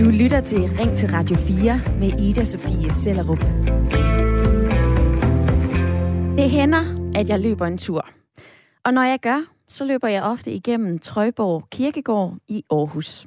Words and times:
Du 0.00 0.10
lytter 0.10 0.40
til 0.44 0.58
Ring 0.58 0.96
til 0.96 1.08
Radio 1.08 1.36
4 1.36 1.80
med 1.98 2.20
Ida 2.20 2.44
Sofie 2.44 2.92
Sellerup. 2.92 3.40
Det 6.38 6.50
hænder, 6.50 7.12
at 7.14 7.28
jeg 7.28 7.40
løber 7.40 7.66
en 7.66 7.78
tur. 7.78 8.08
Og 8.84 8.94
når 8.94 9.02
jeg 9.02 9.20
gør, 9.20 9.44
så 9.68 9.84
løber 9.84 10.08
jeg 10.08 10.22
ofte 10.22 10.52
igennem 10.52 10.98
Trøjborg 10.98 11.70
Kirkegård 11.70 12.34
i 12.48 12.62
Aarhus. 12.70 13.26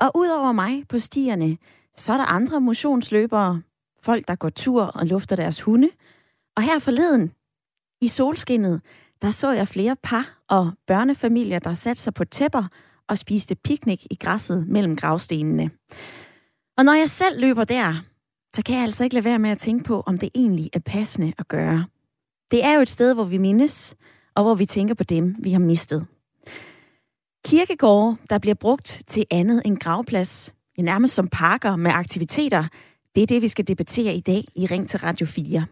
Og 0.00 0.10
udover 0.14 0.52
mig 0.52 0.84
på 0.88 0.98
stierne, 0.98 1.56
så 1.96 2.12
er 2.12 2.16
der 2.16 2.24
andre 2.24 2.60
motionsløbere, 2.60 3.62
folk 4.02 4.28
der 4.28 4.34
går 4.34 4.48
tur 4.48 4.82
og 4.82 5.06
lufter 5.06 5.36
deres 5.36 5.62
hunde. 5.62 5.88
Og 6.56 6.62
her 6.62 6.78
forleden, 6.78 7.32
i 8.00 8.08
solskinnet, 8.08 8.80
der 9.22 9.30
så 9.30 9.50
jeg 9.50 9.68
flere 9.68 9.96
par 10.02 10.38
og 10.48 10.70
børnefamilier, 10.86 11.58
der 11.58 11.74
satte 11.74 12.02
sig 12.02 12.14
på 12.14 12.24
tæpper 12.24 12.64
og 13.08 13.18
spiste 13.18 13.54
piknik 13.54 14.06
i 14.10 14.14
græsset 14.14 14.68
mellem 14.68 14.96
gravstenene. 14.96 15.70
Og 16.76 16.84
når 16.84 16.92
jeg 16.92 17.10
selv 17.10 17.40
løber 17.40 17.64
der, 17.64 18.04
så 18.56 18.62
kan 18.62 18.74
jeg 18.74 18.84
altså 18.84 19.04
ikke 19.04 19.14
lade 19.14 19.24
være 19.24 19.38
med 19.38 19.50
at 19.50 19.58
tænke 19.58 19.84
på, 19.84 20.02
om 20.06 20.18
det 20.18 20.28
egentlig 20.34 20.70
er 20.72 20.78
passende 20.78 21.32
at 21.38 21.48
gøre. 21.48 21.86
Det 22.50 22.64
er 22.64 22.74
jo 22.74 22.80
et 22.80 22.90
sted, 22.90 23.14
hvor 23.14 23.24
vi 23.24 23.38
mindes, 23.38 23.96
og 24.34 24.42
hvor 24.42 24.54
vi 24.54 24.66
tænker 24.66 24.94
på 24.94 25.04
dem, 25.04 25.36
vi 25.38 25.52
har 25.52 25.58
mistet. 25.58 26.06
Kirkegårde, 27.44 28.16
der 28.30 28.38
bliver 28.38 28.54
brugt 28.54 29.02
til 29.06 29.24
andet 29.30 29.62
end 29.64 29.78
gravplads, 29.78 30.54
nærmest 30.78 31.14
som 31.14 31.28
parker 31.28 31.76
med 31.76 31.90
aktiviteter, 31.90 32.68
det 33.14 33.22
er 33.22 33.26
det, 33.26 33.42
vi 33.42 33.48
skal 33.48 33.68
debattere 33.68 34.14
i 34.14 34.20
dag 34.20 34.44
i 34.56 34.66
Ring 34.66 34.88
til 34.88 35.00
Radio 35.00 35.26
4. 35.26 35.66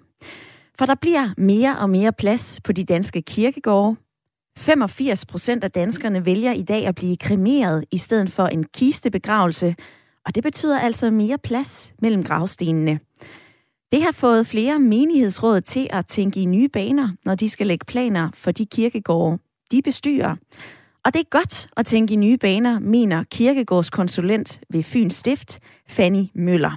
For 0.78 0.86
der 0.86 0.94
bliver 0.94 1.34
mere 1.38 1.78
og 1.78 1.90
mere 1.90 2.12
plads 2.12 2.60
på 2.64 2.72
de 2.72 2.84
danske 2.84 3.22
kirkegårde. 3.22 3.96
85 4.56 5.26
procent 5.26 5.64
af 5.64 5.70
danskerne 5.70 6.26
vælger 6.26 6.52
i 6.52 6.62
dag 6.62 6.86
at 6.86 6.94
blive 6.94 7.16
kremeret 7.16 7.84
i 7.90 7.98
stedet 7.98 8.32
for 8.32 8.46
en 8.46 8.64
kistebegravelse, 8.64 9.76
og 10.26 10.34
det 10.34 10.42
betyder 10.42 10.78
altså 10.80 11.10
mere 11.10 11.38
plads 11.38 11.92
mellem 12.02 12.22
gravstenene. 12.24 13.00
Det 13.92 14.02
har 14.02 14.12
fået 14.12 14.46
flere 14.46 14.78
menighedsråd 14.78 15.60
til 15.60 15.86
at 15.90 16.06
tænke 16.06 16.40
i 16.40 16.44
nye 16.44 16.68
baner, 16.68 17.08
når 17.24 17.34
de 17.34 17.48
skal 17.48 17.66
lægge 17.66 17.84
planer 17.84 18.30
for 18.34 18.50
de 18.50 18.66
kirkegårde, 18.66 19.38
de 19.70 19.82
bestyrer. 19.82 20.36
Og 21.04 21.14
det 21.14 21.20
er 21.20 21.30
godt 21.30 21.68
at 21.76 21.86
tænke 21.86 22.14
i 22.14 22.16
nye 22.16 22.36
baner, 22.38 22.78
mener 22.78 23.24
kirkegårdskonsulent 23.30 24.60
ved 24.70 24.82
Fyns 24.82 25.14
Stift, 25.14 25.60
Fanny 25.88 26.24
Møller. 26.34 26.76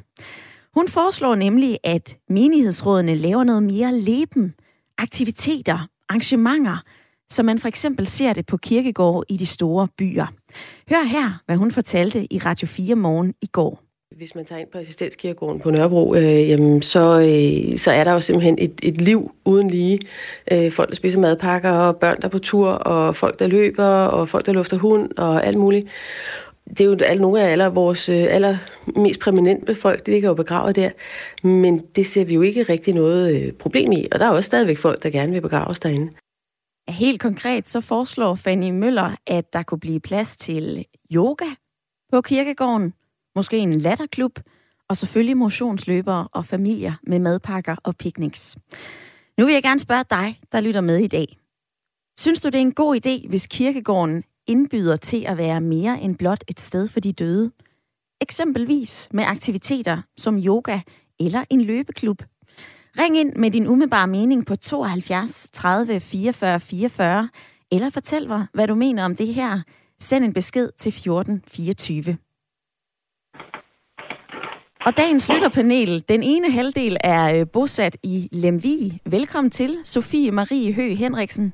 Hun 0.73 0.87
foreslår 0.87 1.35
nemlig, 1.35 1.77
at 1.83 2.17
menighedsrådene 2.29 3.15
laver 3.15 3.43
noget 3.43 3.63
mere 3.63 3.99
leben, 3.99 4.53
aktiviteter, 4.97 5.87
arrangementer, 6.09 6.77
så 7.31 7.43
man 7.43 7.59
for 7.59 7.67
eksempel 7.67 8.07
ser 8.07 8.33
det 8.33 8.45
på 8.45 8.57
kirkegårde 8.57 9.25
i 9.29 9.37
de 9.37 9.45
store 9.45 9.87
byer. 9.97 10.25
Hør 10.89 11.03
her, 11.03 11.41
hvad 11.45 11.55
hun 11.55 11.71
fortalte 11.71 12.33
i 12.33 12.37
Radio 12.37 12.67
4 12.67 12.95
morgen 12.95 13.33
i 13.41 13.47
går. 13.51 13.83
Hvis 14.17 14.35
man 14.35 14.45
tager 14.45 14.59
ind 14.59 14.69
på 14.71 14.77
assistenskirkegården 14.77 15.59
på 15.59 15.71
Nørrebro, 15.71 16.15
øh, 16.15 16.49
jamen, 16.49 16.81
så, 16.81 17.19
øh, 17.19 17.77
så 17.77 17.91
er 17.91 18.03
der 18.03 18.11
jo 18.11 18.21
simpelthen 18.21 18.57
et, 18.59 18.73
et 18.83 19.01
liv 19.01 19.31
uden 19.45 19.69
lige. 19.69 19.99
Øh, 20.51 20.71
folk, 20.71 20.89
der 20.89 20.95
spiser 20.95 21.19
madpakker, 21.19 21.71
og 21.71 21.97
børn, 21.97 22.17
der 22.17 22.25
er 22.25 22.29
på 22.29 22.39
tur, 22.39 22.69
og 22.69 23.15
folk, 23.15 23.39
der 23.39 23.47
løber, 23.47 23.85
og 23.85 24.29
folk, 24.29 24.45
der 24.45 24.53
lufter 24.53 24.77
hund, 24.77 25.09
og 25.17 25.45
alt 25.45 25.57
muligt. 25.57 25.87
Det 26.69 26.81
er 26.81 26.85
jo 26.85 26.97
alle, 27.05 27.21
nogle 27.21 27.41
af 27.41 27.51
alle 27.51 27.65
vores 27.65 28.09
øh, 28.09 28.25
aller 28.29 28.57
mest 28.95 29.19
permanente 29.19 29.75
folk, 29.75 30.05
de 30.05 30.11
ligger 30.11 30.29
jo 30.29 30.35
begravet 30.35 30.75
der. 30.75 30.89
Men 31.43 31.77
det 31.95 32.07
ser 32.07 32.25
vi 32.25 32.33
jo 32.33 32.41
ikke 32.41 32.63
rigtig 32.63 32.93
noget 32.93 33.35
øh, 33.35 33.51
problem 33.51 33.91
i, 33.91 34.07
og 34.11 34.19
der 34.19 34.25
er 34.25 34.29
også 34.29 34.47
stadigvæk 34.47 34.77
folk, 34.77 35.03
der 35.03 35.09
gerne 35.09 35.31
vil 35.31 35.41
begraves 35.41 35.79
derinde. 35.79 36.11
Helt 36.89 37.21
konkret 37.21 37.69
så 37.69 37.81
foreslår 37.81 38.35
Fanny 38.35 38.69
Møller, 38.69 39.15
at 39.27 39.53
der 39.53 39.63
kunne 39.63 39.79
blive 39.79 39.99
plads 39.99 40.37
til 40.37 40.85
yoga 41.13 41.45
på 42.11 42.21
kirkegården, 42.21 42.93
måske 43.35 43.57
en 43.57 43.81
latterklub, 43.81 44.39
og 44.89 44.97
selvfølgelig 44.97 45.37
motionsløbere 45.37 46.27
og 46.31 46.45
familier 46.45 46.93
med 47.03 47.19
madpakker 47.19 47.75
og 47.83 47.95
picnics. 47.97 48.57
Nu 49.37 49.45
vil 49.45 49.53
jeg 49.53 49.63
gerne 49.63 49.79
spørge 49.79 50.03
dig, 50.09 50.39
der 50.51 50.61
lytter 50.61 50.81
med 50.81 50.97
i 50.97 51.07
dag. 51.07 51.37
Synes 52.19 52.41
du, 52.41 52.47
det 52.47 52.55
er 52.55 52.61
en 52.61 52.73
god 52.73 53.05
idé, 53.05 53.29
hvis 53.29 53.47
kirkegården 53.47 54.23
indbyder 54.47 54.95
til 54.97 55.25
at 55.25 55.37
være 55.37 55.61
mere 55.61 56.01
end 56.01 56.15
blot 56.15 56.43
et 56.47 56.59
sted 56.59 56.87
for 56.87 56.99
de 56.99 57.13
døde? 57.13 57.51
Eksempelvis 58.21 59.09
med 59.11 59.23
aktiviteter 59.23 60.01
som 60.17 60.37
yoga 60.37 60.79
eller 61.19 61.43
en 61.49 61.61
løbeklub. 61.61 62.23
Ring 62.99 63.17
ind 63.17 63.35
med 63.35 63.51
din 63.51 63.67
umiddelbare 63.67 64.07
mening 64.07 64.45
på 64.45 64.55
72 64.55 65.49
30 65.53 65.99
44 65.99 66.59
44, 66.59 67.29
eller 67.71 67.89
fortæl 67.89 68.27
mig, 68.27 68.45
hvad 68.53 68.67
du 68.67 68.75
mener 68.75 69.05
om 69.05 69.15
det 69.15 69.27
her. 69.27 69.59
Send 69.99 70.25
en 70.25 70.33
besked 70.33 70.69
til 70.77 70.91
14 70.91 71.43
24. 71.47 72.17
Og 74.85 74.97
dagens 74.97 75.29
lytterpanel, 75.29 76.03
den 76.09 76.23
ene 76.23 76.51
halvdel 76.51 76.97
er 77.03 77.35
øh, 77.35 77.47
bosat 77.53 77.97
i 78.03 78.29
Lemvi. 78.31 79.01
Velkommen 79.05 79.51
til, 79.51 79.77
Sofie 79.83 80.31
Marie 80.31 80.73
Hø 80.73 80.93
Henriksen. 80.93 81.53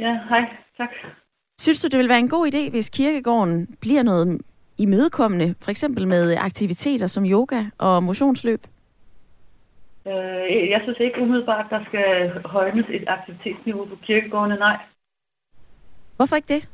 Ja, 0.00 0.18
hej. 0.28 0.40
Tak. 0.76 0.90
Synes 1.60 1.80
du, 1.82 1.88
det 1.88 1.98
vil 1.98 2.08
være 2.08 2.18
en 2.18 2.28
god 2.28 2.52
idé, 2.54 2.70
hvis 2.70 2.88
kirkegården 2.88 3.76
bliver 3.80 4.02
noget 4.02 4.40
imødekommende, 4.78 5.54
for 5.60 5.70
eksempel 5.70 6.08
med 6.08 6.36
aktiviteter 6.36 7.06
som 7.06 7.24
yoga 7.24 7.64
og 7.78 8.02
motionsløb? 8.02 8.66
Øh, 10.10 10.70
jeg 10.70 10.80
synes 10.82 11.00
ikke 11.00 11.20
umiddelbart, 11.20 11.66
der 11.70 11.80
skal 11.88 12.08
højnes 12.44 12.86
et 12.90 13.04
aktivitetsniveau 13.06 13.84
på 13.84 13.96
kirkegårdene, 14.06 14.56
nej. 14.56 14.78
Hvorfor 16.16 16.36
ikke 16.36 16.54
det? 16.54 16.68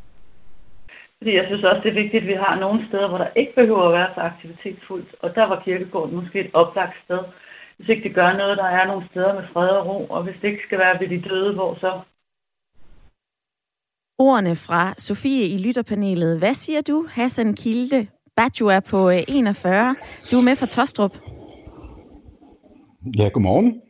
Fordi 1.19 1.37
jeg 1.37 1.44
synes 1.47 1.65
også, 1.65 1.81
det 1.84 1.91
er 1.91 2.03
vigtigt, 2.03 2.22
at 2.22 2.28
vi 2.28 2.34
har 2.34 2.60
nogle 2.60 2.88
steder, 2.88 3.09
hvor 3.09 3.19
der 3.19 3.28
ikke 3.37 3.54
behøver 3.54 3.84
at 3.87 3.92
være 3.98 4.10
så 4.15 4.21
aktivitetsfuldt. 4.21 5.15
Og 5.21 5.34
der 5.34 5.44
var 5.44 5.62
kirkegården 5.65 6.15
måske 6.15 6.41
et 6.41 6.50
oplagt 6.53 6.97
sted. 7.04 7.19
Hvis 7.76 7.88
ikke 7.88 8.03
det 8.03 8.15
gør 8.15 8.32
noget, 8.32 8.59
der 8.59 8.65
er 8.65 8.87
nogle 8.87 9.09
steder 9.10 9.34
med 9.34 9.44
fred 9.53 9.69
og 9.69 9.87
ro. 9.87 10.06
Og 10.06 10.22
hvis 10.22 10.34
det 10.42 10.48
ikke 10.48 10.66
skal 10.66 10.78
være 10.78 11.00
ved 11.00 11.09
de 11.09 11.28
døde, 11.28 11.54
hvor 11.54 11.75
så? 11.75 12.00
Ordene 14.19 14.56
fra 14.56 14.94
Sofie 14.97 15.47
i 15.48 15.59
lytterpanelet. 15.59 16.38
Hvad 16.38 16.54
siger 16.54 16.81
du, 16.81 17.06
Hassan 17.10 17.54
Kilde? 17.54 18.06
Badju 18.37 18.66
er 18.66 18.81
på 18.91 19.10
41. 19.28 19.88
Øh, 19.91 19.97
du 20.31 20.37
er 20.38 20.42
med 20.42 20.56
fra 20.56 20.66
Tostrup. 20.66 21.41
Ja, 23.19 23.29
godmorgen. 23.29 23.81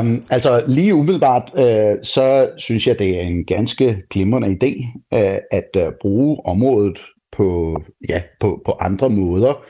Um, 0.00 0.24
altså 0.30 0.64
lige 0.68 0.94
umiddelbart, 0.94 1.50
uh, 1.54 2.02
så 2.02 2.50
synes 2.58 2.86
jeg, 2.86 2.98
det 2.98 3.16
er 3.16 3.20
en 3.20 3.44
ganske 3.44 4.02
glimrende 4.10 4.48
idé 4.48 4.86
uh, 5.16 5.38
at 5.50 5.68
uh, 5.76 5.92
bruge 6.00 6.46
området 6.46 6.98
på, 7.32 7.78
ja, 8.08 8.22
på, 8.40 8.62
på 8.66 8.72
andre 8.80 9.10
måder. 9.10 9.64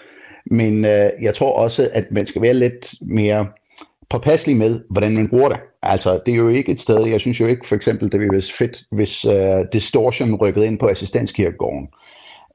Men 0.46 0.84
uh, 0.84 1.22
jeg 1.22 1.34
tror 1.34 1.52
også, 1.52 1.90
at 1.92 2.04
man 2.10 2.26
skal 2.26 2.42
være 2.42 2.54
lidt 2.54 2.94
mere 3.00 3.46
påpasselig 4.10 4.56
med, 4.56 4.80
hvordan 4.90 5.14
man 5.14 5.28
bruger 5.28 5.48
det. 5.48 5.58
Altså, 5.82 6.20
det 6.26 6.32
er 6.32 6.38
jo 6.38 6.48
ikke 6.48 6.72
et 6.72 6.80
sted, 6.80 7.06
jeg 7.06 7.20
synes 7.20 7.40
jo 7.40 7.46
ikke 7.46 7.68
for 7.68 7.76
eksempel, 7.76 8.12
det 8.12 8.20
ville 8.20 8.32
være 8.32 8.42
fedt, 8.58 8.82
hvis 8.92 9.24
uh, 9.24 9.66
Distortion 9.72 10.34
rykkede 10.34 10.66
ind 10.66 10.78
på 10.78 10.88
assistenskirkegården. 10.88 11.88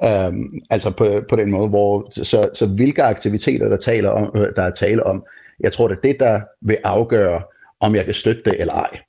Øhm, 0.03 0.59
altså 0.69 0.91
på, 0.91 1.21
på 1.29 1.35
den 1.35 1.51
måde, 1.51 1.69
hvor 1.69 2.23
så, 2.23 2.49
så 2.53 2.67
hvilke 2.67 3.03
aktiviteter, 3.03 3.69
der, 3.69 3.77
taler 3.77 4.09
om, 4.09 4.31
øh, 4.35 4.55
der 4.55 4.61
er 4.61 4.71
tale 4.71 5.03
om, 5.03 5.25
jeg 5.59 5.73
tror, 5.73 5.87
det 5.87 5.97
er 5.97 6.01
det, 6.01 6.19
der 6.19 6.41
vil 6.61 6.77
afgøre, 6.83 7.43
om 7.79 7.95
jeg 7.95 8.05
kan 8.05 8.13
støtte 8.13 8.41
det 8.45 8.61
eller 8.61 8.73
ej. 8.73 8.99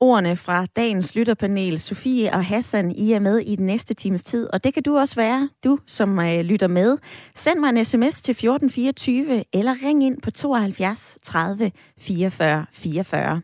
Ordene 0.00 0.36
fra 0.36 0.66
dagens 0.66 1.14
lytterpanel, 1.14 1.80
Sofie 1.80 2.32
og 2.32 2.44
Hassan, 2.44 2.90
I 2.90 3.12
er 3.12 3.18
med 3.18 3.38
i 3.38 3.56
den 3.56 3.66
næste 3.66 3.94
times 3.94 4.22
tid, 4.22 4.48
og 4.52 4.64
det 4.64 4.74
kan 4.74 4.82
du 4.82 4.98
også 4.98 5.16
være, 5.16 5.48
du 5.64 5.78
som 5.86 6.18
øh, 6.18 6.40
lytter 6.40 6.66
med. 6.66 6.98
Send 7.34 7.60
mig 7.60 7.68
en 7.68 7.84
sms 7.84 8.22
til 8.22 8.32
1424, 8.32 9.44
eller 9.52 9.74
ring 9.86 10.04
ind 10.04 10.22
på 10.22 10.30
72 10.30 11.18
30 11.22 11.72
44 11.98 12.66
44. 12.72 13.42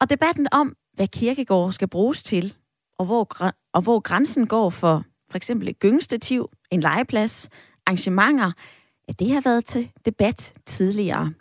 Og 0.00 0.10
debatten 0.10 0.48
om, 0.52 0.76
hvad 0.94 1.08
kirkegård 1.08 1.72
skal 1.72 1.88
bruges 1.88 2.22
til, 2.22 2.54
og 3.02 3.06
hvor, 3.06 3.52
og 3.72 3.82
hvor 3.82 4.00
grænsen 4.00 4.46
går 4.46 4.70
for 4.70 5.04
for 5.30 5.36
eksempel 5.36 5.68
et 5.68 5.78
gyngestativ, 5.78 6.50
en 6.70 6.80
legeplads, 6.80 7.48
arrangementer, 7.86 8.52
ja, 9.08 9.12
det 9.18 9.30
har 9.30 9.40
været 9.40 9.66
til 9.66 9.90
debat 10.04 10.52
tidligere. 10.66 11.32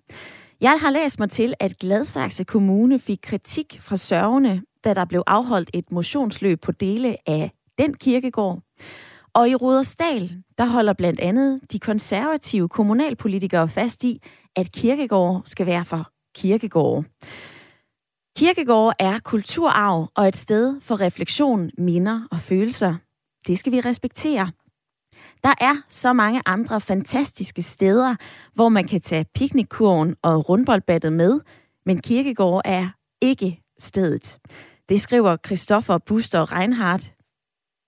Jeg 0.61 0.77
har 0.81 0.89
læst 0.89 1.19
mig 1.19 1.29
til, 1.29 1.53
at 1.59 1.77
Gladsaxe 1.77 2.43
Kommune 2.43 2.99
fik 2.99 3.19
kritik 3.23 3.77
fra 3.81 3.97
sørgende, 3.97 4.61
da 4.83 4.93
der 4.93 5.05
blev 5.05 5.23
afholdt 5.27 5.69
et 5.73 5.91
motionsløb 5.91 6.61
på 6.61 6.71
dele 6.71 7.15
af 7.27 7.51
den 7.77 7.93
kirkegård. 7.93 8.59
Og 9.33 9.49
i 9.49 9.55
Rudersdal, 9.55 10.43
der 10.57 10.65
holder 10.65 10.93
blandt 10.93 11.19
andet 11.19 11.59
de 11.71 11.79
konservative 11.79 12.69
kommunalpolitikere 12.69 13.69
fast 13.69 14.03
i, 14.03 14.21
at 14.55 14.71
kirkegård 14.71 15.41
skal 15.45 15.65
være 15.65 15.85
for 15.85 16.07
kirkegård. 16.35 17.05
Kirkegård 18.37 18.93
er 18.99 19.19
kulturarv 19.19 20.11
og 20.15 20.27
et 20.27 20.37
sted 20.37 20.81
for 20.81 21.01
refleksion, 21.01 21.71
minder 21.77 22.27
og 22.31 22.39
følelser. 22.39 22.95
Det 23.47 23.59
skal 23.59 23.71
vi 23.71 23.79
respektere. 23.79 24.51
Der 25.43 25.53
er 25.61 25.75
så 25.89 26.13
mange 26.13 26.41
andre 26.45 26.81
fantastiske 26.81 27.61
steder, 27.61 28.15
hvor 28.53 28.69
man 28.69 28.87
kan 28.87 29.01
tage 29.01 29.25
piknikkurven 29.35 30.15
og 30.21 30.49
rundboldbattet 30.49 31.13
med, 31.13 31.39
men 31.85 32.01
kirkegård 32.01 32.61
er 32.65 32.89
ikke 33.21 33.61
stedet. 33.79 34.39
Det 34.89 35.01
skriver 35.01 35.37
Christoffer 35.45 35.97
Buster 35.97 36.53
Reinhardt, 36.53 37.13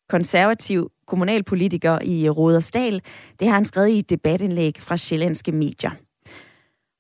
konservativ 0.10 0.90
kommunalpolitiker 1.07 2.00
i 2.01 2.30
Rådersdal. 2.30 3.01
Det 3.40 3.48
har 3.48 3.56
han 3.56 3.66
skrevet 3.66 3.90
i 3.90 4.00
et 4.00 4.10
debatindlæg 4.10 4.75
fra 4.80 4.98
Sjællandske 4.98 5.51
Medier. 5.51 5.92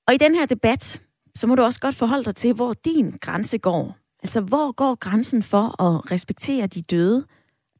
Og 0.07 0.13
i 0.13 0.17
den 0.17 0.35
her 0.35 0.45
debat, 0.45 1.01
så 1.35 1.47
må 1.47 1.55
du 1.55 1.61
også 1.61 1.79
godt 1.79 1.95
forholde 1.95 2.23
dig 2.23 2.35
til, 2.35 2.53
hvor 2.53 2.73
din 2.73 3.17
grænse 3.21 3.57
går. 3.57 3.97
Altså, 4.23 4.41
hvor 4.41 4.71
går 4.71 4.95
grænsen 4.95 5.43
for 5.43 5.81
at 5.81 6.11
respektere 6.11 6.67
de 6.67 6.81
døde? 6.81 7.25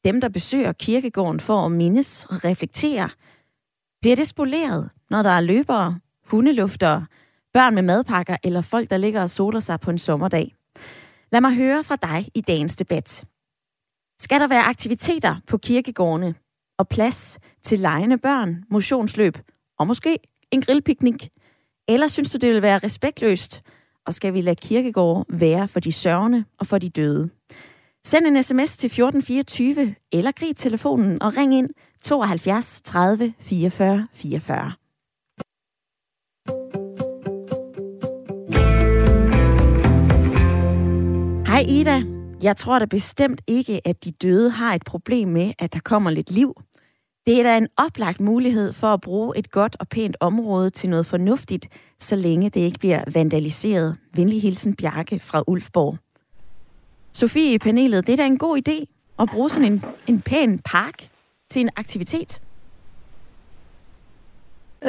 Dem, 0.06 0.22
der 0.22 0.30
besøger 0.30 0.72
kirkegården 0.72 1.40
for 1.40 1.66
at 1.66 1.72
mindes 1.72 2.26
og 2.26 2.46
reflektere. 2.46 3.10
Bliver 4.02 4.16
det 4.16 4.28
spoleret, 4.28 4.90
når 5.10 5.22
der 5.24 5.30
er 5.30 5.42
løbere, 5.42 6.00
hundeluftere, 6.26 7.06
børn 7.54 7.76
med 7.76 7.84
madpakker 7.84 8.38
eller 8.44 8.62
folk, 8.62 8.90
der 8.90 8.98
ligger 8.98 9.22
og 9.22 9.30
soler 9.30 9.60
sig 9.60 9.80
på 9.80 9.92
en 9.92 9.98
sommerdag? 9.98 10.56
Lad 11.32 11.42
mig 11.42 11.56
høre 11.56 11.84
fra 11.84 11.96
dig 11.96 12.30
i 12.36 12.42
dagens 12.42 12.76
debat. 12.76 13.26
Skal 14.20 14.40
der 14.40 14.48
være 14.48 14.64
aktiviteter 14.64 15.36
på 15.48 15.58
kirkegårdene 15.58 16.36
og 16.78 16.88
plads 16.88 17.40
til 17.64 17.80
legende 17.80 18.18
børn, 18.18 18.64
motionsløb 18.70 19.38
og 19.80 19.88
måske 19.88 20.20
en 20.52 20.62
grillpiknik? 20.62 21.30
Eller 21.88 22.08
synes 22.08 22.30
du, 22.30 22.38
det 22.38 22.50
vil 22.50 22.62
være 22.62 22.78
respektløst? 22.78 23.62
Og 24.06 24.14
skal 24.14 24.34
vi 24.34 24.42
lade 24.42 24.56
kirkegård 24.56 25.26
være 25.30 25.68
for 25.68 25.80
de 25.80 25.92
sørgende 25.92 26.46
og 26.60 26.68
for 26.68 26.78
de 26.78 26.90
døde? 26.90 27.30
Send 28.06 28.28
en 28.28 28.44
sms 28.44 28.78
til 28.78 28.88
1424 28.88 29.96
eller 30.12 30.32
grib 30.32 30.58
telefonen 30.58 31.22
og 31.22 31.38
ring 31.38 31.56
ind 31.56 31.70
72 32.02 32.82
30 32.82 33.34
44 33.40 34.08
44. 34.14 34.74
Hej 41.48 41.66
Ida. 41.68 42.04
Jeg 42.44 42.58
tror 42.58 42.80
da 42.80 42.86
bestemt 42.86 43.42
ikke, 43.48 43.88
at 43.88 44.04
de 44.04 44.12
døde 44.12 44.50
har 44.50 44.74
et 44.74 44.84
problem 44.86 45.28
med, 45.28 45.54
at 45.60 45.74
der 45.74 45.80
kommer 45.80 46.12
lidt 46.12 46.32
liv. 46.32 46.54
Det 47.28 47.40
er 47.40 47.44
da 47.44 47.58
en 47.58 47.68
oplagt 47.78 48.20
mulighed 48.20 48.74
for 48.74 48.88
at 48.88 49.02
bruge 49.02 49.38
et 49.38 49.52
godt 49.52 49.76
og 49.80 49.88
pænt 49.88 50.18
område 50.20 50.70
til 50.70 50.90
noget 50.90 51.06
fornuftigt, 51.06 51.68
så 52.00 52.16
længe 52.16 52.50
det 52.50 52.60
ikke 52.60 52.80
bliver 52.80 53.04
vandaliseret. 53.14 53.98
Venlig 54.16 54.42
hilsen 54.42 54.76
Bjarke 54.76 55.20
fra 55.20 55.44
Ulfborg. 55.48 55.98
Sofie 57.12 57.54
i 57.54 57.58
panelet, 57.58 58.08
det 58.08 58.14
er 58.14 58.18
da 58.18 58.26
en 58.26 58.38
god 58.38 58.58
idé 58.68 58.86
at 59.20 59.30
bruge 59.34 59.50
sådan 59.50 59.72
en, 59.72 59.86
en 60.08 60.22
pæn 60.22 60.60
park 60.60 60.98
til 61.50 61.62
en 61.62 61.70
aktivitet. 61.76 62.42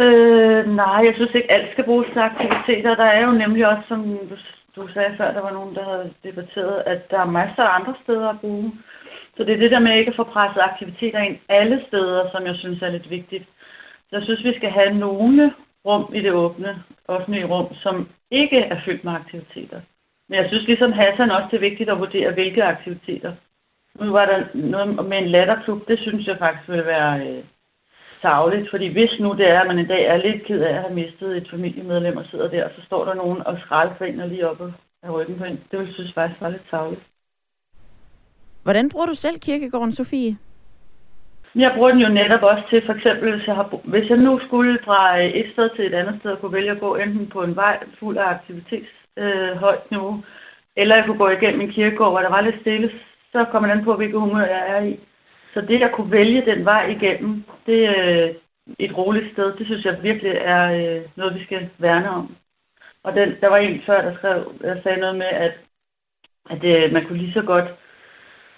Øh, 0.03 0.67
nej, 0.77 1.01
jeg 1.07 1.15
synes 1.17 1.35
ikke, 1.35 1.53
alt 1.53 1.73
skal 1.73 1.85
bruges 1.85 2.09
til 2.13 2.19
aktiviteter. 2.19 2.95
Der 2.95 3.05
er 3.05 3.27
jo 3.27 3.33
nemlig 3.33 3.69
også, 3.69 3.85
som 3.89 4.01
du, 4.31 4.37
du 4.77 4.89
sagde 4.93 5.15
før, 5.17 5.33
der 5.33 5.41
var 5.41 5.53
nogen, 5.53 5.75
der 5.75 5.85
havde 5.85 6.13
debatteret, 6.25 6.83
at 6.87 7.11
der 7.11 7.21
er 7.21 7.35
masser 7.41 7.63
af 7.63 7.81
andre 7.81 7.95
steder 8.03 8.29
at 8.29 8.41
bruge. 8.41 8.73
Så 9.37 9.45
det 9.45 9.53
er 9.53 9.57
det 9.57 9.71
der 9.71 9.79
med 9.79 9.99
ikke 9.99 10.11
at 10.11 10.17
få 10.17 10.25
presset 10.25 10.61
aktiviteter 10.61 11.19
ind 11.19 11.37
alle 11.49 11.85
steder, 11.89 12.31
som 12.31 12.47
jeg 12.47 12.57
synes 12.57 12.83
er 12.83 12.91
lidt 12.91 13.11
vigtigt. 13.11 13.45
Så 14.11 14.17
jeg 14.17 14.23
synes, 14.25 14.45
vi 14.45 14.57
skal 14.57 14.71
have 14.71 14.95
nogle 14.95 15.53
rum 15.87 16.13
i 16.15 16.21
det 16.21 16.33
åbne, 16.33 16.83
offentlige 17.09 17.47
rum, 17.47 17.75
som 17.75 18.09
ikke 18.31 18.59
er 18.59 18.81
fyldt 18.85 19.05
med 19.05 19.13
aktiviteter. 19.13 19.81
Men 20.29 20.39
jeg 20.39 20.49
synes 20.49 20.67
ligesom 20.67 20.93
Hassan 20.93 21.31
også, 21.31 21.49
det 21.51 21.57
er 21.57 21.69
vigtigt 21.71 21.91
at 21.91 21.99
vurdere, 21.99 22.33
hvilke 22.33 22.65
aktiviteter. 22.65 23.33
Nu 24.01 24.13
var 24.13 24.27
der 24.27 24.45
noget 24.55 25.07
med 25.09 25.19
en 25.19 25.29
latterklub, 25.29 25.89
det 25.89 25.99
synes 25.99 26.27
jeg 26.27 26.39
faktisk 26.39 26.69
vil 26.69 26.87
være 26.87 27.29
øh, 27.29 27.45
savligt, 28.23 28.71
fordi 28.71 28.87
hvis 28.93 29.21
nu 29.21 29.33
det 29.33 29.47
er, 29.49 29.61
at 29.61 29.67
man 29.67 29.79
en 29.79 29.89
dag 29.89 30.05
er 30.05 30.17
lidt 30.17 30.45
ked 30.45 30.61
af 30.61 30.75
at 30.75 30.83
have 30.83 30.95
mistet 30.95 31.37
et 31.37 31.51
familiemedlem 31.51 32.17
og 32.17 32.25
sidder 32.31 32.49
der, 32.49 32.69
så 32.77 32.83
står 32.87 33.05
der 33.05 33.15
nogen 33.15 33.47
og 33.47 33.59
skralder 33.65 34.27
lige 34.27 34.49
oppe 34.51 34.75
af 35.03 35.11
ryggen 35.13 35.39
på 35.39 35.45
en. 35.45 35.61
Det 35.71 35.79
vil 35.79 35.95
synes 35.95 36.13
faktisk 36.13 36.41
var 36.41 36.49
lidt 36.49 36.71
savligt. 36.71 37.03
Hvordan 38.65 38.89
bruger 38.89 39.07
du 39.07 39.15
selv 39.15 39.39
kirkegården, 39.41 39.93
Sofie? 39.93 40.37
Jeg 41.55 41.73
bruger 41.77 41.91
den 41.91 42.01
jo 42.01 42.09
netop 42.09 42.43
også 42.43 42.63
til, 42.71 42.83
for 42.87 42.93
eksempel, 42.93 43.37
hvis 43.37 43.47
jeg, 43.47 43.55
har, 43.55 43.81
hvis 43.85 44.11
jeg 44.11 44.19
nu 44.19 44.41
skulle 44.47 44.79
fra 44.85 45.19
øh, 45.19 45.31
et 45.31 45.53
sted 45.53 45.71
til 45.77 45.87
et 45.87 45.95
andet 45.95 46.17
sted, 46.21 46.31
og 46.31 46.41
kunne 46.41 46.53
vælge 46.53 46.71
at 46.71 46.81
gå 46.81 46.97
enten 46.97 47.27
på 47.27 47.43
en 47.43 47.57
vej 47.57 47.85
fuld 47.99 48.17
af 48.17 48.29
aktivitets 48.29 48.89
øh, 49.17 49.57
højt 49.57 49.91
niveau, 49.91 50.23
eller 50.77 50.97
jeg 50.97 51.05
kunne 51.05 51.19
gå 51.19 51.29
igennem 51.29 51.61
en 51.61 51.73
kirkegård, 51.73 52.11
hvor 52.13 52.21
der 52.21 52.29
var 52.29 52.41
lidt 52.41 52.61
stille, 52.61 52.91
så 53.33 53.45
kommer 53.45 53.69
man 53.69 53.79
an 53.79 53.85
på, 53.85 53.97
hvilket 53.97 54.21
humør 54.21 54.47
jeg 54.47 54.65
er 54.69 54.83
i. 54.83 55.01
Så 55.55 55.61
det 55.61 55.83
at 55.83 55.93
kunne 55.93 56.13
vælge 56.13 56.47
den 56.47 56.65
vej 56.65 56.87
igennem, 56.87 57.45
det 57.67 57.85
er 57.85 58.25
øh, 58.25 58.35
et 58.79 58.97
roligt 58.99 59.33
sted, 59.33 59.57
det 59.59 59.67
synes 59.67 59.85
jeg 59.85 60.03
virkelig 60.03 60.33
er 60.33 60.65
øh, 60.73 61.03
noget, 61.17 61.35
vi 61.35 61.45
skal 61.45 61.69
værne 61.79 62.11
om. 62.11 62.37
Og 63.03 63.15
den, 63.15 63.35
der 63.41 63.49
var 63.49 63.57
en 63.57 63.83
før, 63.87 64.03
der, 64.03 64.15
skrev, 64.17 64.53
der 64.61 64.83
sagde 64.83 65.01
noget 65.01 65.17
med, 65.17 65.27
at, 65.27 65.53
at 66.51 66.65
øh, 66.65 66.93
man 66.93 67.07
kunne 67.07 67.19
lige 67.19 67.33
så 67.33 67.43
godt 67.43 67.65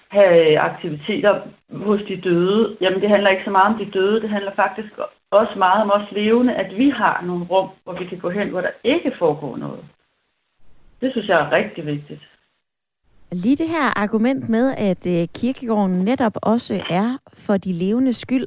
have 0.09 0.53
øh, 0.53 0.65
aktiviteter 0.65 1.41
hos 1.73 2.01
de 2.09 2.21
døde. 2.21 2.77
Jamen, 2.81 3.01
det 3.01 3.09
handler 3.09 3.31
ikke 3.31 3.45
så 3.45 3.51
meget 3.51 3.75
om 3.75 3.79
de 3.79 3.91
døde. 3.91 4.21
Det 4.21 4.31
handler 4.31 4.53
faktisk 4.57 4.93
også 5.31 5.55
meget 5.59 5.83
om 5.83 5.91
os 5.91 6.13
levende, 6.13 6.55
at 6.55 6.77
vi 6.77 6.91
har 6.91 7.23
nogle 7.27 7.45
rum, 7.45 7.69
hvor 7.85 7.93
vi 7.93 8.05
kan 8.07 8.19
gå 8.19 8.31
hen, 8.31 8.49
hvor 8.49 8.61
der 8.61 8.71
ikke 8.85 9.13
foregår 9.19 9.57
noget. 9.57 9.85
Det 11.01 11.13
synes 11.13 11.29
jeg 11.29 11.41
er 11.41 11.53
rigtig 11.53 11.87
vigtigt. 11.87 12.21
Lige 13.33 13.57
det 13.57 13.69
her 13.69 13.99
argument 13.99 14.49
med, 14.49 14.75
at 14.79 15.07
øh, 15.07 15.29
kirkegården 15.35 16.05
netop 16.05 16.37
også 16.43 16.75
er 16.91 17.19
for 17.35 17.57
de 17.57 17.73
levende 17.73 18.13
skyld, 18.13 18.47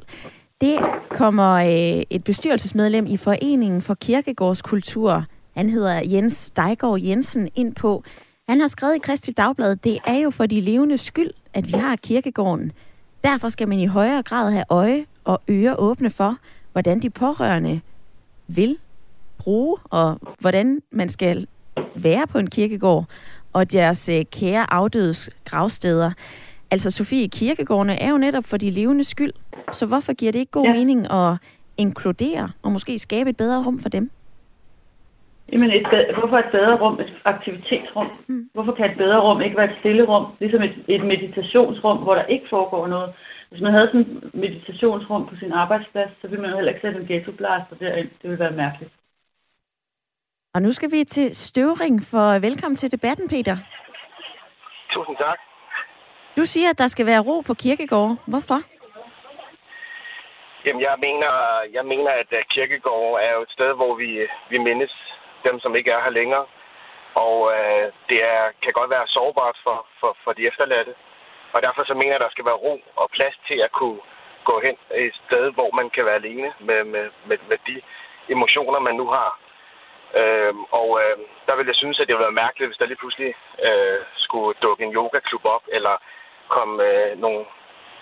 det 0.60 0.78
kommer 1.10 1.54
øh, 1.54 2.02
et 2.10 2.24
bestyrelsesmedlem 2.24 3.06
i 3.06 3.16
Foreningen 3.16 3.82
for 3.82 3.94
Kirkegårdskultur, 3.94 5.24
han 5.54 5.70
hedder 5.70 6.00
Jens 6.12 6.50
Dejgaard 6.50 7.00
Jensen, 7.00 7.48
ind 7.54 7.74
på. 7.74 8.02
Han 8.48 8.60
har 8.60 8.68
skrevet 8.68 8.96
i 8.96 8.98
Kristelig 8.98 9.36
Dagblad, 9.36 9.76
det 9.76 9.98
er 10.06 10.18
jo 10.24 10.30
for 10.30 10.46
de 10.46 10.60
levende 10.60 10.98
skyld, 10.98 11.30
at 11.54 11.66
vi 11.66 11.72
har 11.72 11.96
kirkegården. 11.96 12.72
Derfor 13.24 13.48
skal 13.48 13.68
man 13.68 13.78
i 13.78 13.86
højere 13.86 14.22
grad 14.22 14.52
have 14.52 14.64
øje 14.68 15.06
og 15.24 15.40
ører 15.50 15.74
åbne 15.76 16.10
for, 16.10 16.36
hvordan 16.72 17.02
de 17.02 17.10
pårørende 17.10 17.80
vil 18.48 18.78
bruge, 19.38 19.76
og 19.84 20.18
hvordan 20.38 20.80
man 20.92 21.08
skal 21.08 21.46
være 21.94 22.26
på 22.26 22.38
en 22.38 22.50
kirkegård, 22.50 23.04
og 23.52 23.72
deres 23.72 24.08
øh, 24.08 24.24
kære 24.24 24.72
afdødes 24.72 25.30
gravsteder. 25.44 26.12
Altså 26.70 26.90
Sofie, 26.90 27.28
kirkegårdene 27.28 28.00
er 28.00 28.10
jo 28.10 28.18
netop 28.18 28.44
for 28.44 28.56
de 28.56 28.70
levende 28.70 29.04
skyld, 29.04 29.32
så 29.72 29.86
hvorfor 29.86 30.12
giver 30.12 30.32
det 30.32 30.38
ikke 30.38 30.52
god 30.52 30.66
ja. 30.66 30.72
mening 30.72 31.12
at 31.12 31.36
inkludere 31.76 32.50
og 32.62 32.72
måske 32.72 32.98
skabe 32.98 33.30
et 33.30 33.36
bedre 33.36 33.64
rum 33.64 33.78
for 33.78 33.88
dem? 33.88 34.10
Jamen, 35.52 35.70
et, 35.70 35.86
hvorfor 36.18 36.38
et 36.38 36.50
bedre 36.52 36.78
rum, 36.82 37.00
et 37.00 37.12
aktivitetsrum? 37.24 38.08
Mm. 38.26 38.50
Hvorfor 38.54 38.72
kan 38.72 38.90
et 38.90 38.96
bedre 38.96 39.20
rum 39.20 39.40
ikke 39.40 39.56
være 39.56 39.70
et 39.70 39.78
stille 39.80 40.04
rum? 40.04 40.26
Ligesom 40.40 40.62
et, 40.62 40.84
et 40.88 41.04
meditationsrum, 41.04 41.98
hvor 41.98 42.14
der 42.14 42.24
ikke 42.24 42.46
foregår 42.50 42.86
noget. 42.86 43.14
Hvis 43.50 43.60
man 43.60 43.72
havde 43.72 43.86
sådan 43.86 44.00
et 44.00 44.34
meditationsrum 44.34 45.26
på 45.26 45.34
sin 45.36 45.52
arbejdsplads, 45.52 46.10
så 46.20 46.28
ville 46.28 46.42
man 46.42 46.50
jo 46.50 46.56
heller 46.56 46.72
ikke 46.72 46.86
sætte 46.86 47.00
en 47.00 47.06
ghettoblaster 47.06 47.76
derind. 47.80 48.08
Det 48.22 48.30
ville 48.30 48.44
være 48.44 48.60
mærkeligt. 48.64 48.92
Og 50.54 50.62
nu 50.62 50.72
skal 50.72 50.90
vi 50.90 51.04
til 51.04 51.36
Støvring, 51.36 52.02
for 52.10 52.38
velkommen 52.38 52.76
til 52.76 52.92
debatten, 52.92 53.28
Peter. 53.28 53.56
Tusind 54.90 55.16
tak. 55.16 55.38
Du 56.36 56.44
siger, 56.44 56.70
at 56.70 56.78
der 56.78 56.88
skal 56.88 57.06
være 57.06 57.24
ro 57.28 57.40
på 57.40 57.54
kirkegård. 57.54 58.16
Hvorfor? 58.26 58.60
Jamen, 60.66 60.82
jeg 60.82 60.94
mener, 61.06 61.32
jeg 61.72 61.84
mener, 61.84 62.10
at 62.10 62.30
kirkegård 62.50 63.20
er 63.22 63.32
jo 63.36 63.42
et 63.42 63.50
sted, 63.50 63.74
hvor 63.76 63.94
vi, 63.94 64.26
vi 64.50 64.58
mindes 64.58 65.09
dem, 65.44 65.60
som 65.60 65.76
ikke 65.76 65.90
er 65.90 66.02
her 66.02 66.10
længere. 66.10 66.46
Og 67.14 67.52
øh, 67.56 67.86
det 68.08 68.18
er, 68.24 68.44
kan 68.62 68.72
godt 68.72 68.90
være 68.90 69.06
sårbart 69.06 69.56
for, 69.64 69.86
for, 70.00 70.16
for 70.24 70.32
de 70.32 70.46
efterladte. 70.46 70.94
Og 71.52 71.62
derfor 71.62 71.84
så 71.84 71.94
mener 71.94 72.12
jeg, 72.12 72.20
at 72.20 72.26
der 72.26 72.30
skal 72.30 72.44
være 72.44 72.62
ro 72.66 72.80
og 72.96 73.10
plads 73.10 73.36
til 73.48 73.58
at 73.66 73.72
kunne 73.72 74.00
gå 74.44 74.60
hen 74.60 74.76
et 74.94 75.14
sted, 75.26 75.52
hvor 75.52 75.70
man 75.74 75.90
kan 75.90 76.04
være 76.04 76.20
alene 76.22 76.52
med, 76.60 76.84
med, 76.84 77.10
med, 77.28 77.38
med 77.48 77.58
de 77.66 77.82
emotioner, 78.28 78.78
man 78.78 78.94
nu 78.94 79.06
har. 79.06 79.38
Øh, 80.20 80.54
og 80.70 80.88
øh, 81.02 81.16
der 81.46 81.56
vil 81.56 81.66
jeg 81.66 81.74
synes, 81.74 82.00
at 82.00 82.06
det 82.06 82.14
ville 82.14 82.28
være 82.28 82.42
mærkeligt, 82.44 82.68
hvis 82.68 82.78
der 82.78 82.86
lige 82.86 83.02
pludselig 83.02 83.34
øh, 83.66 84.00
skulle 84.16 84.58
dukke 84.62 84.84
en 84.84 84.94
yogaklub 84.94 85.44
op, 85.44 85.64
eller 85.68 85.94
komme 86.48 86.74
øh, 86.84 87.18
nogle, 87.18 87.44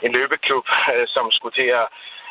en 0.02 0.12
løbeklub, 0.12 0.66
øh, 0.95 1.07
som 1.14 1.30
skulle 1.30 1.54
til 1.54 1.68
at 1.80 1.87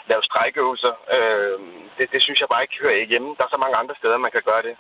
lave 0.10 0.24
strækøvelser. 0.24 0.94
Øh, 1.18 1.60
det, 1.98 2.12
det 2.14 2.22
synes 2.22 2.40
jeg 2.40 2.50
bare 2.50 2.64
ikke 2.64 2.82
hører 2.82 3.06
hjemme. 3.12 3.36
Der 3.38 3.44
er 3.44 3.54
så 3.54 3.58
mange 3.64 3.78
andre 3.78 3.96
steder, 3.96 4.18
man 4.18 4.32
kan 4.32 4.42
gøre 4.50 4.62
det. 4.62 4.76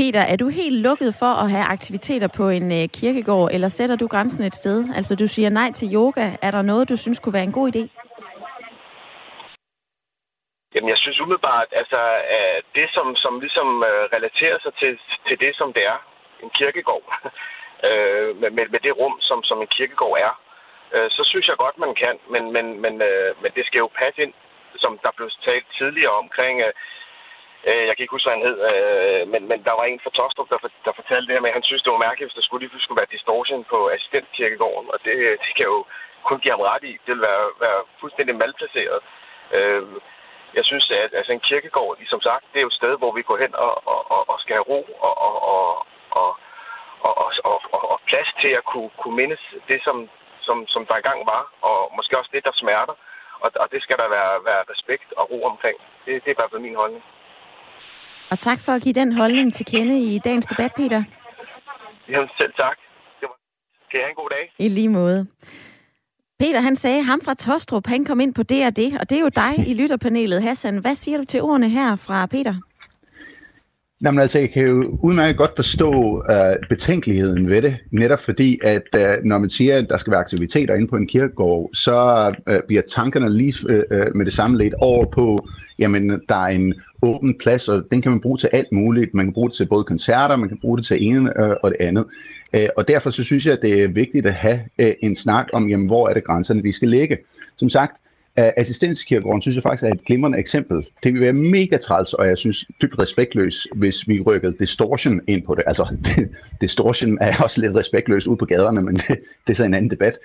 Peter, 0.00 0.20
er 0.20 0.36
du 0.36 0.48
helt 0.48 0.82
lukket 0.82 1.14
for 1.18 1.32
at 1.42 1.50
have 1.50 1.64
aktiviteter 1.64 2.28
på 2.36 2.48
en 2.48 2.72
øh, 2.78 2.88
kirkegård, 2.98 3.50
eller 3.52 3.68
sætter 3.68 3.96
du 3.96 4.06
grænsen 4.06 4.44
et 4.44 4.54
sted? 4.54 4.78
Altså, 4.96 5.16
du 5.16 5.26
siger 5.28 5.50
nej 5.50 5.70
til 5.72 5.88
yoga. 5.94 6.26
Er 6.42 6.50
der 6.50 6.62
noget, 6.62 6.88
du 6.88 6.96
synes 6.96 7.18
kunne 7.18 7.32
være 7.38 7.48
en 7.50 7.58
god 7.58 7.66
idé? 7.74 7.82
Jamen, 10.74 10.88
jeg 10.88 10.98
synes 10.98 11.20
umiddelbart, 11.20 11.68
altså, 11.72 12.00
at 12.40 12.64
det, 12.74 12.86
som, 12.96 13.16
som 13.16 13.40
ligesom 13.40 13.68
øh, 13.90 14.02
relaterer 14.16 14.58
sig 14.64 14.72
til, 14.80 14.98
til 15.26 15.36
det, 15.44 15.52
som 15.56 15.72
det 15.72 15.84
er, 15.92 15.98
en 16.42 16.50
kirkegård, 16.58 17.08
øh, 17.88 18.36
med, 18.40 18.50
med, 18.56 18.66
med 18.74 18.80
det 18.86 18.98
rum, 19.00 19.16
som, 19.20 19.38
som 19.42 19.58
en 19.60 19.70
kirkegård 19.76 20.18
er, 20.28 20.32
øh, 20.94 21.10
så 21.10 21.22
synes 21.30 21.48
jeg 21.48 21.56
godt, 21.56 21.78
man 21.78 21.94
kan, 22.02 22.16
men, 22.32 22.52
men, 22.52 22.66
men, 22.82 22.94
øh, 23.02 23.30
men 23.42 23.50
det 23.56 23.66
skal 23.66 23.78
jo 23.78 23.88
passe 24.00 24.22
ind, 24.22 24.34
som 24.82 24.98
der 25.04 25.10
blev 25.16 25.30
talt 25.48 25.66
tidligere 25.78 26.16
omkring, 26.24 26.56
øh, 26.66 26.72
Øh, 27.68 27.84
jeg 27.86 27.94
kan 27.94 28.02
ikke 28.04 28.16
huske, 28.16 28.28
hvad 28.28 28.36
han 28.36 28.46
hed, 28.48 28.58
øh, 28.70 29.22
men, 29.32 29.42
men 29.50 29.58
der 29.66 29.74
var 29.78 29.84
en 29.84 30.00
fra 30.04 30.14
Tostrup, 30.18 30.48
der, 30.52 30.58
der 30.86 30.98
fortalte 31.00 31.26
det 31.26 31.36
her 31.36 31.44
med, 31.44 31.52
at 31.52 31.58
han 31.58 31.68
synes, 31.68 31.82
det 31.82 31.92
var 31.92 32.06
mærkeligt, 32.06 32.26
hvis 32.28 32.38
der 32.38 32.46
skulle 32.46 32.62
lige 32.62 32.84
skulle 32.84 33.00
være 33.00 33.14
distortion 33.16 33.64
på 33.72 33.78
assistentkirkegården, 33.94 34.88
og 34.94 34.98
det, 35.04 35.14
det 35.44 35.52
kan 35.56 35.66
jo 35.72 35.78
kun 36.28 36.40
give 36.40 36.54
ham 36.54 36.66
ret 36.70 36.84
i. 36.90 36.92
Det 37.04 37.12
vil 37.14 37.26
være, 37.30 37.46
være 37.64 37.80
fuldstændig 38.00 38.34
malplaceret. 38.36 38.98
Øh, 39.56 39.82
jeg 40.58 40.64
synes, 40.64 40.90
at 40.90 41.10
altså 41.18 41.32
en 41.32 41.46
kirkegård, 41.48 41.96
som 42.06 42.20
sagt, 42.20 42.44
det 42.52 42.58
er 42.58 42.66
jo 42.66 42.72
et 42.74 42.80
sted, 42.80 42.98
hvor 42.98 43.12
vi 43.12 43.22
går 43.22 43.38
hen 43.44 43.54
og, 43.54 43.74
og, 43.92 44.00
og, 44.14 44.22
og 44.30 44.36
skal 44.40 44.54
have 44.56 44.68
ro 44.72 44.80
og, 45.06 45.14
og, 45.26 45.34
og, 45.54 45.86
og, 46.20 46.30
og, 47.06 47.14
og, 47.44 47.60
og, 47.72 47.90
og 47.92 48.00
plads 48.08 48.30
til 48.42 48.52
at 48.60 48.64
kunne, 48.64 48.90
kunne 49.00 49.16
mindes 49.16 49.42
det, 49.68 49.80
som, 49.84 49.96
som, 50.40 50.66
som 50.66 50.86
der 50.86 50.94
engang 50.94 51.26
var, 51.26 51.42
og 51.60 51.92
måske 51.96 52.18
også 52.18 52.30
det, 52.32 52.44
der 52.44 52.52
smerter. 52.54 52.96
Og, 53.44 53.50
og 53.62 53.66
det 53.72 53.82
skal 53.82 53.96
der 53.96 54.08
være, 54.08 54.44
være 54.44 54.62
respekt 54.72 55.12
og 55.16 55.30
ro 55.30 55.44
omkring. 55.44 55.78
Det, 56.04 56.24
det 56.24 56.30
er 56.30 56.36
i 56.36 56.40
hvert 56.40 56.50
fald 56.50 56.66
min 56.68 56.80
holdning. 56.82 57.04
Og 58.30 58.38
tak 58.38 58.60
for 58.60 58.72
at 58.72 58.82
give 58.82 58.92
den 58.92 59.12
holdning 59.12 59.54
til 59.54 59.66
kende 59.66 60.00
i 60.00 60.20
dagens 60.24 60.46
debat, 60.46 60.70
Peter. 60.76 61.04
Jamen 62.08 62.28
selv 62.38 62.52
tak. 62.56 62.76
Det 63.20 63.26
var... 63.30 63.36
Kan 63.90 64.00
I 64.00 64.02
have 64.02 64.10
en 64.10 64.14
god 64.14 64.30
dag? 64.30 64.52
I 64.58 64.68
lige 64.68 64.88
måde. 64.88 65.26
Peter, 66.38 66.60
han 66.60 66.76
sagde, 66.76 67.02
ham 67.02 67.20
fra 67.24 67.34
Tostrup, 67.34 67.86
han 67.86 68.04
kom 68.04 68.20
ind 68.20 68.34
på 68.34 68.42
det 68.42 68.66
og 68.66 68.76
det, 68.76 69.00
og 69.00 69.10
det 69.10 69.18
er 69.18 69.22
jo 69.22 69.30
dig 69.36 69.68
i 69.68 69.74
lytterpanelet. 69.74 70.42
Hassan, 70.42 70.78
hvad 70.78 70.94
siger 70.94 71.18
du 71.18 71.24
til 71.24 71.42
ordene 71.42 71.68
her 71.68 71.96
fra 71.96 72.26
Peter? 72.26 72.54
Jamen 74.02 74.20
altså, 74.20 74.38
jeg 74.38 74.50
kan 74.50 74.62
jo 74.62 74.98
udmærket 75.02 75.36
godt 75.36 75.50
forstå 75.56 75.90
uh, 76.18 76.68
betænkeligheden 76.68 77.48
ved 77.48 77.62
det, 77.62 77.76
netop 77.92 78.20
fordi, 78.24 78.58
at 78.62 78.82
uh, 78.96 79.24
når 79.24 79.38
man 79.38 79.50
siger, 79.50 79.78
at 79.78 79.86
der 79.88 79.96
skal 79.96 80.10
være 80.10 80.20
aktiviteter 80.20 80.74
inde 80.74 80.88
på 80.88 80.96
en 80.96 81.06
kirkegård, 81.08 81.70
så 81.74 82.28
uh, 82.50 82.56
bliver 82.66 82.82
tankerne 82.82 83.36
lige 83.36 83.54
uh, 83.64 84.16
med 84.16 84.24
det 84.24 84.32
samme 84.32 84.58
lidt 84.58 84.74
over 84.80 85.06
på, 85.14 85.38
jamen, 85.78 86.20
der 86.28 86.34
er 86.34 86.46
en 86.46 86.74
åben 87.02 87.38
plads, 87.38 87.68
og 87.68 87.82
den 87.90 88.02
kan 88.02 88.10
man 88.10 88.20
bruge 88.20 88.38
til 88.38 88.50
alt 88.52 88.72
muligt. 88.72 89.14
Man 89.14 89.26
kan 89.26 89.32
bruge 89.32 89.48
det 89.48 89.56
til 89.56 89.66
både 89.66 89.84
koncerter, 89.84 90.36
man 90.36 90.48
kan 90.48 90.58
bruge 90.58 90.78
det 90.78 90.86
til 90.86 91.06
ene 91.06 91.40
øh, 91.40 91.56
og 91.62 91.70
det 91.70 91.76
andet. 91.80 92.04
Uh, 92.56 92.60
og 92.76 92.88
derfor 92.88 93.10
så 93.10 93.24
synes 93.24 93.46
jeg, 93.46 93.52
at 93.52 93.62
det 93.62 93.82
er 93.82 93.88
vigtigt 93.88 94.26
at 94.26 94.34
have 94.34 94.60
øh, 94.78 94.92
en 95.02 95.16
snak 95.16 95.46
om, 95.52 95.68
jamen, 95.68 95.86
hvor 95.86 96.08
er 96.08 96.14
det 96.14 96.24
grænserne, 96.24 96.62
vi 96.62 96.72
skal 96.72 96.88
ligge. 96.88 97.18
Som 97.56 97.68
sagt, 97.68 97.96
Assistenskirkegården 98.36 99.42
synes 99.42 99.54
jeg 99.54 99.62
faktisk 99.62 99.84
er 99.84 99.92
et 99.92 100.04
glimrende 100.04 100.38
eksempel. 100.38 100.86
Det 101.02 101.12
vil 101.14 101.20
være 101.20 101.32
mega 101.32 101.76
træls, 101.76 102.14
og 102.14 102.28
jeg 102.28 102.38
synes 102.38 102.64
dybt 102.82 102.98
respektløs, 102.98 103.68
hvis 103.74 104.08
vi 104.08 104.20
rykkede 104.20 104.54
distortion 104.58 105.20
ind 105.26 105.42
på 105.42 105.54
det. 105.54 105.64
Altså, 105.66 105.96
distortion 106.60 107.18
er 107.20 107.42
også 107.42 107.60
lidt 107.60 107.76
respektløs 107.76 108.26
ude 108.26 108.36
på 108.36 108.44
gaderne, 108.44 108.82
men 108.82 108.96
det, 109.08 109.18
det 109.46 109.52
er 109.52 109.54
så 109.54 109.64
en 109.64 109.74
anden 109.74 109.90
debat. 109.90 110.18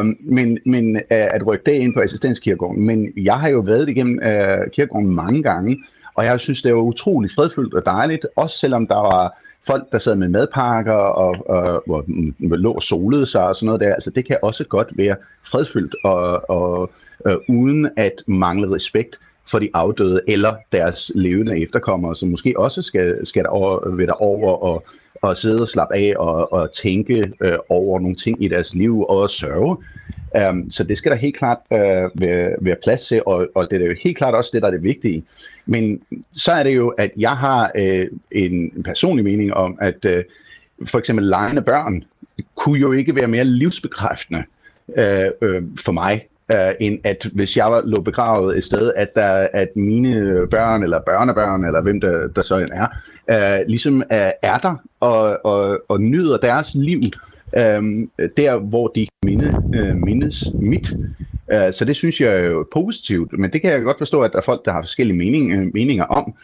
Um, 0.00 0.16
men 0.20 0.58
men 0.66 0.96
uh, 0.96 1.02
at 1.08 1.46
rykke 1.46 1.64
det 1.66 1.72
ind 1.72 1.94
på 1.94 2.00
assistenskirkegården. 2.00 2.86
Men 2.86 3.12
jeg 3.16 3.34
har 3.34 3.48
jo 3.48 3.60
været 3.60 3.88
igennem 3.88 4.18
uh, 4.22 4.70
kirkegården 4.72 5.10
mange 5.14 5.42
gange, 5.42 5.78
og 6.14 6.24
jeg 6.24 6.40
synes, 6.40 6.62
det 6.62 6.74
var 6.74 6.80
utrolig 6.80 7.30
fredfyldt 7.34 7.74
og 7.74 7.82
dejligt, 7.86 8.26
også 8.36 8.58
selvom 8.58 8.86
der 8.86 8.94
var 8.94 9.40
folk, 9.66 9.92
der 9.92 9.98
sad 9.98 10.16
med 10.16 10.28
madpakker 10.28 10.92
og, 10.92 11.36
og, 11.48 11.88
og, 11.88 12.04
mm, 12.06 12.34
og 12.52 12.58
lå 12.58 12.72
og 12.72 12.82
solede 12.82 13.26
sig 13.26 13.48
og 13.48 13.56
sådan 13.56 13.66
noget 13.66 13.80
der. 13.80 13.94
Altså, 13.94 14.10
det 14.10 14.26
kan 14.26 14.38
også 14.42 14.64
godt 14.64 14.88
være 14.96 15.16
fredfyldt 15.44 15.94
og, 16.04 16.50
og 16.50 16.90
øh, 17.26 17.36
uden 17.48 17.88
at 17.96 18.12
mangle 18.26 18.74
respekt 18.74 19.18
for 19.50 19.58
de 19.58 19.70
afdøde 19.74 20.20
eller 20.28 20.54
deres 20.72 21.12
levende 21.14 21.62
efterkommere, 21.62 22.16
som 22.16 22.28
måske 22.28 22.54
også 22.58 22.82
skal, 22.82 23.26
skal 23.26 23.46
over, 23.48 23.88
ved 23.88 24.08
over 24.18 24.52
og, 24.52 24.84
og 25.22 25.36
sidde 25.36 25.62
og 25.62 25.68
slappe 25.68 25.96
af 25.96 26.14
og, 26.16 26.52
og 26.52 26.72
tænke 26.72 27.32
øh, 27.40 27.58
over 27.68 28.00
nogle 28.00 28.16
ting 28.16 28.42
i 28.44 28.48
deres 28.48 28.74
liv 28.74 29.02
og 29.02 29.30
sørge. 29.30 29.76
Um, 30.50 30.70
så 30.70 30.84
det 30.84 30.98
skal 30.98 31.10
der 31.10 31.16
helt 31.16 31.36
klart 31.36 31.58
øh, 31.72 31.78
være, 32.20 32.50
være 32.60 32.76
plads 32.82 33.06
til, 33.06 33.22
og, 33.26 33.46
og 33.54 33.70
det 33.70 33.82
er 33.82 33.86
jo 33.86 33.94
helt 34.04 34.16
klart 34.16 34.34
også 34.34 34.50
det, 34.52 34.62
der 34.62 34.68
er 34.68 34.72
det 34.72 34.82
vigtige. 34.82 35.24
Men 35.66 36.00
så 36.36 36.52
er 36.52 36.62
det 36.62 36.76
jo, 36.76 36.88
at 36.88 37.10
jeg 37.16 37.30
har 37.30 37.72
øh, 37.74 38.08
en 38.30 38.82
personlig 38.84 39.24
mening 39.24 39.54
om, 39.54 39.78
at 39.80 40.04
øh, 40.04 40.24
for 40.86 40.98
eksempel 40.98 41.26
lejende 41.26 41.62
børn 41.62 42.04
kunne 42.54 42.80
jo 42.80 42.92
ikke 42.92 43.16
være 43.16 43.28
mere 43.28 43.44
livsbekræftende 43.44 44.44
øh, 44.98 45.30
øh, 45.42 45.62
for 45.84 45.92
mig, 45.92 46.26
øh, 46.52 46.72
end 46.80 46.98
at 47.04 47.28
hvis 47.32 47.56
jeg 47.56 47.66
var, 47.66 47.82
lå 47.84 48.02
begravet 48.02 48.56
et 48.56 48.64
sted, 48.64 48.92
at, 48.96 49.14
der, 49.14 49.48
at 49.52 49.68
mine 49.76 50.46
børn 50.50 50.82
eller 50.82 51.00
børnebørn, 51.06 51.64
eller 51.64 51.80
hvem 51.80 52.00
der, 52.00 52.28
der 52.28 52.42
så 52.42 52.56
end 52.56 52.70
er, 52.72 52.86
øh, 53.30 53.66
ligesom 53.68 54.00
øh, 54.00 54.30
er 54.42 54.58
der 54.58 54.76
og, 55.00 55.44
og, 55.44 55.80
og 55.88 56.00
nyder 56.00 56.36
deres 56.36 56.74
liv 56.74 57.02
øh, 57.56 57.82
der, 58.36 58.58
hvor 58.58 58.88
de 58.88 59.06
minde, 59.24 59.56
øh, 59.74 59.96
mindes 59.96 60.54
mit. 60.60 60.88
Uh, 61.54 61.72
så 61.72 61.84
det 61.84 61.96
synes 61.96 62.20
jeg 62.20 62.32
er 62.32 62.44
jo 62.44 62.66
positivt, 62.72 63.38
men 63.38 63.52
det 63.52 63.62
kan 63.62 63.72
jeg 63.72 63.82
godt 63.82 63.98
forstå, 63.98 64.20
at 64.20 64.32
der 64.32 64.38
er 64.38 64.42
folk, 64.42 64.64
der 64.64 64.72
har 64.72 64.82
forskellige 64.82 65.16
mening, 65.16 65.72
meninger 65.74 66.04
om. 66.04 66.34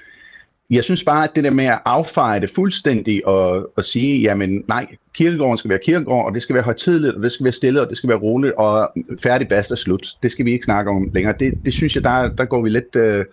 Jeg 0.70 0.84
synes 0.84 1.04
bare, 1.04 1.24
at 1.24 1.30
det 1.34 1.44
der 1.44 1.50
med 1.50 1.64
at 1.64 1.78
affeje 1.84 2.40
det 2.40 2.50
fuldstændig 2.54 3.26
og, 3.26 3.72
og 3.76 3.84
sige, 3.84 4.20
jamen 4.20 4.64
nej, 4.68 4.86
kirkegården 5.14 5.58
skal 5.58 5.70
være 5.70 5.78
kirkegård, 5.84 6.26
og 6.26 6.34
det 6.34 6.42
skal 6.42 6.54
være 6.54 6.64
højtidligt, 6.64 7.14
og 7.14 7.22
det 7.22 7.32
skal 7.32 7.44
være 7.44 7.52
stille, 7.52 7.80
og 7.80 7.88
det 7.88 7.96
skal 7.96 8.08
være 8.08 8.18
roligt, 8.18 8.54
og 8.54 8.92
færdig, 9.22 9.48
basta, 9.48 9.76
slut. 9.76 10.06
Det 10.22 10.32
skal 10.32 10.44
vi 10.44 10.52
ikke 10.52 10.64
snakke 10.64 10.90
om 10.90 11.10
længere. 11.14 11.34
Det, 11.40 11.54
det 11.64 11.74
synes 11.74 11.94
jeg, 11.94 12.04
der, 12.04 12.30
der 12.38 12.44
går 12.44 12.62
vi 12.62 12.68
lidt... 12.68 12.96
Øh, 12.96 13.24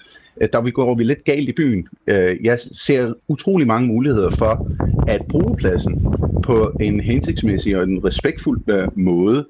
der 0.54 0.62
vi 0.62 0.72
går 0.72 0.96
vi 0.96 1.04
lidt 1.04 1.24
galt 1.24 1.50
i 1.50 1.52
byen. 1.52 1.88
Øh, 2.08 2.38
jeg 2.44 2.60
ser 2.74 3.14
utrolig 3.28 3.68
mange 3.68 3.88
muligheder 3.88 4.30
for 4.30 4.68
at 5.08 5.22
bruge 5.30 5.56
pladsen 5.56 6.00
på 6.42 6.74
en 6.80 7.00
hensigtsmæssig 7.00 7.78
og 7.78 7.84
en 7.84 8.06
respektfuld 8.06 8.62
øh, 8.68 8.90
måde. 8.96 9.48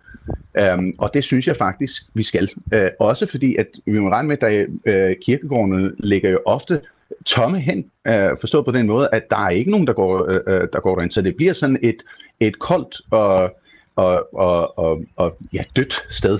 Um, 0.74 0.94
og 0.98 1.12
det 1.13 1.24
synes 1.24 1.48
jeg 1.48 1.58
faktisk, 1.58 2.03
vi 2.13 2.24
skal. 2.24 2.50
Uh, 2.75 2.82
også 3.00 3.27
fordi, 3.32 3.56
at 3.56 3.67
vi 3.86 4.00
må 4.00 4.10
regne 4.10 4.27
med, 4.27 4.44
at 4.44 4.67
der, 4.86 5.10
uh, 5.10 5.15
kirkegårdene 5.22 5.91
ligger 6.00 6.29
jo 6.29 6.39
ofte 6.46 6.82
tomme 7.27 7.60
hen, 7.60 7.86
øh, 8.07 8.29
forstået 8.39 8.65
på 8.65 8.72
den 8.72 8.88
måde, 8.88 9.10
at 9.12 9.29
der 9.29 9.38
er 9.38 9.50
ikke 9.50 9.72
nogen, 9.72 9.88
der 9.88 9.93
går, 9.93 10.29
øh, 10.29 10.39
øh 10.48 10.67
der 10.74 10.79
går 10.79 10.96
derind. 10.96 11.12
Så 11.12 11.22
det 11.22 11.36
bliver 11.36 11.53
sådan 11.53 11.79
et, 11.84 12.03
et 12.39 12.60
koldt 12.60 13.01
og, 13.12 13.55
og, 13.96 14.34
og, 14.34 14.79
og, 14.79 15.03
og 15.15 15.38
ja, 15.53 15.63
dødt 15.75 16.03
sted, 16.10 16.39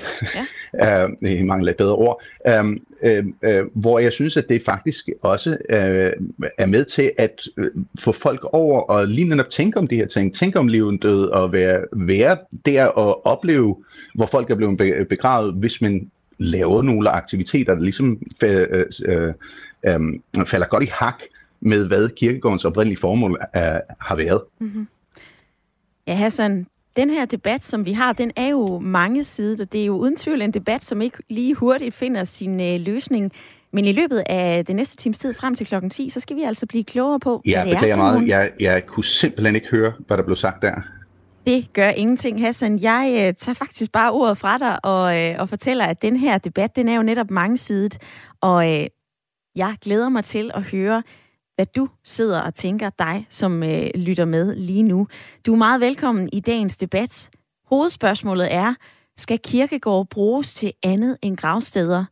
ja. 0.74 1.06
uh, 1.06 1.32
i 1.39 1.44
mangler 1.44 1.72
et 1.72 1.77
bedre 1.77 1.96
ord, 1.96 2.22
um, 2.60 2.79
uh, 3.03 3.10
uh, 3.50 3.82
hvor 3.82 4.00
jeg 4.00 4.13
synes, 4.13 4.38
at 4.38 4.50
det 4.50 4.62
faktisk 4.65 5.10
også 5.22 5.50
uh, 5.50 6.48
er 6.58 6.65
med 6.65 6.86
til 6.86 7.12
at 7.17 7.41
uh, 7.58 7.65
få 8.00 8.12
folk 8.12 8.44
over 8.44 8.82
og 8.82 9.08
lige 9.08 9.29
netop 9.29 9.50
tænke 9.50 9.79
om 9.79 9.88
de 9.88 9.96
her 9.96 10.08
ting, 10.08 10.36
tænke 10.36 10.60
om 10.60 10.67
livet 10.67 11.03
død 11.03 11.25
og 11.25 11.53
være, 11.53 11.82
være 11.91 12.38
der 12.65 12.86
og 12.86 13.25
opleve, 13.25 13.84
hvor 14.15 14.25
folk 14.25 14.50
er 14.50 14.56
blevet 14.56 15.08
begravet, 15.10 15.53
hvis 15.53 15.82
man 15.82 16.12
laver 16.38 16.82
nogle 16.82 17.10
aktiviteter, 17.10 17.75
der 17.75 17.82
ligesom 17.82 18.22
uh, 18.44 18.50
uh, 19.10 19.34
øhm, 19.86 20.22
falder 20.48 20.67
godt 20.67 20.84
i 20.84 20.89
hak 20.93 21.22
med, 21.60 21.88
hvad 21.88 22.10
kirkegårdens 22.10 22.65
oprindelige 22.65 23.00
formål 23.00 23.38
øh, 23.55 23.62
har 24.00 24.15
været. 24.15 24.41
Mm-hmm. 24.60 24.88
Ja, 26.07 26.13
Hassan, 26.13 26.67
den 26.98 27.10
her 27.10 27.25
debat, 27.25 27.63
som 27.63 27.86
vi 27.86 27.91
har, 27.91 28.13
den 28.13 28.31
er 28.36 28.48
jo 28.48 28.79
mange 28.79 29.24
sider, 29.24 29.65
og 29.65 29.74
det 29.74 29.81
er 29.81 29.86
jo 29.86 29.98
uden 29.98 30.15
tvivl 30.15 30.41
en 30.41 30.51
debat, 30.51 30.84
som 30.84 31.01
ikke 31.01 31.17
lige 31.29 31.55
hurtigt 31.55 31.96
finder 31.96 32.24
sin 32.24 32.62
øh, 32.62 32.79
løsning. 32.79 33.31
Men 33.72 33.86
i 33.86 33.91
løbet 33.91 34.24
af 34.25 34.65
den 34.65 34.75
næste 34.75 34.98
times 34.98 35.19
tid 35.19 35.34
frem 35.34 35.55
til 35.55 35.67
klokken 35.67 35.89
10, 35.89 36.10
så 36.10 36.19
skal 36.19 36.36
vi 36.36 36.43
altså 36.43 36.65
blive 36.65 36.84
klogere 36.84 37.19
på, 37.19 37.41
ja, 37.46 37.63
hvad 37.63 37.75
det 37.75 37.91
er 37.91 37.96
meget. 37.96 38.27
Jeg, 38.27 38.51
jeg 38.60 38.86
kunne 38.86 39.03
simpelthen 39.03 39.55
ikke 39.55 39.67
høre, 39.67 39.93
hvad 40.07 40.17
der 40.17 40.24
blev 40.24 40.36
sagt 40.36 40.62
der. 40.62 40.74
Det 41.48 41.74
gør 41.74 41.89
ingenting, 41.89 42.41
Hassan. 42.41 42.79
Jeg 42.79 43.13
øh, 43.13 43.34
tager 43.34 43.53
faktisk 43.53 43.91
bare 43.91 44.12
ordet 44.12 44.38
fra 44.38 44.57
dig 44.57 44.86
og, 44.86 45.22
øh, 45.22 45.36
og 45.39 45.50
fortæller, 45.50 45.86
at 45.86 46.01
den 46.01 46.17
her 46.17 46.38
debat, 46.38 46.75
den 46.75 46.88
er 46.88 46.96
jo 46.96 47.03
netop 47.03 47.31
mangesidet. 47.31 47.98
Og 48.41 48.75
øh, 48.75 48.88
jeg 49.58 49.78
glæder 49.82 50.10
mig 50.10 50.24
til 50.24 50.52
at 50.54 50.64
høre, 50.64 51.04
hvad 51.56 51.66
du 51.66 51.90
sidder 52.04 52.42
og 52.42 52.54
tænker, 52.56 52.90
dig 52.90 53.28
som 53.30 53.64
øh, 53.64 53.90
lytter 53.96 54.26
med 54.26 54.56
lige 54.56 54.84
nu. 54.84 55.08
Du 55.46 55.54
er 55.54 55.58
meget 55.58 55.82
velkommen 55.82 56.30
i 56.34 56.40
dagens 56.40 56.78
debat. 56.78 57.30
Hovedspørgsmålet 57.66 58.54
er, 58.54 58.74
skal 59.18 59.40
kirkegård 59.40 60.08
bruges 60.10 60.54
til 60.54 60.74
andet 60.84 61.18
end 61.22 61.38
gravsteder? 61.38 62.06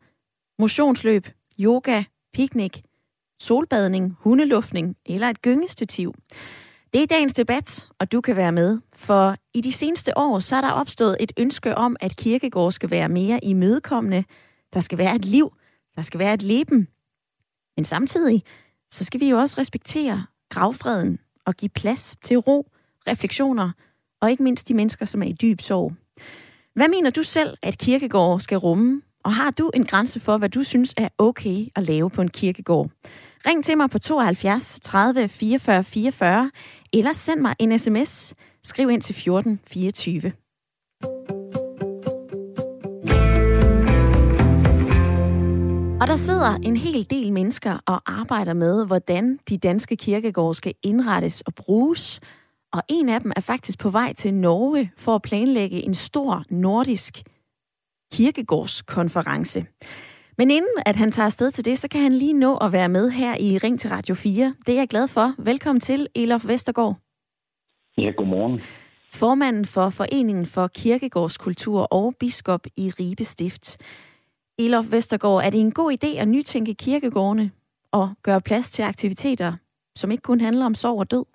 Motionsløb, 0.60 1.28
yoga, 1.60 2.04
picnic, 2.34 2.82
solbadning, 3.40 4.16
hundeluftning 4.20 4.96
eller 5.06 5.30
et 5.30 5.42
gyngestativ? 5.42 6.14
Det 6.94 7.04
er 7.04 7.08
dagens 7.08 7.34
debat, 7.34 7.88
og 8.00 8.12
du 8.12 8.22
kan 8.22 8.36
være 8.36 8.52
med, 8.52 8.80
for 8.94 9.36
i 9.54 9.62
de 9.62 9.72
seneste 9.72 10.18
år 10.18 10.40
så 10.40 10.56
er 10.56 10.62
der 10.62 10.72
opstået 10.72 11.18
et 11.20 11.32
ønske 11.38 11.76
om, 11.76 11.96
at 12.00 12.16
kirkegård 12.16 12.72
skal 12.72 12.92
være 12.92 13.10
mere 13.10 13.40
imødekommende. 13.44 14.24
Der 14.74 14.80
skal 14.80 14.98
være 14.98 15.16
et 15.16 15.26
liv, 15.26 15.54
der 15.96 16.02
skal 16.02 16.20
være 16.20 16.34
et 16.34 16.42
leben, 16.42 16.88
men 17.78 17.86
samtidig, 17.86 18.44
så 18.92 19.04
skal 19.04 19.20
vi 19.20 19.30
jo 19.30 19.38
også 19.38 19.56
respektere 19.62 20.26
gravfreden 20.50 21.20
og 21.46 21.56
give 21.56 21.70
plads 21.70 22.16
til 22.24 22.38
ro, 22.38 22.72
refleksioner 23.08 23.72
og 24.22 24.32
ikke 24.32 24.44
mindst 24.44 24.68
de 24.68 24.74
mennesker, 24.74 25.06
som 25.06 25.22
er 25.22 25.26
i 25.26 25.34
dyb 25.34 25.62
sorg. 25.62 25.94
Hvad 26.76 26.88
mener 26.88 27.10
du 27.10 27.24
selv, 27.24 27.58
at 27.62 27.78
kirkegård 27.78 28.40
skal 28.40 28.58
rumme? 28.58 29.02
Og 29.24 29.34
har 29.34 29.52
du 29.52 29.72
en 29.74 29.86
grænse 29.86 30.20
for, 30.20 30.38
hvad 30.38 30.50
du 30.50 30.64
synes 30.64 30.94
er 30.98 31.10
okay 31.18 31.66
at 31.76 31.84
lave 31.84 32.10
på 32.10 32.22
en 32.22 32.30
kirkegård? 32.30 32.90
Ring 33.46 33.64
til 33.64 33.78
mig 33.78 33.90
på 33.90 34.00
72 34.00 34.80
30 34.84 35.28
44 35.28 35.84
44, 35.84 36.52
eller 36.94 37.14
send 37.14 37.42
mig 37.42 37.56
en 37.60 37.80
sms. 37.80 38.34
Skriv 38.64 38.90
ind 38.90 39.02
til 39.02 39.16
14 39.16 39.60
24. 39.68 40.32
Og 46.06 46.10
der 46.10 46.16
sidder 46.16 46.56
en 46.56 46.78
hel 46.78 47.10
del 47.10 47.34
mennesker 47.34 47.78
og 47.86 48.02
arbejder 48.06 48.54
med, 48.54 48.86
hvordan 48.86 49.40
de 49.50 49.58
danske 49.58 49.96
kirkegårde 49.96 50.56
skal 50.56 50.74
indrettes 50.84 51.42
og 51.42 51.56
bruges. 51.56 52.20
Og 52.74 52.82
en 52.90 53.10
af 53.10 53.22
dem 53.22 53.32
er 53.36 53.42
faktisk 53.42 53.80
på 53.80 53.90
vej 53.90 54.14
til 54.14 54.34
Norge 54.34 54.92
for 54.98 55.16
at 55.16 55.22
planlægge 55.22 55.84
en 55.84 55.94
stor 55.94 56.44
nordisk 56.50 57.24
kirkegårdskonference. 58.14 59.66
Men 60.38 60.52
inden 60.52 60.74
at 60.86 60.96
han 60.96 61.12
tager 61.12 61.26
afsted 61.26 61.52
til 61.52 61.66
det, 61.66 61.78
så 61.78 61.88
kan 61.88 62.02
han 62.02 62.14
lige 62.14 62.34
nå 62.34 62.58
at 62.58 62.72
være 62.72 62.90
med 62.90 63.10
her 63.10 63.36
i 63.40 63.58
Ring 63.58 63.80
til 63.80 63.90
Radio 63.90 64.16
4. 64.16 64.56
Det 64.66 64.74
er 64.74 64.80
jeg 64.80 64.88
glad 64.88 65.08
for. 65.08 65.34
Velkommen 65.38 65.80
til, 65.80 66.08
Elof 66.16 66.48
Vestergaard. 66.48 66.96
Ja, 67.98 68.12
godmorgen. 68.18 68.62
Formanden 69.14 69.66
for 69.66 69.90
Foreningen 69.90 70.46
for 70.46 70.68
Kirkegårdskultur 70.68 71.82
og 71.82 72.16
biskop 72.20 72.68
i 72.78 72.92
Ribe 73.00 73.24
Stift. 73.24 73.78
Elof 74.60 74.92
Vestergaard, 74.92 75.44
er 75.46 75.50
det 75.50 75.60
en 75.60 75.72
god 75.72 75.92
idé 75.92 76.22
at 76.22 76.28
nytænke 76.28 76.74
kirkegårdene 76.74 77.52
og 77.92 78.08
gøre 78.24 78.42
plads 78.42 78.70
til 78.70 78.84
aktiviteter, 78.84 79.54
som 79.96 80.12
ikke 80.12 80.22
kun 80.22 80.42
handler 80.42 80.66
om 80.66 80.76
sorg 80.76 81.00
og 81.00 81.12
død? 81.12 81.26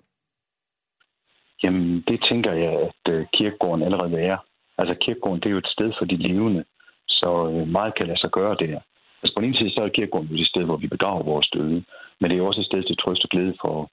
Jamen, 1.63 2.03
det 2.07 2.25
tænker 2.29 2.53
jeg, 2.53 2.73
at 2.87 3.13
øh, 3.13 3.25
kirkegården 3.33 3.83
allerede 3.83 4.17
er. 4.21 4.37
Altså, 4.77 4.95
kirkegården, 5.01 5.39
det 5.39 5.45
er 5.45 5.51
jo 5.51 5.57
et 5.57 5.73
sted 5.75 5.93
for 5.97 6.05
de 6.05 6.17
levende, 6.17 6.63
så 7.07 7.31
øh, 7.53 7.67
meget 7.67 7.95
kan 7.95 8.07
lade 8.07 8.19
sig 8.19 8.31
gøre 8.31 8.55
der. 8.55 8.79
Altså, 9.21 9.33
på 9.35 9.41
den 9.41 9.49
ene 9.49 9.57
side, 9.57 9.73
så 9.73 9.81
er 9.81 9.89
kirkegården 9.89 10.27
jo 10.27 10.41
et 10.41 10.47
sted, 10.47 10.63
hvor 10.63 10.77
vi 10.77 10.87
begraver 10.87 11.23
vores 11.23 11.49
døde, 11.49 11.83
men 12.19 12.31
det 12.31 12.37
er 12.37 12.41
også 12.41 12.61
et 12.61 12.65
sted 12.71 12.83
til 12.83 12.97
trøst 12.97 13.23
og 13.23 13.29
glæde 13.29 13.55
for, 13.61 13.91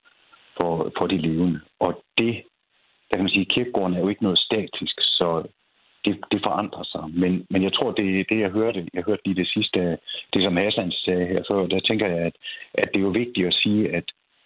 for, 0.57 0.93
for 0.99 1.07
de 1.07 1.19
levende. 1.19 1.61
Og 1.81 2.03
det, 2.19 2.33
der 3.09 3.17
kan 3.17 3.25
man 3.25 3.35
sige, 3.37 3.53
kirkegården 3.55 3.95
er 3.95 4.01
jo 4.01 4.09
ikke 4.09 4.23
noget 4.23 4.39
statisk, 4.39 4.97
så 5.01 5.29
det, 6.09 6.19
det 6.33 6.41
forandrer 6.43 6.85
sig. 6.93 7.05
Men, 7.23 7.47
men 7.51 7.63
jeg 7.63 7.73
tror, 7.73 7.91
det 7.93 8.29
det, 8.29 8.39
jeg 8.41 8.51
hørte. 8.51 8.89
Jeg 8.95 9.03
hørte 9.07 9.23
lige 9.25 9.41
det 9.43 9.49
sidste, 9.49 9.99
det 10.33 10.43
som 10.43 10.57
Hassan 10.57 10.93
sagde 10.93 11.27
her, 11.27 11.43
så 11.43 11.67
der 11.71 11.81
tænker 11.81 12.07
jeg, 12.07 12.19
at, 12.19 12.37
at 12.75 12.89
det 12.93 12.99
er 12.99 13.09
jo 13.09 13.19
vigtigt 13.23 13.47
at 13.47 13.55
sige, 13.55 13.83
at 13.97 14.05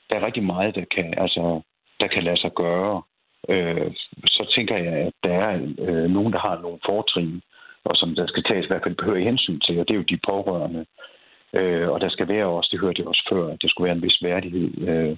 der 0.09 0.17
er 0.17 0.27
rigtig 0.27 0.45
meget, 0.45 0.75
der 0.75 0.85
kan, 0.97 1.15
altså, 1.17 1.61
der 2.01 2.07
kan 2.07 2.23
lade 2.25 2.41
sig 2.41 2.53
gøre. 2.55 3.03
Øh, 3.49 3.91
så 4.27 4.53
tænker 4.55 4.77
jeg, 4.77 4.95
at 5.07 5.13
der 5.25 5.35
er 5.35 5.55
øh, 5.79 6.11
nogen, 6.11 6.33
der 6.33 6.39
har 6.39 6.61
nogle 6.61 6.79
fortrin, 6.87 7.43
og 7.85 7.97
som 7.97 8.15
der 8.15 8.27
skal 8.27 8.43
tages 8.43 8.65
i 8.65 8.69
hvert 8.69 8.83
fald 8.83 8.95
behøver 8.95 9.19
i 9.19 9.31
hensyn 9.31 9.61
til, 9.61 9.81
og 9.81 9.89
det 9.89 9.95
er 9.95 9.99
jo 9.99 10.13
de 10.13 10.27
pårørende. 10.31 10.85
Øh, 11.55 11.89
og 11.89 12.01
der 12.01 12.09
skal 12.09 12.29
være 12.29 12.47
også, 12.47 12.69
det 12.73 12.81
hørte 12.81 13.01
jeg 13.01 13.09
også 13.09 13.27
før, 13.33 13.53
at 13.53 13.63
der 13.63 13.69
skulle 13.69 13.87
være 13.87 13.97
en 13.97 14.03
vis 14.03 14.23
værdighed, 14.23 14.89
øh, 14.89 15.17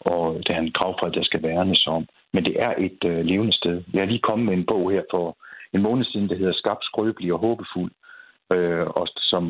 og 0.00 0.42
der 0.46 0.54
er 0.54 0.60
en 0.60 0.72
gravfred, 0.72 1.12
der 1.12 1.22
skal 1.22 1.42
værnes 1.42 1.86
om. 1.86 2.06
Men 2.32 2.44
det 2.44 2.62
er 2.62 2.74
et 2.78 3.04
øh, 3.04 3.24
levende 3.24 3.52
sted. 3.52 3.82
Jeg 3.92 4.02
er 4.02 4.06
lige 4.06 4.28
kommet 4.28 4.46
med 4.46 4.54
en 4.54 4.66
bog 4.66 4.90
her 4.90 5.02
for 5.10 5.36
en 5.76 5.88
måned 5.88 6.04
siden, 6.04 6.28
der 6.28 6.36
hedder 6.36 6.52
Skab, 6.52 6.76
skrøbelig 6.82 7.32
og 7.32 7.38
håbefuld, 7.38 7.92
øh, 8.52 8.86
og 8.86 9.06
som 9.30 9.42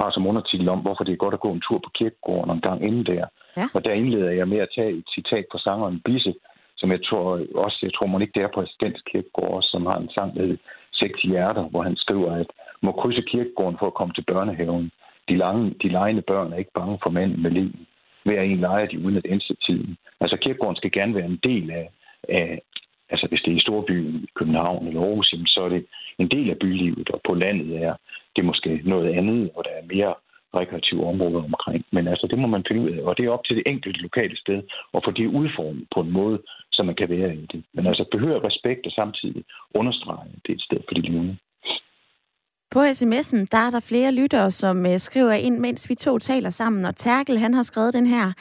har 0.00 0.10
som 0.10 0.26
undertitel 0.26 0.68
om, 0.68 0.80
hvorfor 0.80 1.04
det 1.04 1.12
er 1.12 1.24
godt 1.24 1.34
at 1.34 1.44
gå 1.46 1.50
en 1.52 1.64
tur 1.68 1.78
på 1.78 1.90
kirkegården 1.94 2.50
en 2.50 2.60
gang 2.60 2.84
inden 2.84 3.06
der. 3.06 3.26
Ja. 3.56 3.66
Og 3.74 3.84
der 3.84 3.92
indleder 3.92 4.30
jeg 4.30 4.48
med 4.48 4.58
at 4.58 4.72
tage 4.74 4.92
et 4.98 5.04
citat 5.14 5.46
fra 5.52 5.58
sangeren 5.58 6.00
Bisse, 6.04 6.34
som 6.76 6.90
jeg 6.90 7.00
tror 7.04 7.40
også, 7.54 7.78
jeg 7.82 7.94
tror 7.94 8.06
man 8.06 8.22
ikke 8.22 8.36
det 8.36 8.42
er 8.42 8.54
på 8.54 8.60
Assistens 8.60 9.02
Kirkegård, 9.10 9.62
som 9.62 9.86
har 9.86 9.98
en 9.98 10.10
sang, 10.14 10.34
der 10.34 10.40
hedder 10.42 10.56
Seks 10.92 11.22
Hjerter, 11.22 11.62
hvor 11.62 11.82
han 11.82 11.96
skriver, 11.96 12.32
at 12.32 12.46
må 12.82 12.92
krydse 12.92 13.22
kirkegården 13.22 13.78
for 13.78 13.86
at 13.86 13.94
komme 13.94 14.14
til 14.14 14.24
børnehaven. 14.32 14.90
De, 15.28 15.36
lange, 15.36 15.74
de 15.82 15.88
lejende 15.88 16.22
børn 16.22 16.52
er 16.52 16.56
ikke 16.56 16.78
bange 16.80 16.98
for 17.02 17.10
manden 17.10 17.42
med 17.42 17.50
liv. 17.50 17.70
Hver 18.24 18.42
en 18.42 18.60
leger 18.60 18.86
de 18.86 18.98
uden 19.04 19.16
at 19.16 19.26
ændre 19.28 19.54
tiden. 19.66 19.96
Altså 20.20 20.36
kirkegården 20.36 20.76
skal 20.76 20.92
gerne 20.92 21.14
være 21.14 21.24
en 21.24 21.40
del 21.42 21.70
af, 21.70 21.90
af, 22.28 22.62
altså 23.10 23.26
hvis 23.28 23.42
det 23.42 23.52
er 23.52 23.56
i 23.56 23.66
storbyen, 23.66 24.14
i 24.26 24.28
København 24.34 24.86
eller 24.86 25.00
Aarhus, 25.00 25.34
så 25.46 25.60
er 25.64 25.68
det 25.68 25.86
en 26.18 26.28
del 26.28 26.50
af 26.50 26.58
bylivet, 26.58 27.10
og 27.10 27.20
på 27.26 27.34
landet 27.34 27.82
er 27.82 27.94
det 28.36 28.44
måske 28.44 28.80
noget 28.84 29.08
andet, 29.18 29.50
hvor 29.52 29.62
der 29.62 29.70
er 29.70 29.86
mere 29.94 30.14
rekreative 30.60 31.06
områder 31.06 31.42
omkring. 31.50 31.84
Men 31.92 32.08
altså, 32.08 32.26
det 32.30 32.38
må 32.38 32.46
man 32.46 32.64
finde 32.68 32.82
ud 32.82 32.90
af, 32.90 33.02
og 33.02 33.16
det 33.16 33.24
er 33.24 33.30
op 33.30 33.44
til 33.44 33.56
det 33.56 33.64
enkelte 33.66 34.00
lokale 34.00 34.36
sted 34.36 34.62
at 34.94 35.00
få 35.04 35.10
det 35.10 35.26
udformet 35.26 35.86
på 35.94 36.00
en 36.00 36.10
måde, 36.10 36.38
så 36.72 36.82
man 36.82 36.94
kan 36.94 37.08
være 37.08 37.34
i 37.36 37.46
det. 37.52 37.64
Men 37.74 37.86
altså, 37.86 38.04
behøver 38.10 38.44
respekt 38.44 38.86
og 38.86 38.92
samtidig 38.92 39.44
understrege, 39.74 40.28
at 40.36 40.40
det 40.44 40.52
er 40.52 40.56
et 40.56 40.62
sted 40.62 40.80
for 40.88 40.94
de 40.94 41.00
levende. 41.00 41.36
På 42.70 42.80
sms'en, 42.80 43.46
der 43.52 43.58
er 43.66 43.70
der 43.70 43.86
flere 43.88 44.12
lyttere, 44.12 44.50
som 44.50 44.86
øh, 44.86 44.98
skriver 44.98 45.32
ind, 45.32 45.58
mens 45.58 45.90
vi 45.90 45.94
to 45.94 46.18
taler 46.18 46.50
sammen, 46.50 46.84
og 46.84 46.96
Terkel, 46.96 47.38
han 47.38 47.54
har 47.54 47.62
skrevet 47.62 47.94
den 47.94 48.06
her. 48.06 48.32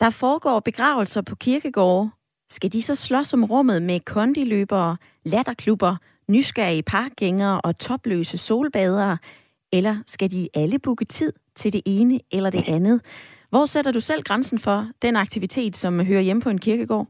Der 0.00 0.10
foregår 0.10 0.60
begravelser 0.60 1.22
på 1.22 1.34
kirkegårde, 1.34 2.10
skal 2.50 2.72
de 2.72 2.82
så 2.82 2.94
slås 2.94 3.34
om 3.34 3.44
rummet 3.44 3.82
med 3.82 4.00
kondiløbere, 4.00 4.96
latterklubber, 5.24 5.96
nysgerrige 6.28 6.82
parkgængere 6.82 7.60
og 7.60 7.78
topløse 7.78 8.38
solbadere? 8.38 9.18
Eller 9.72 9.96
skal 10.06 10.30
de 10.30 10.48
alle 10.54 10.78
booke 10.78 11.04
tid 11.04 11.32
til 11.54 11.72
det 11.72 11.82
ene 11.86 12.20
eller 12.32 12.50
det 12.50 12.64
andet? 12.68 13.00
Hvor 13.50 13.66
sætter 13.66 13.92
du 13.92 14.00
selv 14.00 14.22
grænsen 14.22 14.58
for 14.58 14.86
den 15.02 15.16
aktivitet, 15.16 15.76
som 15.76 16.06
hører 16.06 16.20
hjemme 16.20 16.42
på 16.42 16.50
en 16.50 16.60
kirkegård? 16.60 17.06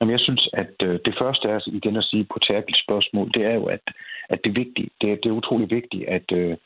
Jamen, 0.00 0.12
jeg 0.12 0.20
synes, 0.20 0.48
at 0.52 0.74
øh, 0.82 1.00
det 1.04 1.14
første 1.20 1.48
er 1.48 1.60
igen 1.66 1.96
at 1.96 2.04
sige 2.04 2.24
på 2.32 2.38
Tabels 2.38 2.80
spørgsmål, 2.84 3.30
det 3.34 3.44
er 3.44 3.54
jo, 3.54 3.64
at, 3.64 3.84
at 4.28 4.38
det 4.44 4.50
er 4.50 4.60
vigtigt, 4.64 4.88
det 5.00 5.12
er, 5.12 5.16
det 5.16 5.26
er 5.26 5.40
utrolig 5.40 5.70
vigtigt, 5.70 6.04
at, 6.08 6.32
øh, 6.32 6.56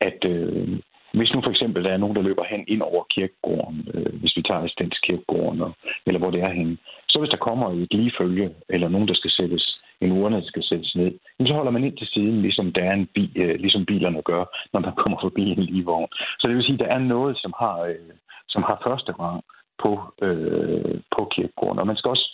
at 0.00 0.24
øh, 0.24 0.78
hvis 1.14 1.32
nu 1.34 1.40
for 1.42 1.50
eksempel 1.50 1.84
der 1.84 1.90
er 1.92 2.02
nogen, 2.02 2.16
der 2.16 2.22
løber 2.22 2.44
hen 2.44 2.64
ind 2.68 2.82
over 2.82 3.04
kirkegården, 3.14 3.88
øh, 3.94 4.20
hvis 4.20 4.36
vi 4.36 4.42
tager 4.42 4.64
Estens 4.64 4.98
kirkegården, 5.06 5.60
og, 5.62 5.72
eller 6.06 6.18
hvor 6.18 6.30
det 6.30 6.40
er 6.42 6.52
henne, 6.52 6.76
så 7.18 7.22
hvis 7.22 7.36
der 7.36 7.46
kommer 7.48 7.66
et 7.70 7.94
ligefølge, 7.94 8.50
eller 8.68 8.88
nogen, 8.88 9.08
der 9.08 9.14
skal 9.14 9.30
sættes, 9.30 9.80
en 10.00 10.12
urne, 10.12 10.36
der 10.36 10.46
skal 10.46 10.62
sættes 10.62 10.96
ned, 10.96 11.12
så 11.46 11.52
holder 11.52 11.70
man 11.70 11.84
ind 11.84 11.96
til 11.96 12.06
siden, 12.06 12.42
ligesom, 12.42 12.72
der 12.72 12.82
er 12.82 12.92
en 12.92 13.08
bi, 13.14 13.32
øh, 13.36 13.54
ligesom 13.60 13.86
bilerne 13.86 14.22
gør, 14.22 14.44
når 14.72 14.80
man 14.80 14.92
kommer 15.02 15.18
forbi 15.22 15.42
en 15.50 15.62
ligevogn. 15.62 16.08
Så 16.38 16.48
det 16.48 16.56
vil 16.56 16.64
sige, 16.64 16.78
at 16.78 16.84
der 16.84 16.94
er 16.94 16.98
noget, 16.98 17.38
som 17.42 17.52
har, 17.58 17.78
øh, 17.80 18.12
som 18.48 18.62
har 18.62 18.82
første 18.86 19.12
rang 19.12 19.44
på, 19.82 19.92
øh, 20.22 21.00
på 21.16 21.28
kirkegården. 21.34 21.78
Og 21.78 21.86
man 21.86 21.96
skal 21.96 22.08
også 22.08 22.28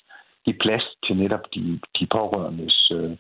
give 0.45 0.57
plads 0.65 0.85
til 1.07 1.17
netop 1.17 1.45
de, 1.55 1.81
de 1.99 2.07
pårørendes 2.07 2.93
øh, 2.93 3.13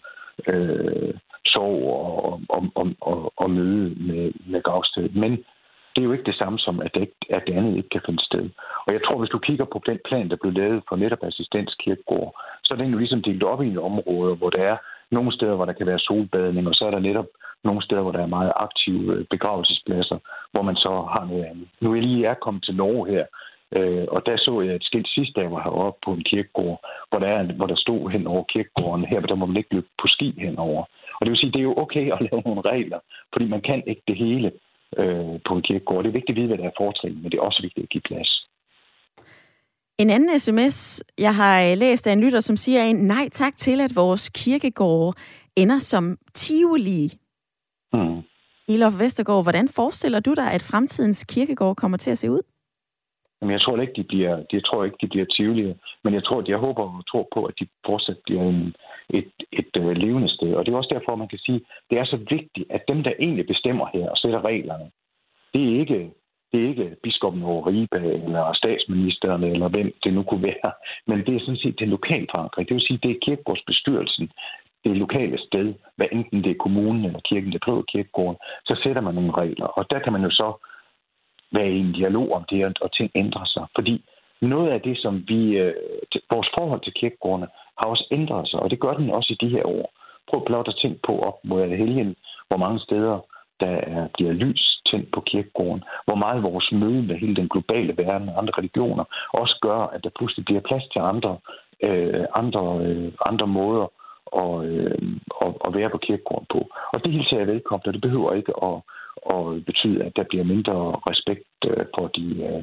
øh, 0.52 1.14
sorg 1.46 1.78
og, 2.24 2.40
og, 2.48 2.62
og, 2.74 2.86
og, 3.00 3.32
og 3.36 3.50
møde 3.50 3.94
med, 4.08 4.32
med 4.46 4.62
gravstedet. 4.62 5.16
Men 5.16 5.44
det 5.94 6.00
er 6.00 6.08
jo 6.08 6.12
ikke 6.12 6.30
det 6.30 6.34
samme 6.34 6.58
som, 6.58 6.80
at 6.80 6.94
det, 6.94 7.00
ikke, 7.00 7.16
at 7.30 7.42
det 7.46 7.54
andet 7.54 7.76
ikke 7.76 7.88
kan 7.88 8.06
finde 8.06 8.24
sted. 8.24 8.50
Og 8.86 8.92
jeg 8.92 9.02
tror, 9.02 9.18
hvis 9.18 9.34
du 9.34 9.38
kigger 9.38 9.64
på 9.64 9.82
den 9.86 9.98
plan, 10.08 10.30
der 10.30 10.36
blev 10.36 10.52
lavet 10.52 10.82
for 10.88 10.96
netop 10.96 11.22
assistenskirkegård, 11.22 12.30
så 12.64 12.74
er 12.74 12.78
den 12.78 12.92
jo 12.92 12.98
ligesom 12.98 13.22
delt 13.22 13.42
op 13.42 13.62
i 13.62 13.68
en 13.68 13.78
område, 13.78 14.34
hvor 14.36 14.50
der 14.50 14.62
er 14.62 14.76
nogle 15.10 15.32
steder, 15.32 15.54
hvor 15.56 15.64
der 15.64 15.72
kan 15.72 15.86
være 15.86 15.98
solbadning, 15.98 16.68
og 16.68 16.74
så 16.74 16.84
er 16.86 16.90
der 16.90 16.98
netop 16.98 17.26
nogle 17.64 17.82
steder, 17.82 18.02
hvor 18.02 18.12
der 18.12 18.22
er 18.22 18.36
meget 18.38 18.52
aktive 18.56 19.14
øh, 19.14 19.24
begravelsespladser, 19.30 20.18
hvor 20.52 20.62
man 20.62 20.76
så 20.76 20.92
har 21.14 21.24
noget 21.30 21.44
andet. 21.44 21.68
Nu 21.80 21.90
er 21.90 21.94
jeg 21.94 22.04
lige 22.04 22.26
er 22.26 22.34
kommet 22.34 22.64
til 22.64 22.76
Norge 22.76 23.10
her, 23.12 23.24
øh, 23.76 24.04
og 24.08 24.26
der 24.26 24.36
så 24.36 24.60
jeg 24.60 24.74
et 24.74 24.84
skilt 24.84 25.08
sidste 25.08 25.40
dag, 25.40 25.48
hvor 25.48 25.58
jeg 25.58 25.64
var 25.64 25.70
heroppe 25.70 26.00
på 26.04 26.10
en 26.12 26.24
kirkegård, 26.24 26.78
hvor 27.08 27.18
der, 27.18 27.26
er, 27.26 27.42
hvor 27.52 27.66
der 27.66 27.76
stod 27.76 28.10
hen 28.10 28.26
over 28.26 28.44
kirkegården. 28.44 29.04
Her 29.04 29.20
der 29.20 29.34
må 29.34 29.46
man 29.46 29.56
ikke 29.56 29.74
løbe 29.74 29.86
på 30.02 30.06
ski 30.06 30.34
henover. 30.38 30.84
Og 31.18 31.20
det 31.20 31.30
vil 31.30 31.38
sige, 31.38 31.52
det 31.52 31.58
er 31.58 31.70
jo 31.70 31.78
okay 31.78 32.12
at 32.12 32.20
lave 32.20 32.42
nogle 32.46 32.60
regler, 32.60 32.98
fordi 33.32 33.46
man 33.48 33.60
kan 33.60 33.82
ikke 33.86 34.02
det 34.08 34.16
hele 34.16 34.52
øh, 34.98 35.40
på 35.46 35.56
en 35.56 35.62
kirkegård. 35.62 36.04
Det 36.04 36.08
er 36.08 36.18
vigtigt 36.18 36.36
at 36.36 36.40
vide, 36.40 36.46
hvad 36.46 36.58
der 36.58 36.64
er 36.64 36.80
fortrin, 36.82 37.22
men 37.22 37.30
det 37.30 37.38
er 37.38 37.42
også 37.42 37.62
vigtigt 37.62 37.84
at 37.84 37.90
give 37.90 38.08
plads. 38.08 38.30
En 39.98 40.10
anden 40.10 40.38
sms, 40.38 41.02
jeg 41.18 41.34
har 41.34 41.62
øh, 41.62 41.78
læst 41.78 42.06
af 42.06 42.12
en 42.12 42.20
lytter, 42.20 42.40
som 42.40 42.56
siger 42.56 42.82
en 42.82 42.96
nej 42.96 43.28
tak 43.32 43.56
til, 43.56 43.80
at 43.80 43.96
vores 43.96 44.28
kirkegård 44.28 45.14
ender 45.56 45.78
som 45.78 46.18
tivoli. 46.34 47.12
Hmm. 47.92 48.22
Ilof 48.68 48.98
Vestergaard, 48.98 49.44
hvordan 49.44 49.68
forestiller 49.68 50.20
du 50.20 50.34
dig, 50.34 50.52
at 50.52 50.62
fremtidens 50.62 51.24
kirkegård 51.24 51.76
kommer 51.76 51.98
til 51.98 52.10
at 52.10 52.18
se 52.18 52.30
ud? 52.30 52.42
Jamen, 53.40 53.52
jeg 53.52 53.60
tror 53.60 53.80
ikke, 53.80 53.92
de 53.96 54.04
bliver, 54.04 54.42
jeg 54.52 54.64
tror 54.64 54.84
ikke, 54.84 54.96
de 55.00 55.08
bliver 55.08 55.26
tvivlige, 55.36 55.74
men 56.04 56.14
jeg 56.14 56.24
tror, 56.24 56.38
at 56.40 56.48
jeg 56.48 56.58
håber 56.58 56.82
og 56.82 57.06
tror 57.10 57.28
på, 57.34 57.44
at 57.44 57.54
de 57.60 57.66
fortsat 57.86 58.18
bliver 58.24 58.42
en, 58.42 58.74
et, 59.10 59.32
et, 59.52 59.76
øh, 59.76 59.96
levende 59.96 60.28
sted. 60.28 60.54
Og 60.54 60.66
det 60.66 60.72
er 60.72 60.76
også 60.76 60.94
derfor, 60.94 61.16
man 61.16 61.28
kan 61.28 61.38
sige, 61.38 61.60
det 61.90 61.98
er 61.98 62.04
så 62.04 62.16
vigtigt, 62.16 62.66
at 62.70 62.82
dem, 62.88 63.02
der 63.02 63.12
egentlig 63.18 63.46
bestemmer 63.46 63.86
her 63.94 64.10
og 64.10 64.16
sætter 64.16 64.44
reglerne, 64.44 64.90
det 65.54 65.62
er 65.68 65.80
ikke, 65.80 66.10
det 66.52 66.64
er 66.64 66.68
ikke 66.68 66.96
biskoppen 67.02 67.42
over 67.42 67.66
Ribe 67.66 68.00
eller 68.24 68.52
statsministeren 68.52 69.44
eller 69.44 69.68
hvem 69.68 69.94
det 70.04 70.14
nu 70.14 70.22
kunne 70.22 70.42
være, 70.42 70.72
men 71.06 71.18
det 71.26 71.34
er 71.34 71.40
sådan 71.40 71.56
set 71.56 71.78
det 71.78 71.88
lokale 71.88 72.26
forankring. 72.30 72.68
Det 72.68 72.74
vil 72.74 72.86
sige, 72.86 73.00
det 73.02 73.10
er 73.10 73.24
kirkegårdsbestyrelsen, 73.24 74.30
det 74.84 74.96
lokale 74.96 75.38
sted, 75.38 75.74
hvad 75.96 76.06
enten 76.12 76.44
det 76.44 76.50
er 76.50 76.62
kommunen 76.64 77.04
eller 77.04 77.20
kirken, 77.20 77.52
der 77.52 77.58
driver 77.58 77.82
kirkegården, 77.82 78.38
så 78.64 78.80
sætter 78.82 79.02
man 79.02 79.14
nogle 79.14 79.32
regler. 79.32 79.66
Og 79.66 79.90
der 79.90 79.98
kan 79.98 80.12
man 80.12 80.22
jo 80.22 80.30
så 80.30 80.66
være 81.52 81.70
i 81.72 81.78
en 81.78 81.92
dialog 81.92 82.32
om 82.32 82.44
det, 82.50 82.78
og 82.80 82.92
ting 82.96 83.10
ændrer 83.14 83.44
sig. 83.44 83.66
Fordi 83.74 84.04
noget 84.42 84.70
af 84.70 84.80
det, 84.80 84.98
som 84.98 85.24
vi... 85.28 85.58
Øh, 85.58 85.74
vores 86.30 86.48
forhold 86.58 86.80
til 86.80 86.92
kirkegårdene 86.92 87.48
har 87.78 87.86
også 87.86 88.06
ændret 88.10 88.48
sig, 88.48 88.60
og 88.60 88.70
det 88.70 88.80
gør 88.80 88.94
den 88.94 89.10
også 89.10 89.32
i 89.32 89.46
de 89.46 89.48
her 89.48 89.66
år. 89.66 89.92
Prøv 90.28 90.44
blot 90.46 90.68
at 90.68 90.78
tænke 90.82 91.00
på 91.06 91.18
op 91.18 91.38
mod 91.44 91.68
helgen, 91.68 92.16
hvor 92.48 92.56
mange 92.56 92.80
steder 92.80 93.18
der 93.60 93.76
er, 93.96 94.08
bliver 94.14 94.32
lys 94.32 94.74
tændt 94.90 95.12
på 95.12 95.20
kirkegården. 95.20 95.82
Hvor 96.06 96.14
meget 96.14 96.42
vores 96.42 96.72
møde 96.72 97.02
med 97.02 97.16
hele 97.16 97.36
den 97.36 97.48
globale 97.48 97.96
verden 97.96 98.28
og 98.28 98.38
andre 98.38 98.52
religioner 98.58 99.04
også 99.32 99.58
gør, 99.62 99.80
at 99.94 100.04
der 100.04 100.10
pludselig 100.18 100.44
bliver 100.44 100.60
plads 100.60 100.86
til 100.92 100.98
andre, 100.98 101.38
øh, 101.82 102.24
andre, 102.34 102.64
øh, 102.86 103.12
andre 103.30 103.46
måder 103.46 103.86
at, 104.42 104.64
øh, 104.64 104.98
at, 105.44 105.52
at 105.66 105.74
være 105.74 105.90
på 105.90 105.98
kirkegården 105.98 106.46
på. 106.52 106.60
Og 106.92 107.04
det 107.04 107.12
hilser 107.12 107.38
jeg 107.38 107.46
velkommen, 107.46 107.86
og 107.86 107.92
det 107.94 108.02
behøver 108.02 108.32
ikke 108.32 108.52
at, 108.68 108.76
at 109.34 109.64
betyde, 109.64 110.04
at 110.04 110.12
der 110.16 110.24
bliver 110.30 110.44
mindre 110.44 110.76
respekt 111.10 111.48
øh, 111.66 111.86
på 111.96 112.08
de 112.16 112.26
øh, 112.48 112.62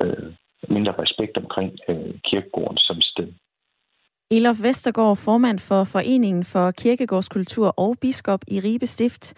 øh 0.00 0.32
mindre 0.68 0.92
respekt 0.98 1.36
omkring 1.36 1.72
øh, 1.88 2.14
kirkegården 2.24 2.78
som 2.78 3.00
sted. 3.00 3.28
Elof 4.30 4.62
Vestergaard, 4.62 5.16
formand 5.16 5.58
for 5.58 5.84
Foreningen 5.84 6.44
for 6.44 6.70
Kirkegårdskultur 6.70 7.68
og 7.76 7.96
biskop 8.00 8.40
i 8.48 8.60
Ribe 8.60 8.86
Stift. 8.86 9.34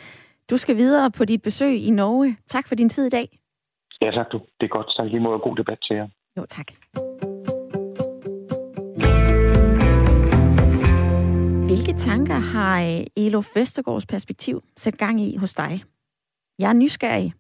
Du 0.51 0.57
skal 0.57 0.77
videre 0.77 1.11
på 1.11 1.25
dit 1.25 1.43
besøg 1.43 1.87
i 1.87 1.91
Norge. 1.91 2.37
Tak 2.47 2.69
for 2.69 2.75
din 2.75 2.89
tid 2.89 3.07
i 3.07 3.11
dag. 3.11 3.39
Ja, 4.01 4.11
tak 4.11 4.33
du. 4.33 4.41
Det 4.61 4.67
er 4.67 4.69
godt. 4.69 4.87
Tak 4.97 5.07
lige 5.07 5.21
måde. 5.21 5.39
God 5.39 5.57
debat 5.57 5.79
til 5.83 5.97
jer. 5.97 6.09
Jo, 6.37 6.45
tak. 6.49 6.67
Hvilke 11.67 11.93
tanker 11.93 12.35
har 12.35 12.83
øh, 12.83 13.25
Elof 13.25 13.47
Vestergaards 13.57 14.07
perspektiv 14.07 14.63
sat 14.77 14.99
gang 14.99 15.21
i 15.21 15.37
hos 15.37 15.55
dig? 15.55 15.83
Jeg 16.59 16.69
er 16.71 16.75
nysgerrig. 16.75 17.33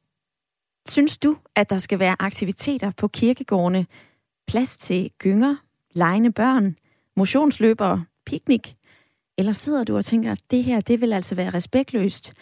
Synes 0.88 1.18
du, 1.18 1.36
at 1.56 1.70
der 1.70 1.78
skal 1.78 1.98
være 1.98 2.16
aktiviteter 2.18 2.90
på 2.96 3.08
kirkegårdene? 3.08 3.86
Plads 4.46 4.76
til 4.76 5.10
gynger, 5.18 5.56
legende 5.94 6.32
børn, 6.32 6.76
motionsløbere, 7.16 8.04
piknik? 8.26 8.76
Eller 9.38 9.52
sidder 9.52 9.84
du 9.84 9.96
og 9.96 10.04
tænker, 10.04 10.32
at 10.32 10.40
det 10.50 10.64
her, 10.64 10.80
det 10.80 11.00
vil 11.00 11.12
altså 11.12 11.34
være 11.34 11.50
respektløst? 11.50 12.32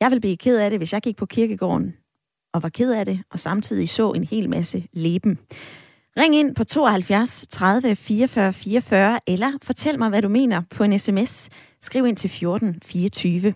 Jeg 0.00 0.10
vil 0.10 0.20
blive 0.20 0.36
ked 0.36 0.58
af 0.58 0.70
det, 0.70 0.78
hvis 0.78 0.92
jeg 0.92 1.02
gik 1.02 1.16
på 1.16 1.26
kirkegården 1.26 1.96
og 2.52 2.62
var 2.62 2.68
ked 2.68 2.92
af 2.92 3.04
det, 3.04 3.22
og 3.30 3.40
samtidig 3.40 3.88
så 3.88 4.12
en 4.12 4.24
hel 4.24 4.50
masse 4.50 4.88
leben. 4.92 5.38
Ring 6.16 6.36
ind 6.36 6.54
på 6.54 6.64
72 6.64 7.46
30 7.50 7.96
44 7.96 8.52
44, 8.52 9.20
eller 9.26 9.52
fortæl 9.62 9.98
mig, 9.98 10.08
hvad 10.08 10.22
du 10.22 10.28
mener 10.28 10.62
på 10.70 10.84
en 10.84 10.98
sms. 10.98 11.48
Skriv 11.80 12.06
ind 12.06 12.16
til 12.16 12.30
14 12.30 12.80
24. 12.82 13.54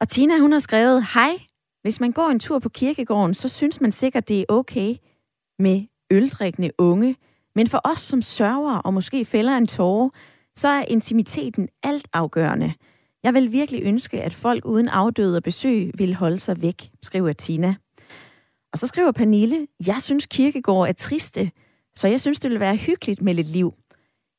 Og 0.00 0.08
Tina, 0.08 0.38
hun 0.38 0.52
har 0.52 0.58
skrevet, 0.58 1.06
Hej, 1.14 1.38
hvis 1.84 2.00
man 2.00 2.12
går 2.12 2.28
en 2.28 2.38
tur 2.38 2.58
på 2.58 2.68
kirkegården, 2.68 3.34
så 3.34 3.48
synes 3.48 3.80
man 3.80 3.92
sikkert, 3.92 4.28
det 4.28 4.40
er 4.40 4.44
okay 4.48 4.94
med 5.58 5.82
øldrikkende 6.10 6.70
unge. 6.78 7.16
Men 7.54 7.66
for 7.66 7.80
os, 7.84 8.00
som 8.00 8.22
sørger 8.22 8.76
og 8.76 8.94
måske 8.94 9.24
fælder 9.24 9.56
en 9.56 9.66
tåre, 9.66 10.10
så 10.56 10.68
er 10.68 10.84
intimiteten 10.88 11.68
alt 11.82 12.08
afgørende. 12.12 12.74
Jeg 13.22 13.34
vil 13.34 13.52
virkelig 13.52 13.82
ønske, 13.82 14.22
at 14.22 14.34
folk 14.34 14.64
uden 14.64 14.88
afdøde 14.88 15.36
og 15.36 15.42
besøg 15.42 15.90
vil 15.94 16.14
holde 16.14 16.38
sig 16.38 16.62
væk, 16.62 16.90
skriver 17.02 17.32
Tina. 17.32 17.74
Og 18.72 18.78
så 18.78 18.86
skriver 18.86 19.12
Pernille, 19.12 19.66
jeg 19.86 20.02
synes 20.02 20.26
kirkegård 20.26 20.88
er 20.88 20.92
triste, 20.92 21.50
så 21.96 22.08
jeg 22.08 22.20
synes, 22.20 22.40
det 22.40 22.50
vil 22.50 22.60
være 22.60 22.76
hyggeligt 22.76 23.22
med 23.22 23.34
lidt 23.34 23.48
liv. 23.48 23.74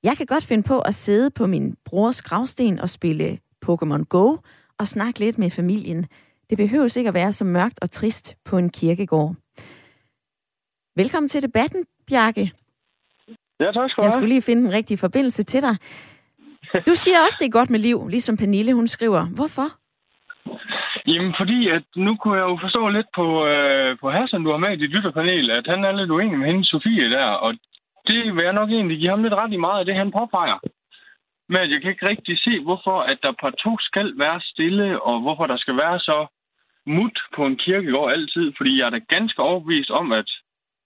Jeg 0.03 0.17
kan 0.17 0.25
godt 0.25 0.43
finde 0.43 0.63
på 0.63 0.79
at 0.79 0.95
sidde 0.95 1.31
på 1.31 1.47
min 1.47 1.75
brors 1.85 2.21
gravsten 2.21 2.79
og 2.79 2.89
spille 2.89 3.39
Pokémon 3.65 4.03
Go 4.03 4.37
og 4.79 4.87
snakke 4.87 5.19
lidt 5.19 5.37
med 5.37 5.49
familien. 5.49 6.05
Det 6.49 6.57
behøver 6.57 6.97
ikke 6.97 7.07
at 7.07 7.13
være 7.13 7.33
så 7.33 7.45
mørkt 7.45 7.79
og 7.81 7.91
trist 7.91 8.37
på 8.45 8.57
en 8.57 8.69
kirkegård. 8.69 9.35
Velkommen 10.95 11.29
til 11.29 11.41
debatten, 11.41 11.85
Bjarke. 12.07 12.51
Ja, 13.59 13.71
tak 13.71 13.89
skal 13.89 14.01
du 14.01 14.05
Jeg 14.05 14.11
skulle 14.11 14.29
lige 14.29 14.41
finde 14.41 14.67
en 14.67 14.73
rigtig 14.73 14.99
forbindelse 14.99 15.43
til 15.43 15.61
dig. 15.61 15.75
Du 16.87 16.95
siger 16.95 17.17
også, 17.25 17.37
det 17.39 17.45
er 17.45 17.59
godt 17.59 17.69
med 17.69 17.79
liv, 17.79 18.07
ligesom 18.07 18.37
Pernille, 18.37 18.73
hun 18.73 18.87
skriver. 18.87 19.25
Hvorfor? 19.25 19.67
Jamen, 21.07 21.33
fordi 21.39 21.69
at 21.69 21.83
nu 21.95 22.15
kunne 22.15 22.37
jeg 22.39 22.47
jo 22.51 22.57
forstå 22.61 22.87
lidt 22.87 23.07
på, 23.15 23.45
øh, 23.47 23.97
på 24.01 24.09
Hassan, 24.09 24.43
du 24.43 24.51
har 24.51 24.57
med 24.57 24.71
i 24.73 24.81
dit 24.81 24.89
lytterpanel, 24.95 25.51
at 25.51 25.67
han 25.67 25.83
er 25.83 25.91
lidt 25.91 26.11
uenig 26.11 26.37
med 26.39 26.47
hende, 26.47 26.65
Sofie, 26.65 27.09
der. 27.09 27.25
Og 27.25 27.53
det 28.07 28.35
vil 28.35 28.43
jeg 28.43 28.53
nok 28.53 28.69
egentlig 28.69 28.97
give 28.97 29.09
ham 29.09 29.23
lidt 29.23 29.33
ret 29.33 29.53
i 29.53 29.57
meget 29.57 29.79
af 29.79 29.85
det, 29.85 29.95
han 29.95 30.11
påpeger. 30.11 30.59
Men 31.49 31.71
jeg 31.71 31.81
kan 31.81 31.91
ikke 31.91 32.09
rigtig 32.09 32.37
se, 32.39 32.59
hvorfor 32.59 32.99
at 33.01 33.17
der 33.23 33.51
to 33.63 33.77
skal 33.79 34.13
være 34.17 34.41
stille, 34.41 35.01
og 35.01 35.21
hvorfor 35.21 35.45
der 35.47 35.57
skal 35.57 35.77
være 35.77 35.99
så 35.99 36.27
mut 36.87 37.19
på 37.35 37.45
en 37.45 37.57
kirkegård 37.57 38.11
altid. 38.11 38.53
Fordi 38.57 38.79
jeg 38.79 38.85
er 38.85 38.89
da 38.89 38.99
ganske 39.15 39.41
overbevist 39.41 39.89
om, 39.89 40.11
at 40.11 40.29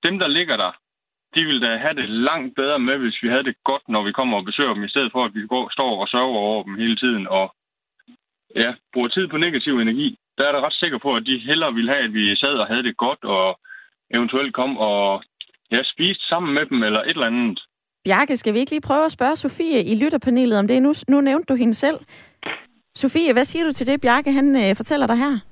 dem, 0.04 0.20
der 0.20 0.28
ligger 0.28 0.58
der, 0.58 0.72
de 1.36 1.44
ville 1.44 1.62
da 1.68 1.78
have 1.78 1.94
det 2.02 2.10
langt 2.10 2.56
bedre 2.56 2.80
med, 2.80 2.98
hvis 2.98 3.24
vi 3.24 3.28
havde 3.30 3.44
det 3.44 3.56
godt, 3.64 3.90
når 3.90 4.04
vi 4.04 4.12
kommer 4.12 4.38
og 4.38 4.46
besøger 4.46 4.74
dem, 4.74 4.84
i 4.84 4.90
stedet 4.90 5.12
for, 5.12 5.26
at 5.26 5.36
vi 5.36 5.48
går, 5.48 5.70
står 5.72 6.02
og 6.02 6.08
sørger 6.08 6.40
over 6.50 6.64
dem 6.64 6.76
hele 6.76 6.96
tiden 6.96 7.28
og 7.28 7.56
ja, 8.56 8.74
bruger 8.94 9.08
tid 9.08 9.28
på 9.28 9.38
negativ 9.38 9.80
energi. 9.80 10.18
Der 10.38 10.44
er 10.46 10.54
jeg 10.54 10.64
ret 10.64 10.82
sikker 10.84 10.98
på, 10.98 11.16
at 11.16 11.26
de 11.26 11.38
hellere 11.50 11.74
ville 11.74 11.92
have, 11.92 12.04
at 12.04 12.14
vi 12.14 12.36
sad 12.36 12.56
og 12.64 12.68
havde 12.68 12.84
det 12.84 12.98
godt, 12.98 13.24
og 13.24 13.60
eventuelt 14.16 14.54
kom 14.54 14.78
og 14.78 15.24
ja, 15.72 15.82
spiste 15.84 16.24
sammen 16.28 16.54
med 16.54 16.66
dem, 16.66 16.84
eller 16.84 17.02
et 17.02 17.10
eller 17.10 17.28
andet. 17.28 17.60
Bjarke, 18.06 18.38
skal 18.38 18.54
vi 18.54 18.60
ikke 18.60 18.72
lige 18.72 18.82
prøve 18.82 19.06
at 19.06 19.12
spørge 19.12 19.36
Sofie 19.36 19.84
i 19.84 19.96
lytterpanelet 19.96 20.60
om 20.60 20.68
det? 20.68 20.82
Nu, 20.82 20.94
nu 21.08 21.22
nævnte 21.22 21.54
du 21.54 21.56
hende 21.58 21.74
selv. 21.74 22.00
Sofie, 22.96 23.34
hvad 23.34 23.46
siger 23.46 23.66
du 23.66 23.72
til 23.72 23.88
det, 23.88 24.02
Bjarke 24.02 24.32
han 24.32 24.56
øh, 24.56 24.76
fortæller 24.76 25.08
dig 25.08 25.18
her? 25.18 25.49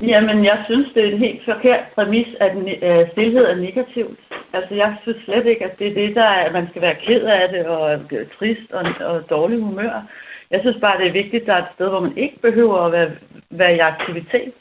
Jamen, 0.00 0.44
jeg 0.44 0.62
synes, 0.66 0.88
det 0.94 1.04
er 1.04 1.12
en 1.12 1.18
helt 1.18 1.44
forkert 1.44 1.84
præmis, 1.94 2.26
at 2.40 2.52
øh, 2.56 3.10
stillhed 3.12 3.44
er 3.44 3.54
negativt. 3.54 4.20
Altså, 4.52 4.74
jeg 4.74 4.96
synes 5.02 5.24
slet 5.24 5.46
ikke, 5.46 5.64
at 5.64 5.78
det 5.78 5.86
er 5.86 5.94
det, 5.94 6.16
der 6.16 6.22
er, 6.24 6.44
at 6.46 6.52
man 6.52 6.68
skal 6.68 6.82
være 6.82 7.00
ked 7.06 7.22
af 7.22 7.48
det 7.48 7.66
og 7.66 7.92
øh, 7.92 8.26
trist 8.38 8.72
og, 8.72 8.84
og 9.00 9.30
dårlig 9.30 9.58
humør. 9.58 10.02
Jeg 10.50 10.60
synes 10.60 10.76
bare, 10.80 10.98
det 10.98 11.06
er 11.06 11.22
vigtigt, 11.22 11.42
at 11.42 11.46
der 11.46 11.54
er 11.54 11.62
et 11.62 11.74
sted, 11.74 11.88
hvor 11.88 12.00
man 12.00 12.18
ikke 12.18 12.38
behøver 12.42 12.78
at 12.78 12.92
være, 12.92 13.10
være 13.50 13.76
i 13.76 13.78
aktivitet. 13.78 14.52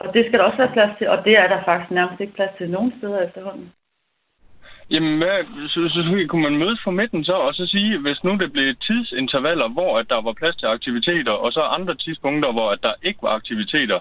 Og 0.00 0.14
det 0.14 0.26
skal 0.26 0.38
der 0.38 0.44
også 0.44 0.58
være 0.58 0.72
plads 0.72 0.98
til, 0.98 1.08
og 1.08 1.24
det 1.24 1.38
er 1.38 1.48
der 1.48 1.64
faktisk 1.64 1.90
nærmest 1.90 2.20
ikke 2.20 2.34
plads 2.34 2.54
til 2.58 2.70
nogen 2.70 2.92
steder 2.98 3.20
efterhånden. 3.20 3.72
Jamen, 4.90 5.18
hvad, 5.18 5.68
så, 5.68 5.80
så, 5.94 6.00
så 6.06 6.26
kunne 6.28 6.42
man 6.42 6.58
mødes 6.58 6.80
på 6.84 6.90
midten 6.90 7.24
så, 7.24 7.32
og 7.32 7.54
så 7.54 7.66
sige, 7.66 7.98
hvis 7.98 8.24
nu 8.24 8.32
det 8.36 8.52
blev 8.52 8.74
tidsintervaller, 8.74 9.68
hvor 9.68 9.98
at 9.98 10.08
der 10.08 10.20
var 10.22 10.32
plads 10.32 10.56
til 10.56 10.66
aktiviteter, 10.66 11.32
og 11.32 11.52
så 11.52 11.60
andre 11.60 11.94
tidspunkter, 11.94 12.52
hvor 12.52 12.70
at 12.70 12.82
der 12.82 12.94
ikke 13.02 13.22
var 13.22 13.28
aktiviteter, 13.40 14.00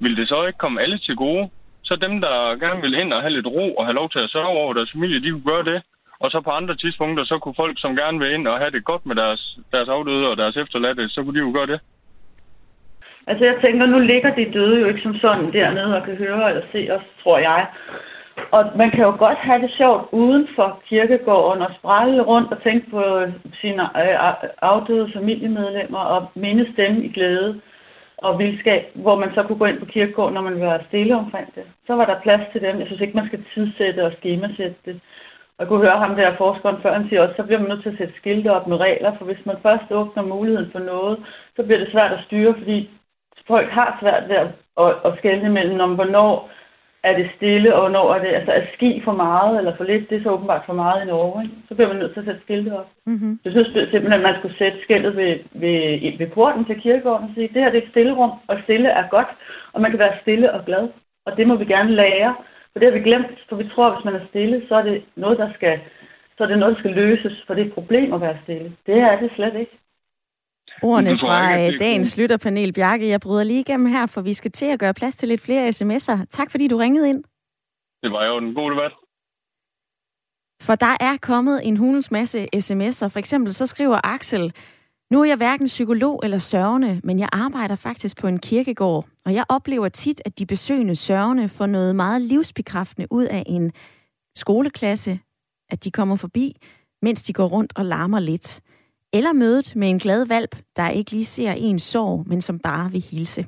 vil 0.00 0.16
det 0.16 0.28
så 0.28 0.46
ikke 0.46 0.58
komme 0.58 0.80
alle 0.80 0.98
til 0.98 1.16
gode? 1.16 1.50
Så 1.82 1.96
dem, 1.96 2.20
der 2.20 2.34
gerne 2.64 2.80
vil 2.80 3.00
ind 3.00 3.12
og 3.12 3.20
have 3.20 3.32
lidt 3.32 3.46
ro 3.46 3.74
og 3.74 3.84
have 3.86 3.94
lov 3.94 4.10
til 4.10 4.18
at 4.18 4.30
sørge 4.30 4.58
over 4.62 4.72
deres 4.74 4.92
familie, 4.92 5.22
de 5.22 5.30
kunne 5.30 5.50
gøre 5.52 5.64
det. 5.64 5.82
Og 6.20 6.30
så 6.30 6.40
på 6.40 6.50
andre 6.50 6.76
tidspunkter, 6.76 7.24
så 7.24 7.38
kunne 7.38 7.60
folk, 7.62 7.76
som 7.80 7.96
gerne 7.96 8.18
vil 8.18 8.32
ind 8.32 8.48
og 8.48 8.58
have 8.58 8.70
det 8.70 8.84
godt 8.84 9.06
med 9.06 9.16
deres, 9.16 9.58
deres 9.72 9.88
afdøde 9.88 10.30
og 10.30 10.36
deres 10.36 10.56
efterladte, 10.56 11.08
så 11.08 11.22
kunne 11.22 11.40
de 11.40 11.46
jo 11.46 11.52
gøre 11.54 11.66
det. 11.66 11.80
Altså 13.26 13.44
jeg 13.44 13.56
tænker, 13.62 13.86
nu 13.86 13.98
ligger 13.98 14.34
de 14.34 14.52
døde 14.52 14.80
jo 14.80 14.86
ikke 14.86 15.02
som 15.02 15.16
sådan 15.18 15.52
dernede 15.52 15.96
og 15.96 16.04
kan 16.04 16.16
høre 16.16 16.48
eller 16.48 16.62
se 16.72 16.88
os, 16.90 17.02
tror 17.22 17.38
jeg. 17.38 17.66
Og 18.50 18.72
man 18.76 18.90
kan 18.90 19.00
jo 19.00 19.14
godt 19.18 19.38
have 19.38 19.62
det 19.62 19.70
sjovt 19.76 20.08
uden 20.12 20.48
for 20.56 20.82
kirkegården 20.88 21.62
og 21.62 21.70
sprælle 21.78 22.22
rundt 22.22 22.52
og 22.52 22.62
tænke 22.62 22.90
på 22.90 23.02
sine 23.60 23.82
øh, 23.82 24.16
afdøde 24.62 25.10
familiemedlemmer 25.14 25.98
og 25.98 26.30
mindes 26.34 26.68
dem 26.76 27.02
i 27.02 27.08
glæde 27.08 27.60
og 28.18 28.38
vildskab, 28.38 28.82
hvor 28.94 29.16
man 29.16 29.30
så 29.34 29.42
kunne 29.42 29.58
gå 29.58 29.64
ind 29.64 29.78
på 29.78 29.84
kirkegården, 29.84 30.34
når 30.34 30.42
man 30.42 30.60
var 30.60 30.84
stille 30.88 31.16
omkring 31.16 31.54
det. 31.54 31.64
Så 31.86 31.94
var 31.94 32.06
der 32.06 32.20
plads 32.20 32.42
til 32.52 32.60
dem. 32.60 32.78
Jeg 32.78 32.86
synes 32.86 33.00
ikke, 33.00 33.16
man 33.16 33.26
skal 33.26 33.44
tidssætte 33.54 34.04
og 34.04 34.12
skemasætte 34.12 34.76
det. 34.84 35.00
Og 35.56 35.62
jeg 35.62 35.68
kunne 35.68 35.86
høre 35.86 35.98
ham 35.98 36.16
der 36.16 36.36
forskeren 36.36 36.82
før, 36.82 36.92
han 36.92 37.08
siger 37.08 37.22
også, 37.22 37.34
så 37.36 37.42
bliver 37.42 37.60
man 37.60 37.68
nødt 37.68 37.82
til 37.82 37.90
at 37.90 37.98
sætte 37.98 38.14
skilte 38.16 38.52
op 38.56 38.66
med 38.66 38.76
regler, 38.80 39.12
for 39.18 39.24
hvis 39.24 39.46
man 39.46 39.56
først 39.62 39.90
åbner 39.90 40.22
muligheden 40.22 40.70
for 40.72 40.78
noget, 40.78 41.18
så 41.56 41.62
bliver 41.62 41.78
det 41.78 41.92
svært 41.92 42.12
at 42.12 42.24
styre, 42.24 42.54
fordi 42.54 42.90
folk 43.46 43.68
har 43.70 43.98
svært 44.00 44.28
ved 44.28 44.36
at, 44.36 44.48
at, 44.80 44.92
at 45.04 45.18
skælne 45.18 45.50
mellem, 45.50 45.80
om 45.80 45.94
hvornår 45.94 46.50
er 47.02 47.16
det 47.16 47.30
stille, 47.36 47.74
og 47.74 47.80
hvornår 47.80 48.14
er 48.14 48.20
det, 48.24 48.28
altså 48.38 48.52
er 48.52 48.64
ski 48.74 49.00
for 49.04 49.12
meget 49.12 49.58
eller 49.58 49.76
for 49.76 49.84
lidt, 49.84 50.10
det 50.10 50.18
er 50.18 50.22
så 50.22 50.30
åbenbart 50.30 50.62
for 50.66 50.72
meget 50.72 51.02
i 51.02 51.06
Norge, 51.06 51.42
ikke? 51.42 51.54
så 51.68 51.74
bliver 51.74 51.88
man 51.88 51.96
nødt 51.96 52.12
til 52.12 52.20
at 52.20 52.26
sætte 52.26 52.40
skilte 52.40 52.78
op. 52.78 52.90
Mm-hmm. 53.06 53.38
Jeg 53.44 53.52
synes 53.52 53.68
simpelthen, 53.72 54.12
at 54.12 54.26
man 54.28 54.34
skulle 54.38 54.58
sætte 54.58 54.78
skiltet 54.82 55.16
ved, 55.16 55.38
ved, 55.52 56.18
ved 56.18 56.26
porten 56.26 56.64
til 56.64 56.80
kirkegården 56.80 57.28
og 57.28 57.34
sige, 57.34 57.48
det 57.54 57.62
her 57.62 57.70
det 57.70 57.78
er 57.78 57.86
et 57.86 57.90
stillerum, 57.90 58.32
og 58.46 58.56
stille 58.64 58.88
er 58.88 59.08
godt, 59.08 59.28
og 59.72 59.80
man 59.80 59.90
kan 59.90 60.00
være 60.00 60.20
stille 60.22 60.52
og 60.52 60.64
glad, 60.64 60.88
og 61.26 61.36
det 61.36 61.46
må 61.46 61.54
vi 61.56 61.64
gerne 61.64 61.94
lære, 61.94 62.34
for 62.72 62.78
det 62.80 62.92
har 62.92 62.98
vi 62.98 63.10
glemt, 63.10 63.38
for 63.48 63.56
vi 63.56 63.68
tror, 63.68 63.86
at 63.86 63.94
hvis 63.94 64.04
man 64.04 64.14
er 64.14 64.26
stille, 64.28 64.62
så 64.68 64.74
er 64.74 64.82
det 64.82 65.02
noget, 65.16 65.38
der 65.38 65.48
skal, 65.54 65.80
så 66.36 66.44
er 66.44 66.48
det 66.48 66.58
noget, 66.58 66.74
der 66.74 66.80
skal 66.80 66.94
løses, 66.94 67.44
for 67.46 67.54
det 67.54 67.62
er 67.62 67.66
et 67.66 67.74
problem 67.74 68.12
at 68.12 68.20
være 68.20 68.38
stille. 68.42 68.72
Det 68.86 68.96
er 68.96 69.20
det 69.20 69.30
slet 69.36 69.54
ikke. 69.54 69.78
Ordene 70.82 71.16
fra 71.16 71.58
øh, 71.60 71.78
dagens 71.78 72.16
lytterpanel, 72.16 72.72
Bjarke. 72.72 73.08
Jeg 73.08 73.20
bryder 73.20 73.44
lige 73.44 73.60
igennem 73.60 73.86
her, 73.86 74.06
for 74.06 74.20
vi 74.20 74.34
skal 74.34 74.50
til 74.50 74.66
at 74.66 74.78
gøre 74.78 74.94
plads 74.94 75.16
til 75.16 75.28
lidt 75.28 75.40
flere 75.40 75.68
sms'er. 75.68 76.24
Tak 76.30 76.50
fordi 76.50 76.68
du 76.68 76.76
ringede 76.76 77.08
ind. 77.08 77.24
Det 78.02 78.12
var 78.12 78.24
jo 78.26 78.38
en 78.38 78.54
god 78.54 78.70
debat. 78.70 78.92
For 80.62 80.74
der 80.74 80.96
er 81.00 81.16
kommet 81.22 81.60
en 81.68 81.76
hulens 81.76 82.10
masse 82.10 82.48
sms'er. 82.56 83.08
For 83.08 83.16
eksempel 83.18 83.54
så 83.54 83.66
skriver 83.66 84.00
Axel, 84.04 84.52
nu 85.10 85.20
er 85.20 85.24
jeg 85.24 85.36
hverken 85.36 85.66
psykolog 85.66 86.20
eller 86.24 86.38
sørgende, 86.38 87.00
men 87.04 87.18
jeg 87.18 87.28
arbejder 87.32 87.76
faktisk 87.76 88.20
på 88.20 88.26
en 88.26 88.38
kirkegård, 88.38 89.08
og 89.24 89.34
jeg 89.34 89.44
oplever 89.48 89.88
tit, 89.88 90.22
at 90.24 90.38
de 90.38 90.46
besøgende 90.46 90.96
sørgende 90.96 91.48
får 91.48 91.66
noget 91.66 91.96
meget 91.96 92.22
livsbekræftende 92.22 93.08
ud 93.10 93.24
af 93.24 93.42
en 93.46 93.72
skoleklasse, 94.36 95.20
at 95.70 95.84
de 95.84 95.90
kommer 95.90 96.16
forbi, 96.16 96.56
mens 97.02 97.22
de 97.22 97.32
går 97.32 97.46
rundt 97.46 97.72
og 97.76 97.84
larmer 97.84 98.20
lidt. 98.20 98.60
Eller 99.12 99.32
mødet 99.32 99.76
med 99.76 99.88
en 99.88 99.98
glad 99.98 100.26
valp, 100.26 100.56
der 100.76 100.88
ikke 100.88 101.10
lige 101.10 101.24
ser 101.24 101.52
en 101.52 101.78
sorg, 101.78 102.24
men 102.26 102.40
som 102.40 102.58
bare 102.58 102.92
vil 102.92 103.04
hilse. 103.10 103.46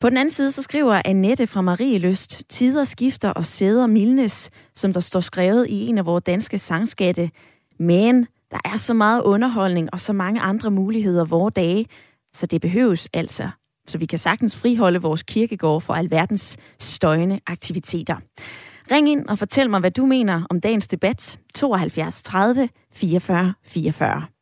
På 0.00 0.08
den 0.08 0.16
anden 0.16 0.30
side 0.30 0.50
så 0.50 0.62
skriver 0.62 1.02
Annette 1.04 1.46
fra 1.46 1.60
Marieløst, 1.60 2.42
tider 2.48 2.84
skifter 2.84 3.30
og 3.30 3.46
sæder 3.46 3.86
mildnes, 3.86 4.50
som 4.74 4.92
der 4.92 5.00
står 5.00 5.20
skrevet 5.20 5.66
i 5.68 5.86
en 5.86 5.98
af 5.98 6.06
vores 6.06 6.24
danske 6.24 6.58
sangskatte. 6.58 7.30
Men 7.78 8.26
der 8.50 8.58
er 8.64 8.76
så 8.76 8.94
meget 8.94 9.22
underholdning 9.22 9.88
og 9.92 10.00
så 10.00 10.12
mange 10.12 10.40
andre 10.40 10.70
muligheder 10.70 11.24
vore 11.24 11.50
dage, 11.50 11.86
så 12.32 12.46
det 12.46 12.60
behøves 12.60 13.08
altså 13.12 13.50
så 13.88 13.98
vi 13.98 14.06
kan 14.06 14.18
sagtens 14.18 14.56
friholde 14.56 15.02
vores 15.02 15.22
kirkegård 15.22 15.82
for 15.82 15.94
alverdens 15.94 16.56
støjende 16.78 17.40
aktiviteter. 17.46 18.16
Ring 18.90 19.08
ind 19.08 19.26
og 19.26 19.38
fortæl 19.38 19.70
mig, 19.70 19.80
hvad 19.80 19.90
du 19.90 20.06
mener 20.06 20.42
om 20.50 20.60
dagens 20.60 20.88
debat. 20.88 21.38
72 21.54 22.22
30 22.22 22.68
44 22.92 23.54
44. 23.64 24.37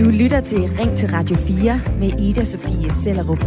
Du 0.00 0.10
lytter 0.10 0.40
til 0.44 0.58
Ring 0.58 0.96
til 0.96 1.08
Radio 1.08 1.36
4 1.36 1.80
med 1.98 2.20
Ida 2.20 2.44
Sofie 2.44 2.92
Sellerup. 2.92 3.38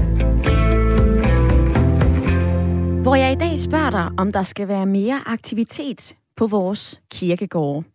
Hvor 3.03 3.15
jeg 3.15 3.31
i 3.31 3.35
dag 3.35 3.59
spørger 3.59 3.89
dig, 3.89 4.09
om 4.17 4.31
der 4.31 4.43
skal 4.43 4.67
være 4.67 4.85
mere 4.85 5.21
aktivitet 5.25 6.15
på 6.35 6.47
vores 6.47 7.01
kirkegårde. 7.11 7.87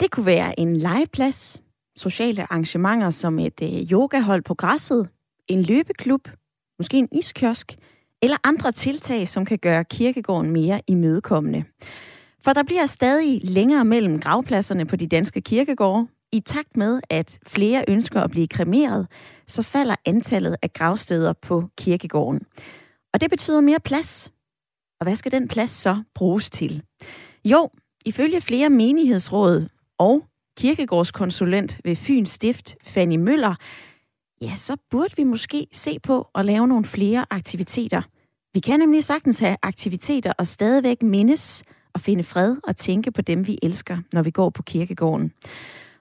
Det 0.00 0.10
kunne 0.10 0.26
være 0.26 0.60
en 0.60 0.76
legeplads, 0.76 1.62
sociale 1.96 2.42
arrangementer 2.42 3.10
som 3.10 3.38
et 3.38 3.62
øh, 3.62 3.92
yogahold 3.92 4.42
på 4.42 4.54
græsset, 4.54 5.08
en 5.48 5.62
løbeklub, 5.62 6.28
måske 6.78 6.98
en 6.98 7.08
iskiosk, 7.12 7.76
eller 8.22 8.36
andre 8.44 8.72
tiltag, 8.72 9.28
som 9.28 9.44
kan 9.44 9.58
gøre 9.58 9.84
kirkegården 9.84 10.50
mere 10.50 10.80
imødekommende. 10.86 11.64
For 12.44 12.52
der 12.52 12.62
bliver 12.62 12.86
stadig 12.86 13.40
længere 13.44 13.84
mellem 13.84 14.20
gravpladserne 14.20 14.86
på 14.86 14.96
de 14.96 15.06
danske 15.06 15.40
kirkegårde. 15.40 16.08
I 16.32 16.40
takt 16.40 16.76
med, 16.76 17.00
at 17.10 17.38
flere 17.46 17.84
ønsker 17.88 18.22
at 18.22 18.30
blive 18.30 18.48
kremeret, 18.48 19.06
så 19.46 19.62
falder 19.62 19.94
antallet 20.04 20.56
af 20.62 20.72
gravsteder 20.72 21.32
på 21.32 21.64
kirkegården. 21.78 22.40
Og 23.12 23.20
det 23.20 23.30
betyder 23.30 23.60
mere 23.60 23.80
plads. 23.80 24.32
Og 25.00 25.04
hvad 25.04 25.16
skal 25.16 25.32
den 25.32 25.48
plads 25.48 25.70
så 25.70 26.02
bruges 26.14 26.50
til? 26.50 26.82
Jo, 27.44 27.70
ifølge 28.04 28.40
flere 28.40 28.70
menighedsråd 28.70 29.68
og 29.98 30.24
kirkegårdskonsulent 30.58 31.80
ved 31.84 31.96
Fyns 31.96 32.30
Stift, 32.30 32.76
Fanny 32.82 33.16
Møller, 33.16 33.54
ja, 34.42 34.56
så 34.56 34.76
burde 34.90 35.16
vi 35.16 35.24
måske 35.24 35.66
se 35.72 35.98
på 36.02 36.28
at 36.34 36.44
lave 36.44 36.68
nogle 36.68 36.84
flere 36.84 37.26
aktiviteter. 37.30 38.02
Vi 38.54 38.60
kan 38.60 38.78
nemlig 38.78 39.04
sagtens 39.04 39.38
have 39.38 39.56
aktiviteter 39.62 40.32
og 40.38 40.46
stadigvæk 40.46 41.02
mindes 41.02 41.64
og 41.94 42.00
finde 42.00 42.24
fred 42.24 42.56
og 42.64 42.76
tænke 42.76 43.10
på 43.10 43.22
dem, 43.22 43.46
vi 43.46 43.58
elsker, 43.62 43.98
når 44.12 44.22
vi 44.22 44.30
går 44.30 44.50
på 44.50 44.62
kirkegården. 44.62 45.32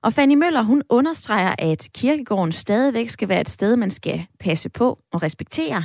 Og 0.02 0.14
Fanny 0.14 0.36
Møller, 0.36 0.62
hun 0.62 0.84
understreger, 0.90 1.56
at 1.60 1.88
kirkegården 1.94 2.52
stadigvæk 2.52 3.10
skal 3.10 3.30
være 3.30 3.42
et 3.42 3.50
sted, 3.50 3.76
man 3.76 3.92
skal 3.92 4.26
passe 4.40 4.70
på 4.70 5.00
og 5.12 5.24
respektere, 5.24 5.84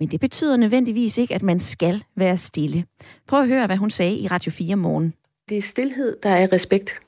men 0.00 0.08
det 0.08 0.20
betyder 0.20 0.56
nødvendigvis 0.56 1.18
ikke, 1.18 1.34
at 1.34 1.42
man 1.42 1.60
skal 1.60 2.04
være 2.16 2.36
stille. 2.36 2.84
Prøv 3.26 3.40
at 3.40 3.48
høre, 3.48 3.66
hvad 3.66 3.76
hun 3.76 3.90
sagde 3.90 4.18
i 4.18 4.26
Radio 4.26 4.52
4 4.52 4.76
morgen. 4.76 5.14
Det 5.48 5.58
er 5.58 5.62
stillhed, 5.62 6.16
der 6.22 6.30
er 6.30 6.52
respekt. 6.52 7.00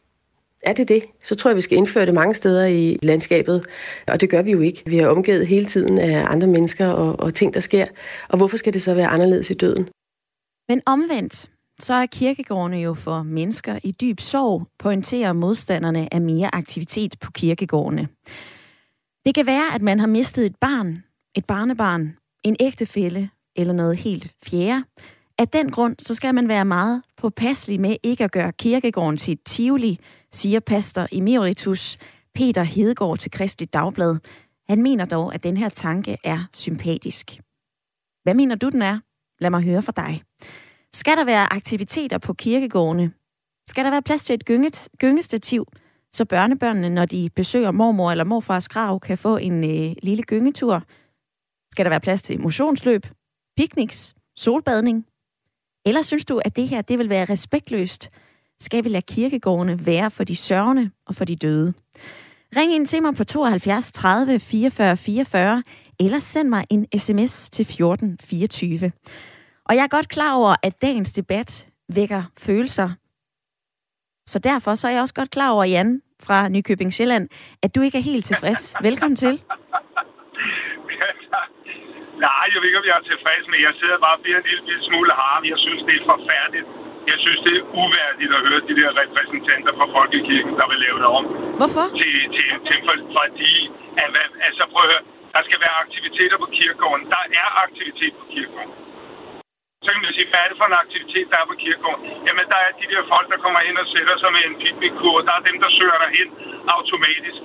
Er 0.63 0.73
det 0.73 0.89
det, 0.89 1.03
så 1.23 1.35
tror 1.35 1.51
jeg, 1.51 1.57
vi 1.57 1.61
skal 1.61 1.79
indføre 1.79 2.07
det 2.07 2.15
mange 2.15 2.35
steder 2.35 2.67
i 2.67 2.99
landskabet. 3.03 3.65
Og 4.07 4.21
det 4.21 4.31
gør 4.31 4.43
vi 4.43 4.51
jo 4.51 4.61
ikke. 4.61 4.83
Vi 4.87 4.99
er 4.99 5.09
omgivet 5.09 5.47
hele 5.47 5.67
tiden 5.67 5.99
af 5.99 6.25
andre 6.27 6.47
mennesker 6.47 6.87
og, 6.87 7.21
og 7.21 7.35
ting, 7.35 7.55
der 7.55 7.61
sker. 7.61 7.85
Og 8.29 8.37
hvorfor 8.37 8.57
skal 8.57 8.75
det 8.75 8.83
så 8.83 8.95
være 8.95 9.07
anderledes 9.07 9.51
i 9.51 9.55
døden? 9.55 9.89
Men 10.69 10.83
omvendt, 10.87 11.51
så 11.83 11.95
er 11.95 12.07
kirkegårdene 12.07 12.77
jo 12.77 12.95
for 12.95 13.23
mennesker 13.23 13.79
i 13.85 13.93
dyb 13.93 14.21
sorg, 14.21 14.67
pointerer 14.79 15.33
modstanderne 15.33 16.15
af 16.15 16.21
mere 16.21 16.55
aktivitet 16.55 17.17
på 17.21 17.31
kirkegårdene. 17.31 18.09
Det 19.27 19.35
kan 19.35 19.47
være, 19.47 19.75
at 19.75 19.83
man 19.83 20.01
har 20.01 20.07
mistet 20.07 20.47
et 20.47 20.57
barn, 20.61 21.05
et 21.35 21.45
barnebarn, 21.45 22.17
en 22.45 22.57
ægtefælle 22.61 23.31
eller 23.57 23.75
noget 23.75 23.97
helt 23.97 24.33
fjerde. 24.43 24.85
Af 25.39 25.49
den 25.49 25.71
grund, 25.71 25.97
så 25.99 26.15
skal 26.15 26.35
man 26.35 26.49
være 26.49 26.65
meget 26.65 27.03
påpasselig 27.17 27.81
med 27.81 27.97
ikke 28.03 28.25
at 28.25 28.33
gøre 28.33 28.53
kirkegården 28.53 29.17
til 29.17 29.33
et 29.33 29.43
tivoli, 29.45 29.99
siger 30.33 30.61
pastor 30.61 31.07
emeritus 31.13 31.99
Peter 32.35 32.63
Hedegaard 32.63 33.19
til 33.19 33.31
Kristelig 33.31 33.73
Dagblad. 33.73 34.17
Han 34.69 34.83
mener 34.83 35.05
dog, 35.05 35.35
at 35.35 35.43
den 35.43 35.57
her 35.57 35.69
tanke 35.69 36.17
er 36.25 36.49
sympatisk. 36.55 37.41
Hvad 38.23 38.35
mener 38.35 38.55
du, 38.55 38.69
den 38.69 38.83
er? 38.83 38.99
Lad 39.39 39.51
mig 39.51 39.63
høre 39.63 39.83
fra 39.83 39.93
dig. 39.97 40.23
Skal 40.95 41.17
der 41.17 41.25
være 41.25 41.53
aktiviteter 41.53 42.19
på 42.19 42.33
kirkegårdene? 42.33 43.13
Skal 43.69 43.85
der 43.85 43.91
være 43.91 44.03
plads 44.03 44.25
til 44.25 44.35
et 44.35 44.45
gynget, 44.45 44.89
gyngestativ, 44.99 45.67
så 46.13 46.25
børnebørnene, 46.25 46.91
når 46.91 47.05
de 47.05 47.31
besøger 47.37 47.71
mormor 47.71 48.11
eller 48.11 48.25
morfars 48.25 48.69
grav, 48.69 49.01
kan 49.01 49.19
få 49.19 49.37
en 49.37 49.65
øh, 49.65 49.97
lille 50.03 50.23
gyngetur? 50.23 50.83
Skal 51.73 51.85
der 51.85 51.89
være 51.89 52.01
plads 52.01 52.23
til 52.23 52.41
motionsløb, 52.41 53.07
picnics, 53.57 54.15
solbadning? 54.37 55.07
Eller 55.87 56.03
synes 56.03 56.25
du, 56.25 56.41
at 56.45 56.57
det 56.57 56.69
her 56.69 56.83
det 56.83 56.99
vil 56.99 57.09
være 57.09 57.25
respektløst? 57.25 58.11
Skal 58.61 58.85
vi 58.85 58.89
lade 58.89 59.03
kirkegårdene 59.03 59.87
være 59.87 60.11
for 60.11 60.25
de 60.25 60.37
sørgende 60.37 60.91
og 61.07 61.15
for 61.15 61.25
de 61.25 61.37
døde? 61.37 61.75
Ring 62.57 62.73
ind 62.73 62.87
til 62.87 63.03
mig 63.03 63.15
på 63.15 63.25
72 63.25 63.93
30 63.93 64.39
44 64.39 64.97
44, 64.97 65.63
eller 66.01 66.19
send 66.19 66.49
mig 66.49 66.65
en 66.71 66.87
sms 66.99 67.51
til 67.51 67.65
14 67.65 68.19
24. 68.21 68.93
Og 69.71 69.75
jeg 69.79 69.85
er 69.89 69.97
godt 69.99 70.09
klar 70.17 70.33
over, 70.41 70.53
at 70.69 70.75
dagens 70.87 71.11
debat 71.21 71.51
vækker 71.99 72.23
følelser. 72.47 72.89
Så 74.33 74.37
derfor 74.49 74.73
så 74.81 74.85
er 74.89 74.93
jeg 74.97 75.03
også 75.07 75.19
godt 75.21 75.33
klar 75.37 75.51
over, 75.55 75.65
Jan 75.75 75.91
fra 76.27 76.39
Nykøbing 76.55 76.93
Sjælland, 76.97 77.25
at 77.65 77.71
du 77.75 77.81
ikke 77.87 77.99
er 78.03 78.07
helt 78.13 78.25
tilfreds. 78.31 78.63
Velkommen 78.89 79.19
til. 79.25 79.35
Nej, 82.27 82.45
jeg 82.53 82.59
ved 82.61 82.69
ikke, 82.71 82.81
om 82.83 82.89
jeg 82.91 82.97
er 83.01 83.07
tilfreds 83.13 83.45
med. 83.51 83.59
Jeg 83.69 83.75
sidder 83.81 83.99
bare 84.07 84.17
og 84.19 84.23
bliver 84.25 84.39
en 84.43 84.47
lille 84.69 84.85
smule 84.89 85.13
harm. 85.23 85.43
Jeg 85.53 85.59
synes, 85.65 85.81
det 85.89 85.95
er 86.01 86.05
forfærdeligt. 86.15 86.67
Jeg 87.11 87.19
synes, 87.25 87.41
det 87.47 87.55
er 87.61 87.65
uværdigt 87.83 88.31
at 88.37 88.41
høre 88.47 88.61
de 88.69 88.75
der 88.81 88.91
repræsentanter 89.03 89.73
fra 89.79 89.87
Folkekirken, 89.97 90.53
der 90.61 90.67
vil 90.71 90.79
lave 90.87 90.99
det 91.03 91.09
om. 91.19 91.25
Hvorfor? 91.61 91.87
Til, 92.01 92.15
til, 92.37 92.49
til, 92.69 92.79
for, 92.87 92.95
fordi, 93.19 93.53
at, 94.03 94.09
altså 94.49 94.63
prøv 94.73 94.83
at 94.87 94.91
høre, 94.93 95.05
der 95.35 95.43
skal 95.47 95.59
være 95.65 95.75
aktiviteter 95.85 96.37
på 96.43 96.47
kirkegården. 96.57 97.05
Der 97.15 97.23
er 97.43 97.49
aktivitet 97.67 98.13
på 98.21 98.25
kirkegården. 98.35 98.75
Så 99.85 99.89
kan 99.93 100.03
man 100.05 100.17
sige, 100.17 100.29
hvad 100.31 100.41
er 100.45 100.49
det 100.51 100.59
for 100.61 100.69
en 100.69 100.83
aktivitet, 100.85 101.27
der 101.33 101.39
er 101.41 101.51
på 101.51 101.57
kirkegården? 101.63 102.05
Jamen, 102.27 102.47
der 102.53 102.61
er 102.67 102.71
de 102.81 102.87
der 102.93 103.03
folk, 103.13 103.27
der 103.33 103.39
kommer 103.45 103.61
ind 103.69 103.77
og 103.83 103.87
sætter 103.95 104.17
sig 104.23 104.31
med 104.37 104.43
en 104.49 104.57
picnickur. 104.63 105.17
Der 105.29 105.35
er 105.39 105.43
dem, 105.49 105.57
der 105.63 105.71
søger 105.79 105.99
derhen 106.05 106.29
automatisk. 106.77 107.41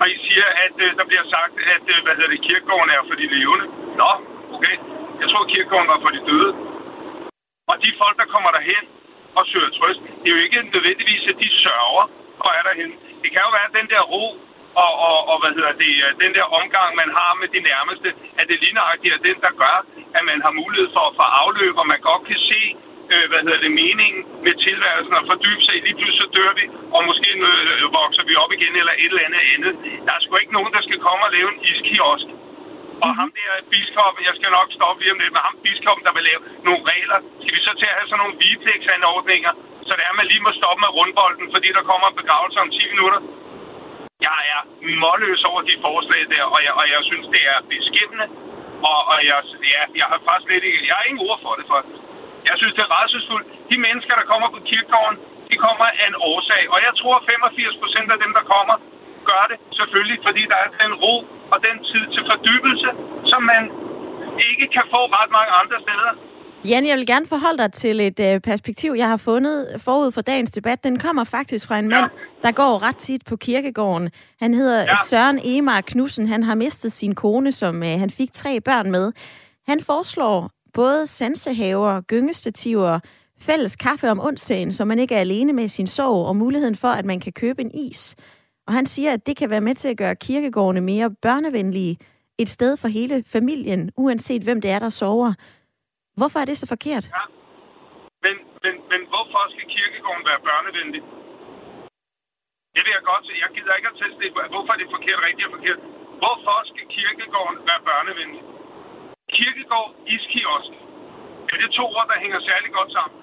Og 0.00 0.06
I 0.14 0.16
siger, 0.26 0.48
at 0.64 0.74
øh, 0.84 0.88
der 0.98 1.04
bliver 1.10 1.26
sagt, 1.34 1.54
at 1.74 1.84
øh, 1.92 1.98
hvad 2.04 2.14
hedder 2.16 2.32
det, 2.34 2.40
kirkegården 2.48 2.90
er 2.96 3.02
for 3.08 3.16
de 3.20 3.26
levende. 3.34 3.66
Nå, 4.00 4.10
okay. 4.56 4.76
Jeg 5.20 5.26
tror, 5.30 5.42
kirkegården 5.52 5.88
var 5.92 6.00
for 6.04 6.12
de 6.16 6.20
døde. 6.30 6.50
Og 7.70 7.76
de 7.84 7.90
folk, 8.02 8.16
der 8.22 8.28
kommer 8.34 8.50
derhen 8.56 8.84
og 9.38 9.42
søger 9.50 9.70
trøst, 9.78 10.00
det 10.20 10.28
er 10.28 10.34
jo 10.36 10.42
ikke 10.46 10.60
nødvendigvis, 10.76 11.22
at 11.32 11.36
de 11.42 11.48
sørger 11.64 12.04
og 12.44 12.50
er 12.58 12.62
derhen. 12.68 12.90
Det 13.22 13.28
kan 13.32 13.40
jo 13.46 13.50
være 13.58 13.76
den 13.78 13.86
der 13.92 14.02
ro 14.12 14.24
og, 14.84 14.92
og, 15.06 15.18
og 15.30 15.36
hvad 15.40 15.52
hedder 15.56 15.74
det, 15.84 15.94
øh, 16.04 16.10
den 16.24 16.32
der 16.36 16.46
omgang, 16.60 16.90
man 17.02 17.10
har 17.18 17.30
med 17.40 17.48
de 17.54 17.60
nærmeste, 17.70 18.08
at 18.40 18.44
det 18.50 18.58
ligneragtigt 18.64 19.14
er 19.14 19.26
den, 19.28 19.38
der 19.44 19.52
gør, 19.62 19.76
at 20.16 20.22
man 20.30 20.38
har 20.44 20.52
mulighed 20.62 20.88
for 20.96 21.04
at 21.06 21.16
få 21.20 21.24
afløb, 21.42 21.74
og 21.80 21.86
man 21.92 22.00
godt 22.10 22.22
kan 22.30 22.40
se, 22.50 22.62
øh, 23.12 23.24
hvad 23.30 23.40
hedder 23.44 23.60
det, 23.64 23.72
meningen 23.82 24.22
med 24.46 24.54
tilværelsen 24.66 25.14
og 25.20 25.24
fordybe 25.32 25.62
sig. 25.66 25.74
Lige 25.86 25.96
pludselig 25.98 26.20
så 26.22 26.28
dør 26.38 26.50
vi, 26.60 26.64
og 26.96 27.00
måske 27.10 27.30
øh, 27.50 27.92
vokser 28.00 28.24
vi 28.28 28.34
op 28.42 28.52
igen 28.56 28.74
eller 28.80 28.94
et 29.02 29.10
eller 29.12 29.26
andet 29.28 29.42
andet. 29.54 29.72
Der 30.06 30.12
er 30.14 30.20
sgu 30.22 30.32
ikke 30.36 30.56
nogen, 30.58 30.72
der 30.76 30.82
skal 30.86 30.98
komme 31.06 31.22
og 31.26 31.32
lave 31.36 31.48
en 31.54 31.60
iskiosk. 31.70 32.28
Og 33.04 33.10
ham 33.18 33.30
der 33.38 33.50
biskoppen, 33.72 34.22
jeg 34.28 34.34
skal 34.38 34.50
nok 34.58 34.68
stoppe 34.78 34.98
lige 35.02 35.12
om 35.14 35.20
lidt, 35.22 35.32
med 35.36 35.42
ham 35.48 35.56
biskoppen, 35.64 36.04
der 36.08 36.14
vil 36.16 36.24
lave 36.30 36.40
nogle 36.66 36.82
regler. 36.92 37.18
Skal 37.42 37.54
vi 37.56 37.60
så 37.68 37.72
til 37.80 37.88
at 37.90 37.96
have 37.98 38.08
sådan 38.08 38.20
nogle 38.22 38.36
vigepligtsanordninger, 38.44 39.52
så 39.86 39.92
det 39.96 40.02
er, 40.06 40.12
at 40.14 40.20
man 40.20 40.28
lige 40.32 40.44
må 40.46 40.50
stoppe 40.60 40.80
med 40.84 40.90
rundbolden, 40.98 41.46
fordi 41.54 41.68
der 41.76 41.88
kommer 41.90 42.06
en 42.08 42.20
begravelse 42.20 42.58
om 42.64 42.70
10 42.70 42.92
minutter? 42.92 43.20
Jeg 44.28 44.40
er 44.56 44.62
målløs 45.04 45.42
over 45.50 45.60
de 45.70 45.74
forslag 45.86 46.22
der, 46.34 46.44
og 46.54 46.58
jeg, 46.66 46.72
og 46.80 46.84
jeg 46.94 47.00
synes, 47.10 47.26
det 47.34 47.42
er 47.52 47.58
beskæmmende. 47.74 48.26
Og, 48.90 48.98
og 49.12 49.18
jeg, 49.28 49.38
ja, 49.74 49.82
jeg 50.00 50.06
har 50.10 50.18
faktisk 50.28 50.48
lidt 50.52 50.64
ikke... 50.68 50.86
Jeg 50.88 50.96
har 50.98 51.04
ingen 51.08 51.22
ord 51.28 51.38
for 51.44 51.52
det, 51.58 51.64
for 51.70 51.78
jeg 52.48 52.56
synes, 52.60 52.74
det 52.76 52.82
er 52.84 52.90
rædselsfuldt. 52.96 53.46
De 53.70 53.76
mennesker, 53.86 54.14
der 54.20 54.26
kommer 54.32 54.48
på 54.54 54.60
kirkegården, 54.70 55.16
de 55.50 55.56
kommer 55.66 55.86
af 56.00 56.06
en 56.10 56.16
årsag. 56.30 56.62
Og 56.74 56.78
jeg 56.86 56.92
tror, 57.00 57.14
85 57.32 57.76
procent 57.82 58.08
af 58.14 58.18
dem, 58.24 58.32
der 58.38 58.44
kommer, 58.54 58.76
gør 59.30 59.44
det 59.50 59.58
selvfølgelig, 59.78 60.18
fordi 60.26 60.42
der 60.52 60.58
er 60.64 60.68
den 60.82 60.92
ro 61.04 61.14
og 61.52 61.58
den 61.66 61.76
tid 61.90 62.04
til 62.14 62.22
fordybelse, 62.30 62.88
som 63.30 63.40
man 63.52 63.62
ikke 64.50 64.66
kan 64.76 64.84
få 64.94 65.00
ret 65.18 65.30
mange 65.38 65.52
andre 65.60 65.78
steder. 65.86 66.12
Jan, 66.64 66.86
jeg 66.86 66.96
vil 66.96 67.06
gerne 67.06 67.26
forholde 67.26 67.58
dig 67.58 67.72
til 67.72 68.00
et 68.00 68.20
øh, 68.20 68.40
perspektiv, 68.40 68.94
jeg 68.96 69.08
har 69.08 69.16
fundet 69.16 69.80
forud 69.80 70.12
for 70.12 70.20
dagens 70.20 70.50
debat. 70.50 70.84
Den 70.84 70.98
kommer 70.98 71.24
faktisk 71.24 71.66
fra 71.66 71.78
en 71.78 71.88
mand, 71.88 72.04
ja. 72.04 72.48
der 72.48 72.52
går 72.52 72.82
ret 72.82 72.96
tit 72.96 73.24
på 73.24 73.36
kirkegården. 73.36 74.10
Han 74.40 74.54
hedder 74.54 74.80
ja. 74.80 74.96
Søren 75.06 75.40
Emar 75.44 75.80
Knudsen. 75.80 76.26
Han 76.26 76.42
har 76.42 76.54
mistet 76.54 76.92
sin 76.92 77.14
kone, 77.14 77.52
som 77.52 77.82
øh, 77.82 77.98
han 77.98 78.10
fik 78.10 78.32
tre 78.32 78.60
børn 78.60 78.90
med. 78.90 79.12
Han 79.68 79.80
foreslår 79.80 80.50
både 80.74 81.06
sansehaver, 81.06 82.00
gyngestativer, 82.00 83.00
fælles 83.40 83.76
kaffe 83.76 84.10
om 84.10 84.20
onsdagen, 84.20 84.72
så 84.72 84.84
man 84.84 84.98
ikke 84.98 85.14
er 85.14 85.20
alene 85.20 85.52
med 85.52 85.68
sin 85.68 85.86
sorg, 85.86 86.26
og 86.26 86.36
muligheden 86.36 86.76
for, 86.76 86.88
at 86.88 87.04
man 87.04 87.20
kan 87.20 87.32
købe 87.32 87.62
en 87.62 87.70
is. 87.74 88.16
Og 88.66 88.74
han 88.74 88.86
siger, 88.86 89.12
at 89.12 89.26
det 89.26 89.36
kan 89.36 89.50
være 89.50 89.60
med 89.60 89.74
til 89.74 89.88
at 89.88 89.96
gøre 89.96 90.16
kirkegårdene 90.16 90.80
mere 90.80 91.10
børnevenlige, 91.22 91.98
et 92.38 92.48
sted 92.48 92.76
for 92.76 92.88
hele 92.88 93.24
familien, 93.26 93.90
uanset 93.96 94.42
hvem 94.42 94.60
det 94.60 94.70
er, 94.70 94.78
der 94.78 94.90
sover. 94.90 95.32
Hvorfor 96.18 96.38
er 96.42 96.46
det 96.50 96.56
så 96.62 96.66
forkert? 96.74 97.04
Ja. 97.16 97.24
Men, 98.24 98.34
men, 98.64 98.74
men 98.90 99.00
hvorfor 99.12 99.42
skal 99.52 99.66
kirkegården 99.74 100.24
være 100.30 100.40
børnevenlig? 100.48 101.02
Det 102.74 102.80
vil 102.84 102.92
jeg 102.98 103.04
godt 103.10 103.24
se. 103.28 103.32
Jeg 103.44 103.50
gider 103.54 103.74
ikke 103.78 103.90
at 103.92 103.98
teste 104.02 104.18
det. 104.22 104.30
Hvorfor 104.54 104.72
er 104.74 104.78
det 104.82 104.88
forkert, 104.96 105.20
rigtigt 105.26 105.46
og 105.48 105.52
forkert? 105.56 105.80
Hvorfor 106.22 106.56
skal 106.70 106.84
kirkegården 106.96 107.56
være 107.70 107.80
børnevenlig? 107.90 108.42
Kirkegård, 109.36 109.90
iskiosk. 110.14 110.72
Er 111.52 111.56
det 111.62 111.68
to 111.78 111.84
ord, 111.96 112.06
der 112.12 112.18
hænger 112.24 112.40
særlig 112.50 112.70
godt 112.78 112.90
sammen? 112.96 113.18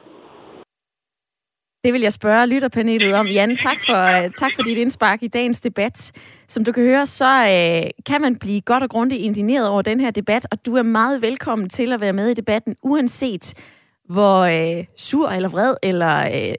Det 1.83 1.93
vil 1.93 2.01
jeg 2.07 2.13
spørge 2.13 2.47
lytterpanelet 2.47 3.13
om. 3.19 3.27
Jan, 3.27 3.57
tak 3.67 3.79
for, 3.87 3.99
tak 4.41 4.51
for 4.55 4.63
dit 4.63 4.77
indspark 4.77 5.19
i 5.23 5.27
dagens 5.27 5.59
debat. 5.67 5.97
Som 6.47 6.63
du 6.63 6.71
kan 6.71 6.83
høre, 6.83 7.07
så 7.07 7.25
øh, 7.25 7.89
kan 8.05 8.21
man 8.21 8.35
blive 8.35 8.61
godt 8.61 8.83
og 8.83 8.89
grundigt 8.89 9.21
indineret 9.21 9.67
over 9.67 9.81
den 9.81 9.99
her 9.99 10.11
debat, 10.11 10.47
og 10.51 10.65
du 10.65 10.75
er 10.75 10.83
meget 10.83 11.21
velkommen 11.21 11.69
til 11.69 11.93
at 11.93 12.01
være 12.01 12.13
med 12.13 12.29
i 12.29 12.33
debatten, 12.33 12.75
uanset 12.81 13.53
hvor 14.09 14.39
øh, 14.39 14.85
sur 14.97 15.29
eller 15.29 15.49
vred 15.49 15.75
eller 15.83 16.17
øh, 16.17 16.55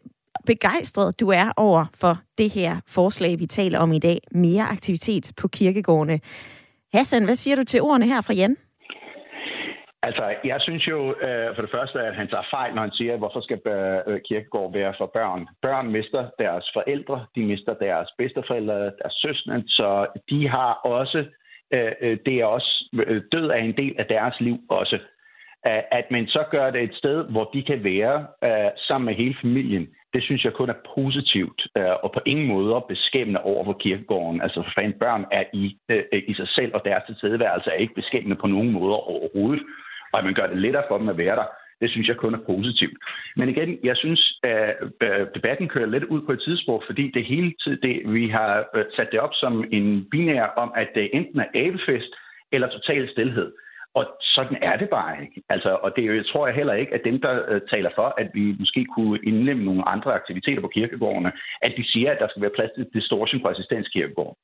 begejstret 0.47 1.21
du 1.21 1.29
er 1.29 1.53
over 1.57 1.85
for 1.95 2.19
det 2.39 2.51
her 2.51 2.77
forslag, 2.87 3.39
vi 3.39 3.47
taler 3.47 3.79
om 3.79 3.93
i 3.93 3.99
dag. 3.99 4.21
Mere 4.33 4.63
aktivitet 4.63 5.33
på 5.37 5.49
kirkegårdene. 5.49 6.21
Hassan, 6.93 7.25
hvad 7.25 7.37
siger 7.37 7.57
du 7.57 7.65
til 7.65 7.83
ordene 7.83 8.07
her 8.07 8.21
fra 8.21 8.35
Jan? 8.35 8.57
Altså, 10.09 10.35
jeg 10.45 10.61
synes 10.61 10.89
jo 10.89 10.99
øh, 11.27 11.55
for 11.55 11.63
det 11.63 11.71
første, 11.71 11.99
at 12.01 12.15
han 12.15 12.29
tager 12.29 12.51
fejl, 12.51 12.75
når 12.75 12.83
han 12.83 12.99
siger, 12.99 13.17
hvorfor 13.17 13.41
skal 13.41 13.61
øh, 13.67 13.99
øh 14.07 14.21
kirkegård 14.29 14.73
være 14.73 14.95
for 14.99 15.07
børn. 15.07 15.49
Børn 15.63 15.87
mister 15.93 16.23
deres 16.39 16.67
forældre, 16.75 17.27
de 17.35 17.43
mister 17.45 17.75
deres 17.75 18.09
bedsteforældre, 18.19 18.75
deres 19.01 19.17
søstre, 19.25 19.63
så 19.67 20.07
de 20.31 20.49
har 20.49 20.73
også, 20.73 21.25
øh, 21.75 21.93
øh, 22.01 22.19
det 22.27 22.35
er 22.35 22.45
også, 22.45 22.73
øh, 23.07 23.23
død 23.33 23.47
er 23.51 23.61
en 23.69 23.77
del 23.77 23.95
af 23.99 24.07
deres 24.07 24.41
liv 24.41 24.57
også. 24.69 24.99
At 25.93 26.11
man 26.11 26.27
så 26.27 26.45
gør 26.51 26.71
det 26.71 26.83
et 26.83 26.95
sted, 26.95 27.25
hvor 27.31 27.51
de 27.55 27.63
kan 27.63 27.85
være 27.85 28.27
øh, 28.45 28.71
sammen 28.89 29.07
med 29.07 29.15
hele 29.15 29.37
familien, 29.43 29.89
det 30.15 30.23
synes 30.25 30.45
jeg 30.45 30.53
kun 30.53 30.71
er 30.71 30.81
positivt, 30.95 31.61
øh, 31.79 31.95
og 32.05 32.13
på 32.13 32.21
ingen 32.27 32.47
måde 32.47 32.85
beskæmmende 32.89 33.41
over 33.41 33.65
for 33.65 33.73
kirkegården. 33.73 34.43
Altså 34.43 34.63
for 34.63 34.73
fanden 34.75 34.99
børn 34.99 35.25
er 35.33 35.45
i, 35.53 35.79
øh, 35.89 36.23
i 36.31 36.35
sig 36.35 36.49
selv, 36.49 36.75
og 36.75 36.83
deres 36.85 37.05
tilstedeværelse 37.07 37.71
er 37.71 37.75
ikke 37.75 37.95
beskæmmende 37.95 38.37
på 38.37 38.47
nogen 38.47 38.73
måde 38.73 38.95
overhovedet 38.95 39.63
og 40.13 40.19
at 40.19 40.25
man 40.25 40.35
gør 40.35 40.47
det 40.47 40.59
lettere 40.59 40.85
for 40.89 40.99
dem 40.99 41.09
at 41.09 41.19
være 41.19 41.37
der, 41.37 41.47
det 41.81 41.91
synes 41.91 42.09
jeg 42.09 42.17
kun 42.17 42.35
er 42.35 42.47
positivt. 42.47 42.99
Men 43.37 43.49
igen, 43.49 43.79
jeg 43.85 43.97
synes, 43.97 44.39
at 44.43 44.77
øh, 45.03 45.27
debatten 45.35 45.69
kører 45.69 45.87
lidt 45.87 46.05
ud 46.05 46.23
på 46.23 46.33
et 46.33 46.43
tidsspor, 46.45 46.83
fordi 46.87 47.11
det 47.15 47.25
hele 47.25 47.55
tiden, 47.65 47.79
det, 47.83 48.13
vi 48.15 48.29
har 48.29 48.65
øh, 48.75 48.85
sat 48.97 49.09
det 49.13 49.21
op 49.21 49.35
som 49.35 49.65
en 49.73 50.07
binær 50.11 50.47
om, 50.57 50.73
at 50.77 50.89
det 50.95 51.11
enten 51.13 51.41
er 51.41 51.49
abefest 51.55 52.13
eller 52.53 52.69
total 52.69 53.11
stillhed. 53.11 53.53
Og 53.95 54.05
sådan 54.21 54.59
er 54.63 54.77
det 54.77 54.89
bare 54.91 55.23
ikke. 55.23 55.43
Altså, 55.49 55.71
og 55.85 55.93
det 55.97 56.17
jeg 56.17 56.27
tror 56.27 56.47
jeg 56.47 56.57
heller 56.57 56.75
ikke, 56.75 56.95
at 56.95 57.05
dem, 57.05 57.21
der 57.21 57.33
øh, 57.49 57.61
taler 57.73 57.91
for, 57.95 58.15
at 58.19 58.29
vi 58.35 58.57
måske 58.59 58.85
kunne 58.85 59.19
indlemme 59.23 59.65
nogle 59.65 59.89
andre 59.89 60.15
aktiviteter 60.15 60.61
på 60.61 60.69
kirkegårdene, 60.69 61.33
at 61.63 61.73
de 61.77 61.85
siger, 61.93 62.13
at 62.13 62.19
der 62.21 62.29
skal 62.29 62.43
være 62.43 62.57
plads 62.57 62.71
til 62.75 62.87
distortion 62.95 63.43
på 63.43 63.49
assistenskirkegården. 63.49 64.37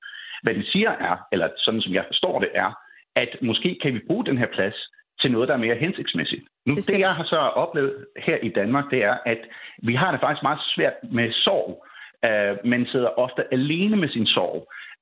Hvad 0.42 0.54
de 0.54 0.70
siger 0.72 0.90
er, 0.90 1.16
eller 1.32 1.48
sådan 1.56 1.80
som 1.80 1.92
jeg 1.94 2.04
forstår 2.06 2.40
det 2.40 2.50
er, 2.54 2.70
at 3.16 3.36
måske 3.42 3.78
kan 3.82 3.94
vi 3.94 4.00
bruge 4.06 4.26
den 4.26 4.38
her 4.38 4.46
plads 4.46 4.74
til 5.22 5.32
noget, 5.32 5.48
der 5.48 5.54
er 5.54 5.66
mere 5.66 5.74
hensigtsmæssigt. 5.74 6.42
Nu, 6.66 6.74
det 6.74 6.98
jeg 6.98 7.14
har 7.18 7.24
så 7.24 7.36
oplevet 7.36 8.06
her 8.26 8.36
i 8.36 8.48
Danmark, 8.48 8.84
det 8.90 9.04
er, 9.04 9.16
at 9.26 9.38
vi 9.82 9.94
har 9.94 10.10
det 10.10 10.20
faktisk 10.20 10.42
meget 10.42 10.60
svært 10.74 10.96
med 11.12 11.32
sorg. 11.32 11.84
Uh, 12.28 12.68
man 12.70 12.86
sidder 12.86 13.18
ofte 13.24 13.42
alene 13.52 13.96
med 13.96 14.08
sin 14.08 14.26
sorg. 14.26 14.58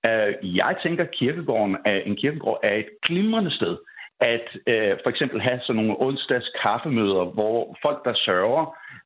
Uh, 0.08 0.56
jeg 0.56 0.76
tænker, 0.82 1.04
at 1.04 1.10
kirkegården 1.10 1.76
er, 1.84 1.98
en 1.98 2.16
kirkegård 2.16 2.60
er 2.62 2.74
et 2.74 2.88
glimrende 3.06 3.50
sted 3.50 3.76
at 4.20 4.46
uh, 4.72 4.94
for 5.02 5.10
eksempel 5.10 5.40
have 5.40 5.60
sådan 5.62 5.82
nogle 5.82 6.00
onsdags 6.00 6.48
kaffemøder, 6.62 7.24
hvor 7.24 7.78
folk, 7.82 8.04
der 8.04 8.14
sørger, 8.14 8.64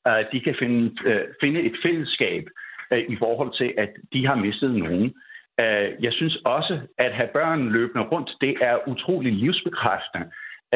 uh, 0.09 0.23
de 0.33 0.41
kan 0.41 0.57
finde, 0.59 0.83
uh, 1.07 1.25
finde 1.41 1.61
et 1.61 1.77
fællesskab 1.85 2.45
uh, 2.93 2.99
i 2.99 3.17
forhold 3.19 3.53
til, 3.61 3.75
at 3.79 3.91
de 4.13 4.27
har 4.27 4.35
mistet 4.35 4.75
nogen. 4.75 5.15
Uh, 5.63 5.89
jeg 6.05 6.13
synes 6.13 6.37
også, 6.45 6.81
at 6.99 7.13
have 7.15 7.29
børn 7.33 7.69
løbende 7.69 8.05
rundt, 8.05 8.31
det 8.41 8.55
er 8.61 8.89
utrolig 8.89 9.33
livsbekræftende 9.33 10.27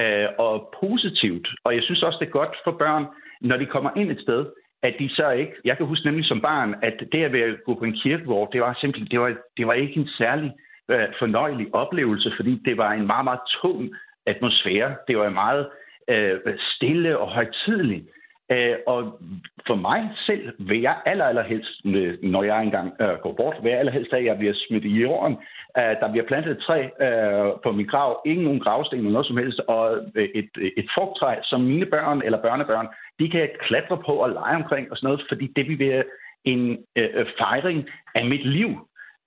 øh, 0.01 0.29
og 0.39 0.75
positivt. 0.81 1.49
Og 1.65 1.75
jeg 1.75 1.83
synes 1.83 2.03
også, 2.03 2.19
det 2.21 2.27
er 2.27 2.39
godt 2.41 2.57
for 2.65 2.71
børn, 2.71 3.07
når 3.41 3.57
de 3.57 3.67
kommer 3.67 3.91
ind 3.97 4.11
et 4.11 4.21
sted, 4.21 4.47
at 4.83 4.95
de 4.99 5.09
så 5.09 5.31
ikke... 5.31 5.53
Jeg 5.65 5.77
kan 5.77 5.87
huske 5.87 6.07
nemlig 6.07 6.25
som 6.25 6.41
barn, 6.41 6.75
at 6.83 7.03
det 7.13 7.25
at 7.25 7.33
være 7.33 7.57
gå 7.67 7.75
på 7.75 7.85
en 7.85 7.99
kirkegård, 8.03 8.53
det 8.53 8.61
var 8.61 8.79
simpelthen 8.81 9.11
det 9.11 9.21
var, 9.21 9.37
det 9.57 9.67
var 9.67 9.73
ikke 9.73 10.01
en 10.01 10.09
særlig 10.09 10.53
øh, 10.89 11.09
fornøjelig 11.19 11.67
oplevelse, 11.75 12.33
fordi 12.37 12.63
det 12.65 12.77
var 12.77 12.93
en 12.93 13.07
meget, 13.07 13.25
meget 13.25 13.41
tung 13.63 13.91
atmosfære. 14.27 14.97
Det 15.09 15.19
var 15.19 15.31
meget 15.31 15.69
øh, 16.09 16.39
stille 16.75 17.19
og 17.19 17.29
højtidligt. 17.29 18.05
Øh, 18.53 18.77
og 18.87 19.21
for 19.67 19.75
mig 19.75 20.11
selv 20.27 20.53
vil 20.59 20.81
jeg 20.81 20.97
aller, 21.07 21.25
allerhelst, 21.25 21.85
når 22.23 22.43
jeg 22.43 22.63
engang 22.63 22.93
øh, 23.01 23.15
går 23.23 23.33
bort, 23.33 23.57
vil 23.63 23.71
jeg 23.71 23.79
allerhelst, 23.79 24.13
at 24.13 24.25
jeg 24.25 24.39
bliver 24.39 24.55
smidt 24.57 24.85
i 24.85 25.01
jorden. 25.01 25.37
Uh, 25.79 25.95
der 26.01 26.11
bliver 26.11 26.27
plantet 26.27 26.51
et 26.53 26.65
træ 26.67 26.81
uh, 27.07 27.61
på 27.65 27.73
min 27.73 27.87
grav, 27.87 28.23
ingen 28.27 28.45
nogen 28.45 28.61
gravsten 28.61 28.99
eller 28.99 29.11
noget 29.11 29.27
som 29.27 29.37
helst, 29.37 29.61
og 29.61 29.99
øh, 30.15 30.29
et, 30.35 30.51
et 30.77 30.89
frugttræ, 30.95 31.35
som 31.43 31.61
mine 31.61 31.87
børn 31.87 32.23
eller 32.25 32.43
børnebørn, 32.43 32.89
de 33.19 33.31
kan 33.31 33.49
klatre 33.61 33.97
på 34.07 34.13
og 34.13 34.31
lege 34.31 34.57
omkring 34.57 34.91
og 34.91 34.97
sådan 34.97 35.07
noget, 35.07 35.25
fordi 35.29 35.47
det 35.57 35.69
vil 35.69 35.79
være 35.79 36.05
en 36.45 36.79
uh, 37.01 37.27
fejring 37.39 37.89
af 38.15 38.25
mit 38.27 38.47
liv, 38.47 38.71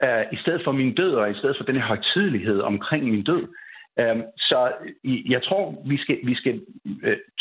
Uh, 0.03 0.23
i 0.31 0.37
stedet 0.41 0.61
for 0.63 0.71
min 0.71 0.95
død, 0.95 1.13
og 1.13 1.31
i 1.31 1.33
stedet 1.33 1.57
for 1.57 1.63
den 1.63 1.75
her 1.75 1.83
højtidelighed 1.83 2.59
omkring 2.59 3.03
min 3.05 3.23
død. 3.23 3.47
Så 4.37 4.71
jeg 5.05 5.43
tror, 5.43 5.83
vi 5.85 5.97
skal, 5.97 6.19
vi 6.23 6.35
skal 6.35 6.61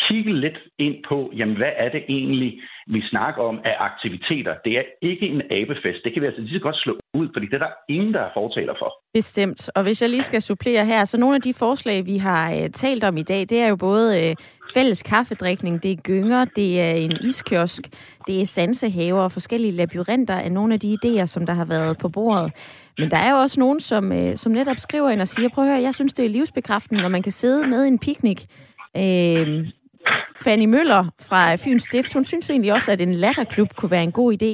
kigge 0.09 0.33
lidt 0.33 0.59
ind 0.79 0.97
på, 1.09 1.33
jamen 1.37 1.57
hvad 1.57 1.73
er 1.77 1.89
det 1.89 2.05
egentlig, 2.09 2.61
vi 2.87 3.01
snakker 3.01 3.43
om 3.43 3.61
af 3.65 3.77
aktiviteter. 3.79 4.55
Det 4.65 4.79
er 4.79 4.83
ikke 5.03 5.27
en 5.29 5.43
abefest. 5.51 6.05
Det 6.05 6.13
kan 6.13 6.23
vi 6.23 6.27
altså 6.27 6.41
lige 6.41 6.55
så 6.55 6.61
godt 6.61 6.77
slå 6.77 7.00
ud, 7.15 7.29
fordi 7.35 7.47
det 7.47 7.55
er 7.55 7.59
der 7.59 7.73
ingen, 7.89 8.15
der 8.15 8.21
er 8.21 8.31
fortaler 8.35 8.75
for. 8.79 8.93
Bestemt. 9.15 9.71
Og 9.75 9.83
hvis 9.83 10.03
jeg 10.03 10.11
lige 10.11 10.23
skal 10.23 10.43
supplere 10.43 10.87
her, 10.87 11.05
så 11.05 11.19
nogle 11.19 11.37
af 11.37 11.43
de 11.43 11.55
forslag, 11.55 12.07
vi 12.07 12.17
har 12.17 12.53
øh, 12.53 12.71
talt 12.71 13.05
om 13.05 13.17
i 13.17 13.23
dag, 13.23 13.41
det 13.41 13.61
er 13.61 13.69
jo 13.69 13.77
både 13.77 14.29
øh, 14.29 14.37
fælles 14.75 15.03
kaffedrikning, 15.03 15.83
det 15.83 15.93
er 15.93 15.97
gynger, 15.97 16.45
det 16.45 16.81
er 16.81 16.93
en 16.93 17.13
iskiosk, 17.13 17.83
det 18.27 18.41
er 18.41 18.47
sansehaver 18.47 19.23
og 19.23 19.33
forskellige 19.33 19.73
labyrinter 19.73 20.35
af 20.35 20.53
nogle 20.53 20.75
af 20.75 20.81
de 20.81 20.99
idéer, 21.05 21.27
som 21.27 21.47
der 21.47 21.53
har 21.53 21.65
været 21.65 21.99
på 21.99 22.09
bordet. 22.09 22.53
Men 22.99 23.11
der 23.11 23.17
er 23.17 23.31
jo 23.31 23.37
også 23.37 23.61
nogen, 23.61 23.81
som, 23.81 24.13
øh, 24.13 24.37
som 24.37 24.53
netop 24.53 24.77
skriver 24.79 25.11
ind 25.11 25.21
og 25.21 25.29
siger, 25.29 25.49
prøv 25.49 25.65
at 25.65 25.71
høre, 25.71 25.83
jeg 25.83 25.95
synes, 25.95 26.13
det 26.13 26.25
er 26.25 26.29
livsbekræftende, 26.29 27.03
når 27.03 27.09
man 27.09 27.23
kan 27.23 27.33
sidde 27.33 27.67
med 27.67 27.85
en 27.87 27.99
piknik 27.99 28.47
øh, 28.97 29.67
Fanny 30.45 30.65
Møller 30.65 31.05
fra 31.29 31.55
Fyns 31.57 31.83
Stift, 31.83 32.15
hun 32.15 32.25
synes 32.25 32.51
egentlig 32.51 32.73
også, 32.73 32.93
at 32.93 33.01
en 33.01 33.15
latterklub 33.15 33.69
kunne 33.77 33.91
være 33.91 34.03
en 34.03 34.13
god 34.13 34.33
idé. 34.33 34.53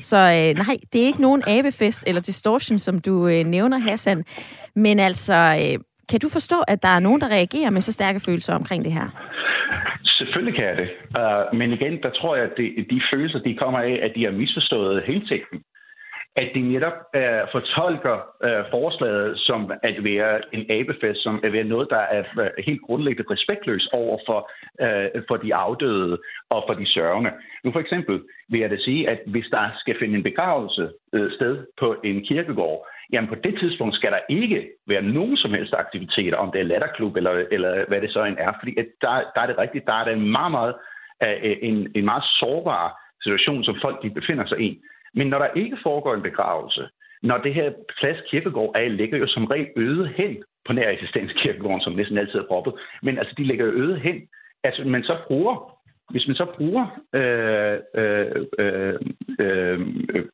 Så 0.00 0.16
øh, 0.16 0.66
nej, 0.66 0.76
det 0.92 1.02
er 1.02 1.06
ikke 1.06 1.20
nogen 1.20 1.42
abefest 1.46 2.08
eller 2.08 2.20
distortion, 2.20 2.78
som 2.78 2.98
du 2.98 3.28
øh, 3.28 3.44
nævner, 3.44 3.78
Hassan. 3.78 4.24
Men 4.74 4.98
altså, 4.98 5.34
øh, 5.34 5.78
kan 6.08 6.20
du 6.20 6.28
forstå, 6.28 6.56
at 6.68 6.82
der 6.82 6.88
er 6.88 7.00
nogen, 7.00 7.20
der 7.20 7.28
reagerer 7.28 7.70
med 7.70 7.80
så 7.80 7.92
stærke 7.92 8.20
følelser 8.20 8.54
omkring 8.54 8.84
det 8.84 8.92
her? 8.92 9.08
Selvfølgelig 10.04 10.54
kan 10.54 10.64
jeg 10.64 10.76
det. 10.76 10.90
Uh, 11.20 11.58
men 11.58 11.72
igen, 11.72 12.02
der 12.02 12.10
tror 12.10 12.36
jeg, 12.36 12.44
at 12.44 12.56
det, 12.56 12.86
de 12.90 13.00
følelser, 13.12 13.38
de 13.38 13.56
kommer 13.62 13.80
af, 13.80 13.98
at 14.02 14.12
de 14.16 14.24
har 14.24 14.30
misforstået 14.30 15.02
hensigten 15.06 15.58
at 16.36 16.48
de 16.54 16.60
netop 16.72 16.98
øh, 17.14 17.42
fortolker 17.52 18.16
øh, 18.44 18.64
forslaget 18.70 19.38
som 19.38 19.72
at 19.82 20.04
være 20.04 20.54
en 20.54 20.64
abefest, 20.70 21.22
som 21.22 21.40
at 21.44 21.52
være 21.52 21.64
noget, 21.64 21.88
der 21.90 22.02
er 22.16 22.24
øh, 22.40 22.50
helt 22.66 22.82
grundlæggende 22.82 23.32
respektløs 23.32 23.88
over 23.92 24.18
for, 24.26 24.50
øh, 24.84 25.22
for 25.28 25.36
de 25.36 25.54
afdøde 25.54 26.18
og 26.50 26.64
for 26.68 26.74
de 26.74 26.86
sørgende. 26.86 27.32
Nu 27.64 27.72
for 27.72 27.80
eksempel 27.80 28.22
vil 28.48 28.60
jeg 28.60 28.70
da 28.70 28.76
sige, 28.76 29.10
at 29.10 29.20
hvis 29.26 29.46
der 29.50 29.64
skal 29.78 29.96
finde 29.98 30.14
en 30.16 30.22
begravelse 30.22 30.90
øh, 31.12 31.32
sted 31.32 31.66
på 31.80 31.96
en 32.04 32.24
kirkegård, 32.24 32.88
jamen 33.12 33.28
på 33.28 33.34
det 33.44 33.58
tidspunkt 33.60 33.94
skal 33.94 34.12
der 34.12 34.20
ikke 34.28 34.70
være 34.86 35.02
nogen 35.02 35.36
som 35.36 35.50
helst 35.50 35.74
aktiviteter, 35.74 36.36
om 36.36 36.52
det 36.52 36.60
er 36.60 36.64
latterklub 36.64 37.16
eller, 37.16 37.44
eller 37.50 37.84
hvad 37.88 38.00
det 38.00 38.12
så 38.12 38.24
end 38.24 38.36
er, 38.38 38.52
fordi 38.60 38.78
at 38.78 38.86
der, 39.00 39.08
der 39.34 39.40
er 39.40 39.46
det 39.46 39.58
rigtigt, 39.58 39.86
der 39.86 39.92
er 39.92 40.04
det 40.04 40.12
en 40.12 40.30
meget, 40.30 40.50
meget, 40.50 40.74
øh, 41.22 41.56
en, 41.62 41.92
en 41.94 42.04
meget 42.04 42.24
sårbar 42.24 43.06
situation, 43.22 43.64
som 43.64 43.76
folk 43.82 44.02
de 44.02 44.10
befinder 44.10 44.46
sig 44.46 44.60
i. 44.60 44.80
Men 45.16 45.26
når 45.26 45.38
der 45.38 45.48
ikke 45.56 45.78
foregår 45.82 46.14
en 46.14 46.22
begravelse, 46.22 46.88
når 47.22 47.38
det 47.38 47.54
her 47.54 47.72
plads 48.00 48.18
kirkegård 48.30 48.72
er, 48.76 48.88
ligger 48.88 49.18
jo 49.18 49.26
som 49.26 49.44
regel 49.44 49.68
øde 49.76 50.06
hen 50.16 50.42
på 50.66 50.72
nær 50.72 50.90
eksistenskirkegården, 50.90 51.80
som 51.80 51.92
næsten 51.92 52.18
altid 52.18 52.38
er 52.38 52.46
proppet, 52.46 52.74
men 53.02 53.18
altså 53.18 53.34
de 53.38 53.44
ligger 53.44 53.64
jo 53.64 53.72
øde 53.72 53.98
hen. 53.98 54.28
Altså 54.64 54.84
man 54.84 55.02
så 55.02 55.16
bruger, 55.26 55.80
hvis 56.10 56.26
man 56.26 56.36
så 56.36 56.46
bruger 56.56 56.86
øh, 57.14 57.78
øh, 57.94 58.46
øh, 58.58 58.94
øh, 59.40 59.80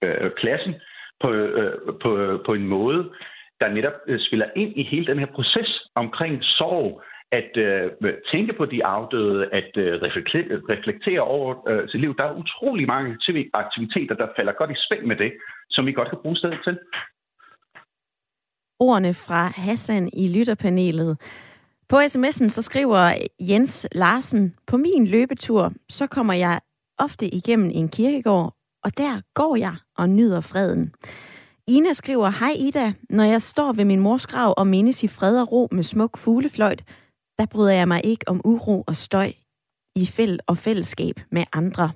øh, 0.03 0.31
pladsen 0.41 0.75
på, 1.21 1.33
øh, 1.33 1.75
på, 2.03 2.43
på 2.47 2.55
en 2.55 2.67
måde, 2.67 3.11
der 3.61 3.69
netop 3.69 3.93
øh, 4.07 4.21
spiller 4.21 4.47
ind 4.57 4.73
i 4.77 4.83
hele 4.83 5.07
den 5.07 5.19
her 5.19 5.27
proces 5.27 5.89
omkring 5.95 6.45
sorg, 6.45 7.03
at 7.33 7.57
øh, 7.57 7.91
tænke 8.33 8.53
på 8.53 8.65
de 8.67 8.85
afdøde, 8.85 9.49
at 9.53 9.71
øh, 9.77 10.03
reflektere, 10.03 10.61
reflektere 10.75 11.21
over 11.21 11.69
øh, 11.69 11.89
sit 11.89 12.01
liv. 12.01 12.17
Der 12.17 12.25
er 12.25 12.39
utrolig 12.43 12.87
mange 12.87 13.19
aktiviteter, 13.53 14.15
der 14.15 14.29
falder 14.37 14.53
godt 14.53 14.71
i 14.71 14.83
spænd 14.87 15.07
med 15.07 15.17
det, 15.17 15.33
som 15.71 15.87
vi 15.87 15.93
godt 15.93 16.09
kan 16.09 16.19
bruge 16.23 16.37
stedet 16.37 16.61
til. 16.65 16.79
Ordene 18.81 19.15
fra 19.15 19.43
Hassan 19.47 20.11
i 20.13 20.39
lytterpanelet. 20.39 21.13
På 21.89 21.97
sms'en 21.97 22.49
så 22.49 22.63
skriver 22.63 23.15
Jens 23.41 23.89
Larsen, 23.93 24.55
på 24.67 24.77
min 24.77 25.07
løbetur, 25.07 25.73
så 25.89 26.07
kommer 26.07 26.35
jeg 26.35 26.61
ofte 26.99 27.27
igennem 27.27 27.71
en 27.75 27.89
kirkegård, 27.89 28.55
og 28.85 28.99
der 28.99 29.21
går 29.35 29.57
jeg 29.57 29.75
og 29.99 30.09
nyder 30.09 30.41
freden. 30.41 30.95
Ina 31.69 31.93
skriver, 31.93 32.31
Hej 32.31 32.55
Ida, 32.59 32.93
når 33.11 33.25
jeg 33.25 33.43
står 33.43 33.73
ved 33.73 33.85
min 33.85 34.01
mors 34.01 34.27
grav 34.27 34.55
og 34.57 34.67
mindes 34.67 35.05
i 35.05 35.09
fred 35.09 35.41
og 35.41 35.53
ro 35.53 35.69
med 35.73 35.83
smuk 35.83 36.19
fuglefløjt, 36.19 36.85
der 37.39 37.47
bryder 37.47 37.73
jeg 37.73 37.89
mig 37.89 38.01
ikke 38.05 38.29
om 38.29 38.41
uro 38.45 38.85
og 38.87 38.97
støj 38.97 39.33
i 39.97 40.07
fæld 40.07 40.39
og 40.47 40.59
fællesskab 40.59 41.21
med 41.31 41.45
andre. 41.53 41.93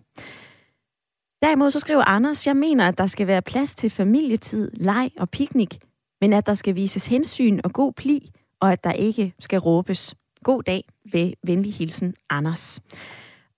Derimod 1.42 1.70
så 1.70 1.80
skriver 1.80 2.04
Anders, 2.04 2.46
jeg 2.46 2.56
mener, 2.56 2.88
at 2.88 2.98
der 2.98 3.06
skal 3.06 3.26
være 3.26 3.42
plads 3.42 3.74
til 3.74 3.90
familietid, 3.90 4.70
leg 4.74 5.10
og 5.18 5.30
piknik, 5.30 5.78
men 6.20 6.32
at 6.32 6.46
der 6.46 6.54
skal 6.54 6.74
vises 6.74 7.06
hensyn 7.06 7.60
og 7.64 7.72
god 7.72 7.92
pli, 7.92 8.30
og 8.60 8.72
at 8.72 8.84
der 8.84 8.92
ikke 8.92 9.34
skal 9.40 9.58
råbes. 9.58 10.14
God 10.44 10.62
dag 10.62 10.84
ved 11.12 11.32
venlig 11.44 11.74
hilsen, 11.74 12.14
Anders. 12.30 12.80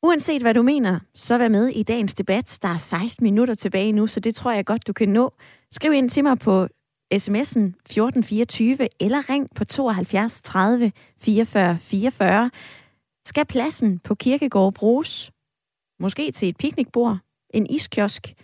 Uanset 0.02 0.42
hvad 0.42 0.54
du 0.54 0.62
mener, 0.62 1.00
så 1.14 1.38
vær 1.38 1.48
med 1.48 1.68
i 1.68 1.82
dagens 1.82 2.14
debat. 2.14 2.58
Der 2.62 2.68
er 2.68 2.76
16 2.76 3.24
minutter 3.24 3.54
tilbage 3.54 3.92
nu, 3.92 4.06
så 4.06 4.20
det 4.20 4.34
tror 4.34 4.52
jeg 4.52 4.66
godt, 4.66 4.86
du 4.86 4.92
kan 4.92 5.08
nå. 5.08 5.34
Skriv 5.72 5.92
ind 5.92 6.10
til 6.10 6.24
mig 6.24 6.38
på 6.38 6.68
sms'en 7.14 7.74
1424 7.86 8.88
eller 9.00 9.30
ring 9.30 9.48
på 9.54 9.64
72 9.64 10.42
30 10.42 10.92
44 11.18 11.78
44. 11.80 12.50
Skal 13.24 13.46
pladsen 13.46 13.98
på 13.98 14.14
kirkegård 14.14 14.74
bruges? 14.74 15.30
Måske 16.00 16.32
til 16.32 16.48
et 16.48 16.56
piknikbord? 16.56 17.18
En 17.50 17.66
iskiosk? 17.70 18.34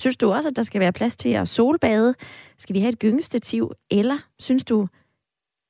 Synes 0.00 0.16
du 0.16 0.32
også, 0.32 0.48
at 0.48 0.56
der 0.56 0.62
skal 0.62 0.80
være 0.80 0.92
plads 0.92 1.16
til 1.16 1.28
at 1.28 1.48
solbade? 1.48 2.14
Skal 2.58 2.74
vi 2.74 2.80
have 2.80 2.92
et 2.92 2.98
gyngestativ? 2.98 3.72
Eller 3.90 4.18
synes 4.38 4.64
du, 4.64 4.88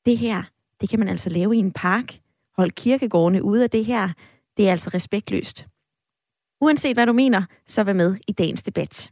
det 0.07 0.19
her, 0.19 0.43
det 0.81 0.89
kan 0.89 0.99
man 0.99 1.09
altså 1.09 1.31
lave 1.31 1.57
i 1.57 1.59
en 1.59 1.73
park? 1.73 2.19
Hold 2.57 2.71
kirkegårdene 2.71 3.43
ude 3.43 3.63
af 3.63 3.71
det 3.71 3.85
her. 3.85 4.09
Det 4.57 4.69
er 4.69 4.73
altså 4.73 4.91
respektløst. 4.95 5.67
Uanset 6.61 6.97
hvad 6.97 7.07
du 7.07 7.13
mener, 7.13 7.43
så 7.67 7.85
vær 7.85 7.93
med 7.93 8.17
i 8.29 8.33
dagens 8.33 8.63
debat. 8.63 9.11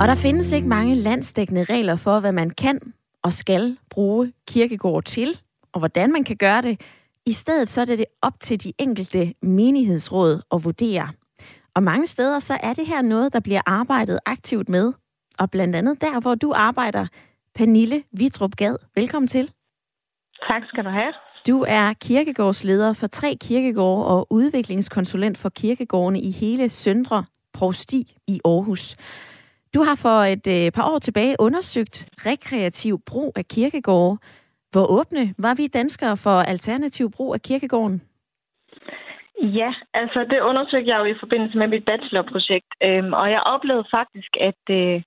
Og 0.00 0.08
der 0.08 0.14
findes 0.14 0.52
ikke 0.52 0.68
mange 0.68 0.94
landsdækkende 0.94 1.64
regler 1.64 1.96
for, 1.96 2.20
hvad 2.20 2.32
man 2.32 2.50
kan 2.50 2.80
og 3.22 3.32
skal 3.32 3.76
bruge 3.90 4.32
kirkegård 4.48 5.04
til, 5.04 5.40
og 5.72 5.78
hvordan 5.78 6.12
man 6.12 6.24
kan 6.24 6.36
gøre 6.36 6.62
det. 6.62 6.80
I 7.26 7.32
stedet 7.32 7.68
så 7.68 7.80
er 7.80 7.84
det 7.84 8.04
op 8.22 8.40
til 8.40 8.64
de 8.64 8.72
enkelte 8.78 9.34
menighedsråd 9.42 10.42
at 10.52 10.64
vurdere. 10.64 11.08
Og 11.74 11.82
mange 11.82 12.06
steder 12.06 12.38
så 12.38 12.58
er 12.62 12.72
det 12.74 12.86
her 12.86 13.02
noget, 13.02 13.32
der 13.32 13.40
bliver 13.40 13.60
arbejdet 13.66 14.18
aktivt 14.26 14.68
med. 14.68 14.92
Og 15.38 15.50
blandt 15.50 15.76
andet 15.76 16.00
der, 16.00 16.20
hvor 16.20 16.34
du 16.34 16.52
arbejder, 16.56 17.06
Pernille 17.54 18.02
Vitrup 18.12 18.56
Gad. 18.56 18.76
Velkommen 18.94 19.28
til. 19.28 19.52
Tak 20.48 20.62
skal 20.68 20.84
du 20.84 20.90
have. 20.90 21.12
Du 21.46 21.64
er 21.68 21.92
kirkegårdsleder 21.92 22.92
for 22.92 23.06
tre 23.06 23.36
kirkegårde 23.40 24.06
og 24.06 24.26
udviklingskonsulent 24.30 25.38
for 25.38 25.48
kirkegårdene 25.48 26.20
i 26.20 26.30
hele 26.30 26.68
Søndre 26.68 27.24
Provsti 27.52 28.16
i 28.26 28.40
Aarhus. 28.44 28.96
Du 29.74 29.80
har 29.82 29.96
for 30.04 30.18
et 30.34 30.46
øh, 30.56 30.72
par 30.76 30.86
år 30.92 30.98
tilbage 30.98 31.36
undersøgt 31.38 32.08
rekreativ 32.26 33.00
brug 33.06 33.32
af 33.36 33.44
kirkegårde. 33.44 34.18
Hvor 34.72 34.86
åbne 34.98 35.34
var 35.38 35.54
vi 35.54 35.66
danskere 35.66 36.16
for 36.16 36.36
alternativ 36.52 37.10
brug 37.16 37.34
af 37.34 37.40
kirkegården? 37.40 38.02
Ja, 39.42 39.74
altså 39.94 40.20
det 40.30 40.40
undersøgte 40.40 40.90
jeg 40.90 40.98
jo 40.98 41.04
i 41.04 41.20
forbindelse 41.20 41.58
med 41.58 41.68
mit 41.68 41.84
bachelorprojekt, 41.84 42.70
øhm, 42.82 43.12
og 43.12 43.30
jeg 43.30 43.42
oplevede 43.42 43.88
faktisk, 43.90 44.30
at, 44.40 44.62
øh, 44.70 45.02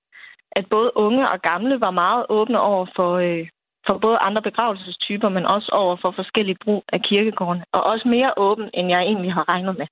at 0.52 0.66
både 0.70 0.92
unge 0.96 1.30
og 1.30 1.42
gamle 1.42 1.82
var 1.82 1.92
meget 1.92 2.26
åbne 2.30 2.60
over 2.60 2.86
for, 2.96 3.12
øh, 3.28 3.48
for 3.88 3.98
både 3.98 4.18
andre 4.18 4.42
begravelsestyper, 4.42 5.30
men 5.30 5.46
også 5.46 5.70
over 5.72 5.96
for 6.02 6.12
forskellige 6.12 6.58
brug 6.64 6.84
af 6.94 7.02
kirkegården, 7.02 7.64
og 7.72 7.84
også 7.84 8.08
mere 8.08 8.34
åben, 8.38 8.70
end 8.74 8.90
jeg 8.90 9.02
egentlig 9.02 9.34
har 9.34 9.50
regnet 9.50 9.78
med. 9.78 9.88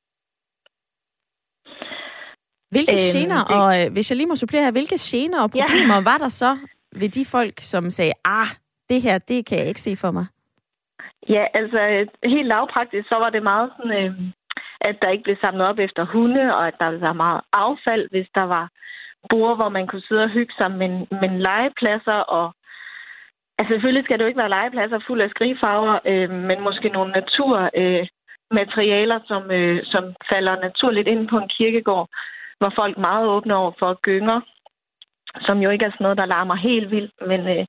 Hvilke 2.72 2.92
øhm, 2.92 3.12
gener, 3.14 3.44
det... 3.44 3.56
og 3.56 3.68
øh, 3.80 3.94
hvis 3.94 4.12
jeg 4.12 4.18
lige 4.18 4.28
må 4.28 4.36
supplere 4.36 4.64
her, 4.64 4.72
hvilke 4.72 4.98
gener 5.00 5.42
og 5.42 5.52
problemer 5.52 5.96
ja. 5.96 6.02
var 6.02 6.18
der 6.18 6.30
så 6.30 6.58
ved 6.96 7.10
de 7.10 7.26
folk, 7.26 7.54
som 7.60 7.90
sagde, 7.90 8.14
ah, 8.26 8.48
det 8.90 9.02
her, 9.02 9.18
det 9.18 9.46
kan 9.46 9.60
jeg 9.60 9.68
ikke 9.68 9.82
se 9.82 9.96
for 9.96 10.12
mig? 10.12 10.26
Ja, 11.30 11.46
altså 11.54 12.08
helt 12.24 12.48
lavpraktisk, 12.48 13.08
så 13.08 13.16
var 13.16 13.30
det 13.30 13.44
meget 13.44 13.72
sådan, 13.78 14.06
øh, 14.06 14.14
at 14.82 14.96
der 15.02 15.10
ikke 15.10 15.24
blev 15.24 15.36
samlet 15.42 15.68
op 15.68 15.80
efter 15.80 16.06
hunde, 16.06 16.56
og 16.56 16.68
at 16.68 16.74
der 16.80 17.00
var 17.00 17.14
meget 17.14 17.42
affald, 17.54 18.10
hvis 18.12 18.28
der 18.36 18.44
var 18.44 18.70
bord, 19.30 19.56
hvor 19.56 19.70
man 19.70 19.88
kunne 19.88 20.08
sidde 20.08 20.24
og 20.24 20.30
hygge 20.30 20.54
sig, 20.58 20.72
men, 20.72 21.08
men 21.22 21.42
legepladser 21.42 22.20
og 22.38 22.54
Altså 23.58 23.74
selvfølgelig 23.74 24.06
skal 24.06 24.18
det 24.18 24.24
jo 24.24 24.28
ikke 24.28 24.44
være 24.44 24.56
legepladser 24.58 25.00
fuld 25.08 25.22
af 25.22 25.30
skrigfarver, 25.30 26.00
øh, 26.06 26.30
men 26.30 26.62
måske 26.68 26.90
nogle 26.90 27.12
naturmaterialer, 27.20 29.20
øh, 29.20 29.26
som, 29.28 29.52
øh, 29.52 29.86
som 29.86 30.04
falder 30.32 30.56
naturligt 30.68 31.08
ind 31.08 31.28
på 31.28 31.38
en 31.38 31.50
kirkegård, 31.58 32.10
hvor 32.62 32.74
folk 32.76 32.98
er 32.98 33.02
meget 33.10 33.28
åbne 33.28 33.56
over 33.56 33.72
for 33.80 33.94
gynger, 33.94 34.40
som 35.46 35.58
jo 35.60 35.70
ikke 35.70 35.86
er 35.86 35.92
sådan 35.92 36.04
noget, 36.04 36.18
der 36.18 36.26
larmer 36.26 36.56
helt 36.56 36.92
vildt, 36.92 37.14
men, 37.28 37.42
øh, 37.56 37.66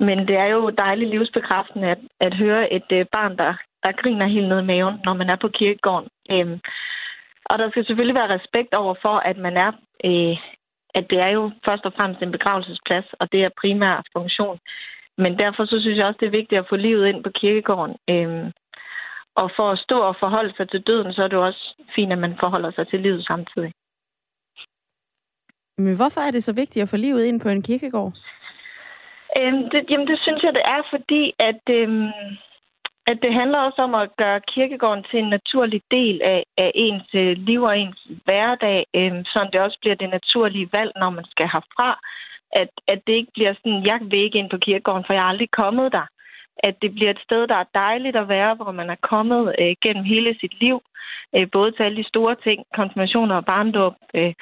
men 0.00 0.18
det 0.28 0.36
er 0.36 0.46
jo 0.46 0.70
dejligt 0.70 1.10
livsbekræftende 1.10 1.88
at, 1.88 1.98
at 2.20 2.34
høre 2.34 2.72
et 2.72 2.90
øh, 2.92 3.06
barn, 3.12 3.36
der, 3.38 3.54
der 3.82 3.92
griner 3.92 4.26
helt 4.26 4.48
ned 4.48 4.60
i 4.60 4.70
maven, 4.72 5.00
når 5.04 5.14
man 5.14 5.30
er 5.30 5.36
på 5.36 5.48
kirkegården. 5.48 6.08
Øh, 6.30 6.58
og 7.44 7.58
der 7.58 7.70
skal 7.70 7.86
selvfølgelig 7.86 8.14
være 8.14 8.34
respekt 8.36 8.74
over 8.74 8.94
for, 9.02 9.16
at 9.30 9.36
man 9.36 9.56
er, 9.56 9.72
øh, 10.04 10.36
at 10.94 11.04
det 11.10 11.18
er 11.20 11.28
jo 11.28 11.50
først 11.64 11.84
og 11.84 11.92
fremmest 11.96 12.22
en 12.22 12.32
begravelsesplads, 12.32 13.06
og 13.20 13.32
det 13.32 13.44
er 13.44 13.58
primær 13.60 14.02
funktion. 14.16 14.58
Men 15.18 15.38
derfor 15.38 15.64
så 15.64 15.80
synes 15.80 15.98
jeg 15.98 16.06
også, 16.06 16.18
det 16.20 16.26
er 16.26 16.38
vigtigt 16.40 16.58
at 16.58 16.68
få 16.68 16.76
livet 16.76 17.06
ind 17.06 17.24
på 17.24 17.30
kirkegården. 17.30 17.96
Øhm, 18.10 18.52
og 19.34 19.50
for 19.56 19.70
at 19.70 19.78
stå 19.78 19.98
og 20.00 20.16
forholde 20.20 20.54
sig 20.56 20.70
til 20.70 20.80
døden, 20.80 21.12
så 21.12 21.22
er 21.22 21.28
det 21.28 21.38
også 21.38 21.74
fint, 21.94 22.12
at 22.12 22.18
man 22.18 22.36
forholder 22.40 22.70
sig 22.70 22.88
til 22.88 23.00
livet 23.00 23.26
samtidig. 23.26 23.72
Men 25.78 25.96
hvorfor 25.96 26.20
er 26.20 26.30
det 26.30 26.44
så 26.44 26.52
vigtigt 26.52 26.82
at 26.82 26.88
få 26.88 26.96
livet 26.96 27.24
ind 27.24 27.40
på 27.40 27.48
en 27.48 27.62
kirkegård? 27.62 28.12
Øhm, 29.38 29.70
det, 29.70 29.90
jamen, 29.90 30.06
det 30.06 30.18
synes 30.22 30.42
jeg, 30.42 30.52
det 30.54 30.62
er, 30.64 30.82
fordi 30.90 31.32
at, 31.38 31.62
øhm, 31.70 32.08
at 33.06 33.18
det 33.22 33.32
handler 33.34 33.58
også 33.58 33.82
om 33.82 33.94
at 33.94 34.16
gøre 34.16 34.40
kirkegården 34.54 35.04
til 35.10 35.18
en 35.18 35.30
naturlig 35.30 35.82
del 35.90 36.22
af, 36.22 36.44
af 36.58 36.70
ens 36.74 37.08
øh, 37.14 37.36
liv 37.48 37.62
og 37.62 37.78
ens 37.78 38.06
hverdag, 38.24 38.86
øhm, 38.94 39.24
så 39.24 39.48
det 39.52 39.60
også 39.60 39.78
bliver 39.80 39.96
det 39.96 40.10
naturlige 40.10 40.68
valg, 40.72 40.92
når 40.96 41.10
man 41.10 41.24
skal 41.24 41.46
herfra 41.54 42.00
at, 42.60 42.70
at 42.92 43.00
det 43.06 43.12
ikke 43.12 43.32
bliver 43.34 43.54
sådan, 43.54 43.86
jeg 43.86 43.98
vil 44.10 44.24
ikke 44.24 44.38
ind 44.38 44.50
på 44.50 44.58
kirkegården, 44.66 45.04
for 45.06 45.12
jeg 45.12 45.22
er 45.22 45.32
aldrig 45.32 45.50
kommet 45.50 45.92
der. 45.92 46.06
At 46.56 46.74
det 46.82 46.94
bliver 46.94 47.10
et 47.10 47.24
sted, 47.26 47.46
der 47.46 47.54
er 47.54 47.74
dejligt 47.74 48.16
at 48.16 48.28
være, 48.28 48.54
hvor 48.54 48.72
man 48.72 48.90
er 48.90 49.00
kommet 49.10 49.54
øh, 49.60 49.74
gennem 49.84 50.04
hele 50.04 50.36
sit 50.40 50.60
liv. 50.60 50.80
Øh, 51.36 51.46
både 51.52 51.72
til 51.72 51.82
alle 51.82 51.96
de 52.02 52.08
store 52.08 52.36
ting, 52.46 52.64
konfirmationer 52.74 53.34
og 53.36 53.44
barndom, 53.44 53.94
øh, 54.14 54.34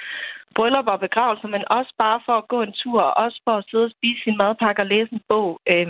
bryllup 0.56 0.86
og 0.86 1.00
begravelser, 1.00 1.48
men 1.48 1.64
også 1.70 1.92
bare 1.98 2.20
for 2.26 2.32
at 2.32 2.48
gå 2.48 2.62
en 2.62 2.74
tur, 2.82 3.00
og 3.02 3.24
også 3.24 3.40
for 3.44 3.54
at 3.56 3.64
sidde 3.70 3.84
og 3.84 3.94
spise 3.96 4.20
sin 4.24 4.36
madpakke 4.36 4.82
og 4.82 4.86
læse 4.86 5.12
en 5.12 5.22
bog. 5.28 5.60
Øh, 5.72 5.88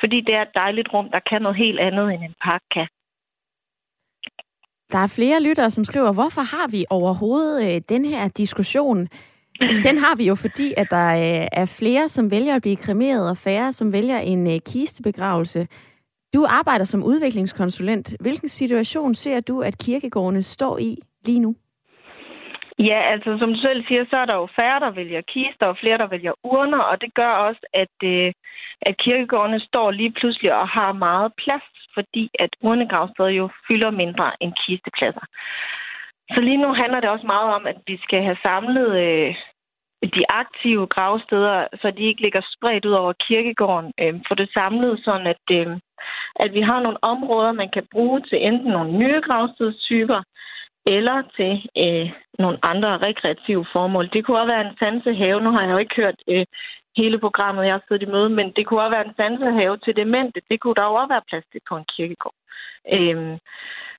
fordi 0.00 0.20
det 0.20 0.34
er 0.34 0.42
et 0.42 0.54
dejligt 0.54 0.88
rum, 0.92 1.08
der 1.10 1.20
kan 1.30 1.42
noget 1.42 1.56
helt 1.56 1.80
andet, 1.80 2.14
end 2.14 2.22
en 2.24 2.34
park 2.44 2.62
kan. 2.74 2.88
Der 4.92 4.98
er 4.98 5.14
flere 5.16 5.42
lyttere, 5.42 5.70
som 5.70 5.84
skriver, 5.84 6.12
hvorfor 6.12 6.40
har 6.40 6.68
vi 6.70 6.84
overhovedet 6.90 7.74
øh, 7.74 7.80
den 7.88 8.04
her 8.04 8.28
diskussion? 8.28 9.08
Den 9.60 9.98
har 9.98 10.16
vi 10.16 10.24
jo, 10.28 10.34
fordi 10.34 10.74
at 10.76 10.90
der 10.90 11.08
øh, 11.08 11.46
er 11.52 11.74
flere, 11.78 12.08
som 12.08 12.30
vælger 12.30 12.56
at 12.56 12.62
blive 12.62 12.76
kremeret, 12.76 13.30
og 13.30 13.36
færre, 13.36 13.72
som 13.72 13.92
vælger 13.92 14.18
en 14.18 14.46
øh, 14.46 14.58
kistebegravelse. 14.66 15.68
Du 16.34 16.46
arbejder 16.48 16.84
som 16.84 17.04
udviklingskonsulent. 17.04 18.14
Hvilken 18.20 18.48
situation 18.48 19.14
ser 19.14 19.40
du, 19.40 19.62
at 19.62 19.78
kirkegårdene 19.78 20.42
står 20.42 20.78
i 20.78 20.96
lige 21.26 21.40
nu? 21.40 21.54
Ja, 22.78 23.00
altså 23.12 23.38
som 23.38 23.52
du 23.54 23.60
selv 23.60 23.86
siger, 23.86 24.04
så 24.10 24.16
er 24.16 24.24
der 24.24 24.36
jo 24.36 24.48
færre, 24.56 24.80
der 24.80 24.90
vælger 24.90 25.20
kister, 25.20 25.66
og 25.66 25.76
flere, 25.80 25.98
der 25.98 26.06
vælger 26.06 26.32
urner, 26.44 26.78
og 26.78 27.00
det 27.00 27.14
gør 27.14 27.32
også, 27.46 27.60
at, 27.74 27.96
øh, 28.04 28.32
at 28.82 28.94
kirkegårdene 29.04 29.60
står 29.60 29.90
lige 29.90 30.12
pludselig 30.12 30.54
og 30.54 30.68
har 30.68 30.92
meget 30.92 31.32
plads, 31.42 31.68
fordi 31.94 32.30
at 32.38 32.50
urnegravsteder 32.62 33.28
jo 33.28 33.48
fylder 33.68 33.90
mindre 33.90 34.32
end 34.40 34.52
kistepladser. 34.66 35.24
Så 36.34 36.40
lige 36.40 36.62
nu 36.64 36.72
handler 36.72 37.00
det 37.00 37.10
også 37.10 37.26
meget 37.26 37.54
om, 37.54 37.66
at 37.66 37.78
vi 37.86 37.96
skal 38.02 38.22
have 38.22 38.36
samlet 38.42 38.90
øh, 39.06 39.34
de 40.16 40.24
aktive 40.28 40.86
gravsteder, 40.86 41.66
så 41.80 41.90
de 41.90 42.02
ikke 42.02 42.22
ligger 42.22 42.40
spredt 42.54 42.84
ud 42.84 42.92
over 42.92 43.12
kirkegården. 43.12 43.92
Øh, 44.00 44.14
for 44.28 44.34
det 44.34 44.48
samlet 44.52 45.00
sådan, 45.04 45.26
at, 45.26 45.44
øh, 45.52 45.66
at 46.36 46.54
vi 46.54 46.60
har 46.60 46.80
nogle 46.80 47.04
områder, 47.04 47.52
man 47.52 47.70
kan 47.70 47.86
bruge 47.92 48.20
til 48.20 48.46
enten 48.46 48.70
nogle 48.70 48.92
nye 48.98 49.20
gravstedstyper, 49.20 50.22
eller 50.86 51.22
til 51.36 51.52
øh, 51.82 52.10
nogle 52.38 52.58
andre 52.62 52.98
rekreative 52.98 53.66
formål. 53.72 54.08
Det 54.12 54.24
kunne 54.24 54.40
også 54.40 54.52
være 54.54 54.66
en 54.68 54.76
sansehave. 54.78 55.40
Nu 55.40 55.50
har 55.50 55.62
jeg 55.62 55.72
jo 55.72 55.78
ikke 55.78 55.96
hørt 55.96 56.18
øh, 56.28 56.46
hele 56.96 57.18
programmet, 57.18 57.66
jeg 57.66 57.74
har 57.74 57.84
siddet 57.88 58.08
i 58.08 58.12
møde, 58.12 58.28
men 58.28 58.52
det 58.56 58.66
kunne 58.66 58.82
også 58.82 58.96
være 58.96 59.06
en 59.08 59.16
sansehave 59.16 59.76
til 59.76 59.96
demente. 59.96 60.40
Det 60.50 60.60
kunne 60.60 60.74
der 60.74 60.84
jo 60.84 60.94
også 60.94 61.12
være 61.14 61.28
plads 61.30 61.44
til 61.52 61.60
på 61.68 61.76
en 61.76 61.84
kirkegård. 61.96 62.41
Øhm, 62.92 63.38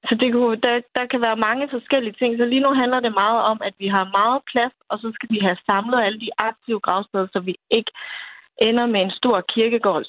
så 0.07 0.15
det 0.15 0.33
kunne, 0.33 0.55
der, 0.55 0.81
der 0.95 1.05
kan 1.05 1.21
være 1.21 1.35
mange 1.35 1.69
forskellige 1.69 2.15
ting. 2.19 2.37
Så 2.37 2.45
lige 2.45 2.65
nu 2.65 2.73
handler 2.73 2.99
det 2.99 3.13
meget 3.13 3.41
om, 3.51 3.61
at 3.63 3.73
vi 3.79 3.87
har 3.87 4.15
meget 4.19 4.41
plads, 4.51 4.73
og 4.89 4.99
så 4.99 5.11
skal 5.15 5.29
vi 5.31 5.39
have 5.39 5.57
samlet 5.65 6.03
alle 6.03 6.19
de 6.19 6.29
aktive 6.37 6.79
gravsteder, 6.79 7.27
så 7.33 7.39
vi 7.39 7.55
ikke 7.71 7.91
ender 8.61 8.85
med 8.85 9.01
en 9.01 9.11
stor 9.11 9.41
kirkegård 9.41 10.03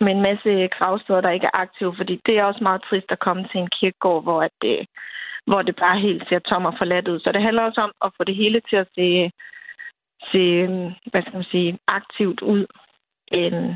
med 0.00 0.12
en 0.12 0.22
masse 0.22 0.68
gravsteder, 0.68 1.20
der 1.20 1.30
ikke 1.30 1.46
er 1.46 1.60
aktive, 1.64 1.94
fordi 1.96 2.20
det 2.26 2.38
er 2.38 2.44
også 2.44 2.62
meget 2.62 2.82
trist 2.82 3.10
at 3.10 3.18
komme 3.18 3.48
til 3.48 3.60
en 3.60 3.70
kirkegård, 3.80 4.22
hvor, 4.22 4.42
at 4.42 4.50
det, 4.62 4.86
hvor 5.46 5.62
det 5.62 5.76
bare 5.76 6.00
helt 6.00 6.28
ser 6.28 6.38
tom 6.38 6.64
og 6.64 6.74
forladt 6.78 7.08
ud. 7.08 7.20
Så 7.20 7.32
det 7.32 7.42
handler 7.42 7.62
også 7.62 7.80
om 7.80 7.92
at 8.04 8.10
få 8.16 8.24
det 8.24 8.36
hele 8.36 8.60
til 8.70 8.76
at 8.76 8.88
se, 8.94 9.30
se 10.32 10.66
hvad 11.10 11.22
skal 11.22 11.34
man 11.34 11.44
sige, 11.44 11.78
aktivt 11.88 12.40
ud. 12.40 12.66
Øhm, 13.34 13.74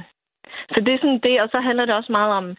så 0.73 0.81
det 0.81 0.95
er 0.95 0.99
sådan 0.99 1.21
det, 1.23 1.43
og 1.43 1.49
så 1.53 1.61
handler 1.61 1.85
det 1.85 1.95
også 1.95 2.13
meget 2.13 2.33
om 2.33 2.57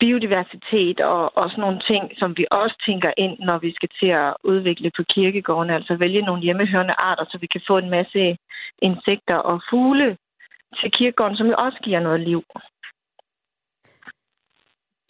biodiversitet 0.00 1.00
og, 1.00 1.36
og 1.36 1.50
sådan 1.50 1.60
nogle 1.60 1.80
ting, 1.90 2.12
som 2.20 2.36
vi 2.36 2.44
også 2.50 2.76
tænker 2.86 3.10
ind, 3.16 3.38
når 3.38 3.58
vi 3.58 3.70
skal 3.74 3.88
til 4.00 4.06
at 4.06 4.34
udvikle 4.44 4.90
på 4.96 5.02
kirkegården. 5.14 5.70
Altså 5.70 5.96
vælge 5.96 6.22
nogle 6.22 6.42
hjemmehørende 6.42 6.94
arter, 6.98 7.24
så 7.30 7.38
vi 7.38 7.46
kan 7.46 7.62
få 7.66 7.78
en 7.78 7.90
masse 7.90 8.36
insekter 8.82 9.36
og 9.36 9.62
fugle 9.70 10.16
til 10.80 10.90
kirkegården, 10.98 11.36
som 11.36 11.46
jo 11.46 11.54
også 11.58 11.78
giver 11.82 12.00
noget 12.00 12.20
liv. 12.20 12.42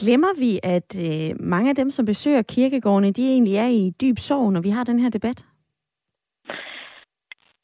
Glemmer 0.03 0.33
vi, 0.45 0.61
at 0.63 0.91
øh, 1.07 1.31
mange 1.41 1.71
af 1.71 1.77
dem, 1.77 1.91
som 1.91 2.07
besøger 2.07 2.43
kirkegårdene, 2.43 3.13
de 3.13 3.29
egentlig 3.29 3.57
er 3.57 3.67
i 3.67 3.93
dyb 4.01 4.19
sorg, 4.19 4.53
når 4.53 4.61
vi 4.61 4.71
har 4.71 4.85
den 4.85 5.01
her 5.01 5.11
debat? 5.11 5.45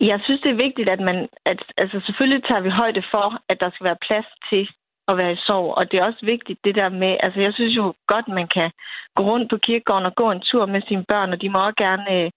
Jeg 0.01 0.21
synes, 0.25 0.41
det 0.41 0.51
er 0.51 0.65
vigtigt, 0.67 0.89
at 0.89 1.01
man... 1.01 1.29
At, 1.45 1.59
altså 1.77 2.01
selvfølgelig 2.07 2.45
tager 2.45 2.61
vi 2.61 2.71
højde 2.71 3.03
for, 3.11 3.27
at 3.49 3.61
der 3.61 3.71
skal 3.71 3.85
være 3.85 4.05
plads 4.07 4.27
til 4.51 4.69
at 5.09 5.17
være 5.17 5.33
i 5.33 5.45
sorg. 5.47 5.75
Og 5.79 5.93
det 5.93 5.99
er 5.99 6.05
også 6.05 6.27
vigtigt 6.27 6.65
det 6.65 6.75
der 6.75 6.89
med... 6.89 7.17
Altså 7.21 7.41
jeg 7.41 7.55
synes 7.55 7.77
jo 7.77 7.95
godt, 8.07 8.29
man 8.29 8.49
kan 8.49 8.71
gå 9.17 9.23
rundt 9.23 9.51
på 9.51 9.57
kirkegården 9.57 10.07
og 10.07 10.15
gå 10.15 10.31
en 10.31 10.41
tur 10.41 10.67
med 10.67 10.83
sine 10.89 11.05
børn, 11.09 11.33
og 11.33 11.43
de 11.43 11.49
må 11.49 11.59
også 11.67 11.77
gerne 11.77 12.07
øh, 12.17 12.31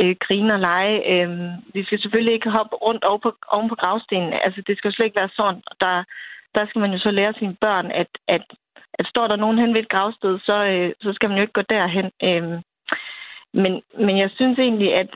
øh, 0.00 0.16
grine 0.20 0.54
og 0.54 0.60
lege. 0.60 0.96
Øh, 1.12 1.28
vi 1.74 1.84
skal 1.84 2.00
selvfølgelig 2.00 2.34
ikke 2.34 2.50
hoppe 2.50 2.76
rundt 2.76 3.04
oven 3.04 3.20
på, 3.20 3.30
oven 3.48 3.68
på 3.68 3.74
gravstenen. 3.74 4.32
Altså 4.32 4.62
det 4.66 4.78
skal 4.78 4.88
jo 4.88 4.94
slet 4.94 5.06
ikke 5.06 5.20
være 5.20 5.36
sådan. 5.36 5.62
Der, 5.80 6.04
der 6.54 6.66
skal 6.66 6.80
man 6.80 6.92
jo 6.92 6.98
så 6.98 7.10
lære 7.10 7.34
sine 7.38 7.56
børn, 7.60 7.86
at, 7.90 8.08
at 8.28 8.42
at 8.98 9.06
står 9.06 9.26
der 9.28 9.36
nogen 9.36 9.58
hen 9.58 9.74
ved 9.74 9.80
et 9.80 9.88
gravsted, 9.88 10.38
så, 10.38 10.64
øh, 10.64 10.92
så 11.00 11.12
skal 11.12 11.28
man 11.28 11.38
jo 11.38 11.42
ikke 11.42 11.52
gå 11.52 11.62
derhen. 11.62 12.10
Øh, 12.22 12.62
men, 13.62 13.82
men 14.06 14.18
jeg 14.18 14.30
synes 14.34 14.58
egentlig, 14.58 14.94
at 14.94 15.10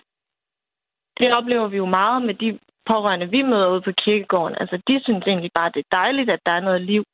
det 1.19 1.35
oplever 1.35 1.69
vi 1.69 1.77
jo 1.77 1.87
meget 1.87 2.23
med 2.23 2.35
de 2.35 2.59
pårørende, 2.91 3.31
vi 3.31 3.43
møder 3.43 3.69
ude 3.73 3.87
på 3.89 3.93
kirkegården. 4.05 4.57
Altså, 4.61 4.77
de 4.89 5.01
synes 5.05 5.25
egentlig 5.27 5.51
bare, 5.55 5.71
det 5.75 5.81
er 5.81 5.97
dejligt, 5.97 6.31
at 6.31 6.41
der 6.47 6.53
er 6.53 6.61
noget 6.69 6.83
liv 6.83 7.05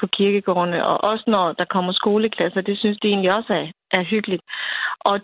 på 0.00 0.06
kirkegårdene, 0.06 0.86
og 0.86 0.96
også 1.10 1.24
når 1.26 1.52
der 1.52 1.64
kommer 1.64 1.92
skoleklasser, 1.92 2.60
det 2.60 2.78
synes 2.78 2.98
de 3.02 3.08
egentlig 3.08 3.32
også 3.34 3.52
er, 3.54 3.66
er 3.98 4.02
hyggeligt. 4.02 4.42
Og 5.00 5.20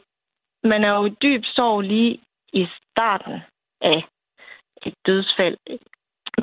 man 0.65 0.85
er 0.85 0.93
jo 0.99 1.05
i 1.07 1.17
dyb 1.23 1.45
sorg 1.45 1.81
lige 1.81 2.21
i 2.53 2.67
starten 2.91 3.37
af 3.81 4.05
et 4.87 4.95
dødsfald. 5.07 5.57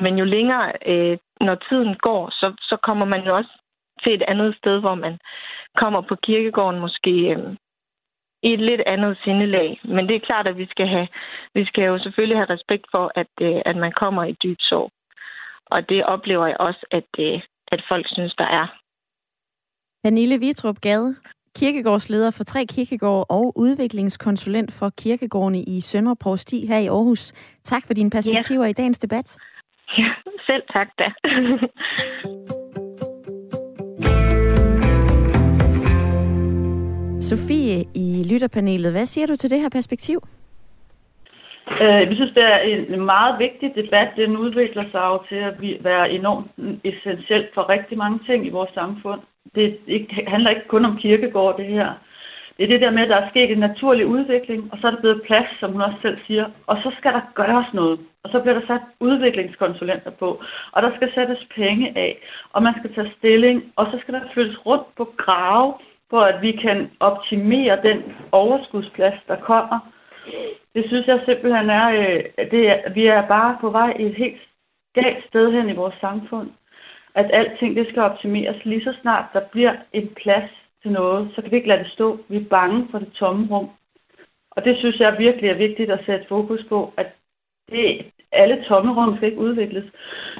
Men 0.01 0.17
jo 0.17 0.25
længere, 0.25 0.73
øh, 0.85 1.17
når 1.41 1.55
tiden 1.55 1.95
går, 1.95 2.29
så, 2.29 2.53
så 2.61 2.77
kommer 2.83 3.05
man 3.05 3.25
jo 3.25 3.35
også 3.35 3.53
til 4.03 4.13
et 4.13 4.21
andet 4.21 4.55
sted, 4.55 4.79
hvor 4.79 4.95
man 4.95 5.19
kommer 5.77 6.01
på 6.01 6.15
kirkegården 6.15 6.79
måske 6.79 7.11
øh, 7.11 7.55
i 8.43 8.53
et 8.53 8.59
lidt 8.59 8.81
andet 8.85 9.17
sindelag. 9.23 9.79
Men 9.83 10.07
det 10.07 10.15
er 10.15 10.27
klart, 10.29 10.47
at 10.47 10.57
vi 10.57 10.65
skal, 10.65 10.87
have, 10.87 11.07
vi 11.53 11.65
skal 11.65 11.83
jo 11.83 11.99
selvfølgelig 11.99 12.37
have 12.37 12.53
respekt 12.55 12.85
for, 12.91 13.11
at, 13.15 13.33
øh, 13.41 13.61
at 13.65 13.75
man 13.75 13.91
kommer 13.91 14.23
i 14.23 14.35
dyb 14.43 14.57
sorg. 14.59 14.91
Og 15.65 15.89
det 15.89 16.05
oplever 16.05 16.47
jeg 16.47 16.57
også, 16.59 16.85
at, 16.91 17.09
øh, 17.19 17.41
at 17.71 17.81
folk 17.89 18.05
synes, 18.07 18.33
der 18.37 18.47
er. 18.61 18.67
Pernille 20.03 20.39
Vitrup 20.39 20.81
Gade, 20.81 21.15
kirkegårdsleder 21.55 22.31
for 22.31 22.43
tre 22.43 22.65
kirkegårde 22.65 23.25
og 23.29 23.53
udviklingskonsulent 23.55 24.73
for 24.79 24.89
kirkegårdene 24.97 25.61
i 25.63 25.81
Søndre 25.81 26.15
Provsti 26.15 26.65
her 26.67 26.77
i 26.77 26.87
Aarhus. 26.87 27.33
Tak 27.63 27.83
for 27.87 27.93
dine 27.93 28.09
perspektiver 28.09 28.63
ja. 28.63 28.69
i 28.69 28.73
dagens 28.73 28.99
debat. 28.99 29.37
Ja, 29.97 30.13
selv 30.47 30.63
tak 30.73 30.87
da. 30.99 31.07
Sofie 37.31 37.77
i 37.95 38.07
lytterpanelet, 38.31 38.91
hvad 38.91 39.05
siger 39.05 39.27
du 39.27 39.35
til 39.35 39.49
det 39.49 39.59
her 39.61 39.69
perspektiv? 39.69 40.17
Øh, 41.83 42.09
vi 42.09 42.15
synes, 42.15 42.33
det 42.37 42.43
er 42.43 42.59
en 42.95 43.05
meget 43.05 43.39
vigtig 43.39 43.69
debat. 43.75 44.09
Den 44.15 44.37
udvikler 44.37 44.85
sig 44.91 45.03
jo 45.11 45.17
til 45.29 45.39
at 45.49 45.83
være 45.83 46.11
enormt 46.11 46.47
essentielt 46.83 47.49
for 47.53 47.69
rigtig 47.69 47.97
mange 47.97 48.19
ting 48.27 48.39
i 48.47 48.55
vores 48.57 48.71
samfund. 48.73 49.21
Det 49.55 49.77
ikke, 49.87 50.25
handler 50.27 50.49
ikke 50.49 50.67
kun 50.67 50.85
om 50.85 50.97
kirkegård, 50.97 51.57
det 51.57 51.65
her. 51.65 51.89
Det 52.57 52.63
er 52.63 52.67
det 52.67 52.81
der 52.81 52.91
med, 52.91 53.03
at 53.03 53.09
der 53.09 53.15
er 53.15 53.29
sket 53.29 53.51
en 53.51 53.57
naturlig 53.69 54.05
udvikling, 54.05 54.69
og 54.71 54.77
så 54.81 54.87
er 54.87 54.91
der 54.91 54.99
blevet 54.99 55.21
plads, 55.27 55.49
som 55.59 55.71
hun 55.71 55.81
også 55.81 55.99
selv 56.01 56.17
siger, 56.27 56.45
og 56.67 56.77
så 56.83 56.91
skal 56.97 57.13
der 57.13 57.21
gøres 57.33 57.73
noget. 57.73 57.99
Og 58.23 58.29
så 58.31 58.39
bliver 58.39 58.59
der 58.59 58.67
sat 58.67 58.81
udviklingskonsulenter 58.99 60.11
på, 60.11 60.29
og 60.71 60.81
der 60.81 60.91
skal 60.95 61.09
sættes 61.15 61.47
penge 61.55 61.93
af, 61.95 62.11
og 62.53 62.63
man 62.63 62.73
skal 62.79 62.93
tage 62.93 63.13
stilling, 63.17 63.63
og 63.75 63.85
så 63.91 63.97
skal 64.01 64.13
der 64.13 64.21
flyttes 64.33 64.65
rundt 64.65 64.87
på 64.97 65.13
grave, 65.17 65.73
for 66.11 66.21
at 66.21 66.41
vi 66.41 66.51
kan 66.51 66.91
optimere 66.99 67.81
den 67.83 67.99
overskudsplads, 68.31 69.19
der 69.27 69.35
kommer. 69.35 69.79
Det 70.75 70.83
synes 70.87 71.07
jeg 71.07 71.19
simpelthen 71.25 71.69
er, 71.69 71.87
øh, 71.99 72.23
det 72.51 72.69
er, 72.69 72.89
vi 72.93 73.05
er 73.07 73.27
bare 73.27 73.57
på 73.61 73.69
vej 73.69 73.93
i 73.99 74.03
et 74.03 74.15
helt 74.15 74.41
galt 74.93 75.25
sted 75.29 75.51
hen 75.51 75.69
i 75.69 75.79
vores 75.81 75.95
samfund. 76.01 76.49
At 77.15 77.29
alting 77.33 77.75
det 77.75 77.87
skal 77.87 78.01
optimeres 78.01 78.65
lige 78.65 78.83
så 78.83 78.93
snart 79.01 79.25
der 79.33 79.41
bliver 79.51 79.73
en 79.93 80.07
plads 80.07 80.51
til 80.81 80.91
noget, 80.91 81.31
så 81.35 81.41
kan 81.41 81.51
vi 81.51 81.55
ikke 81.55 81.67
lade 81.67 81.83
det 81.83 81.91
stå. 81.91 82.19
Vi 82.29 82.37
er 82.37 82.49
bange 82.49 82.87
for 82.91 82.99
det 82.99 83.13
tomme 83.13 83.47
rum. 83.51 83.69
Og 84.51 84.65
det 84.65 84.77
synes 84.77 84.99
jeg 84.99 85.15
virkelig 85.19 85.49
er 85.49 85.63
vigtigt 85.65 85.91
at 85.91 86.05
sætte 86.05 86.25
fokus 86.29 86.65
på, 86.69 86.93
at 86.97 87.07
det, 87.71 88.05
alle 88.31 88.63
tomme 88.67 88.93
rum 88.95 89.17
skal 89.17 89.29
ikke 89.29 89.41
udvikles. 89.41 89.85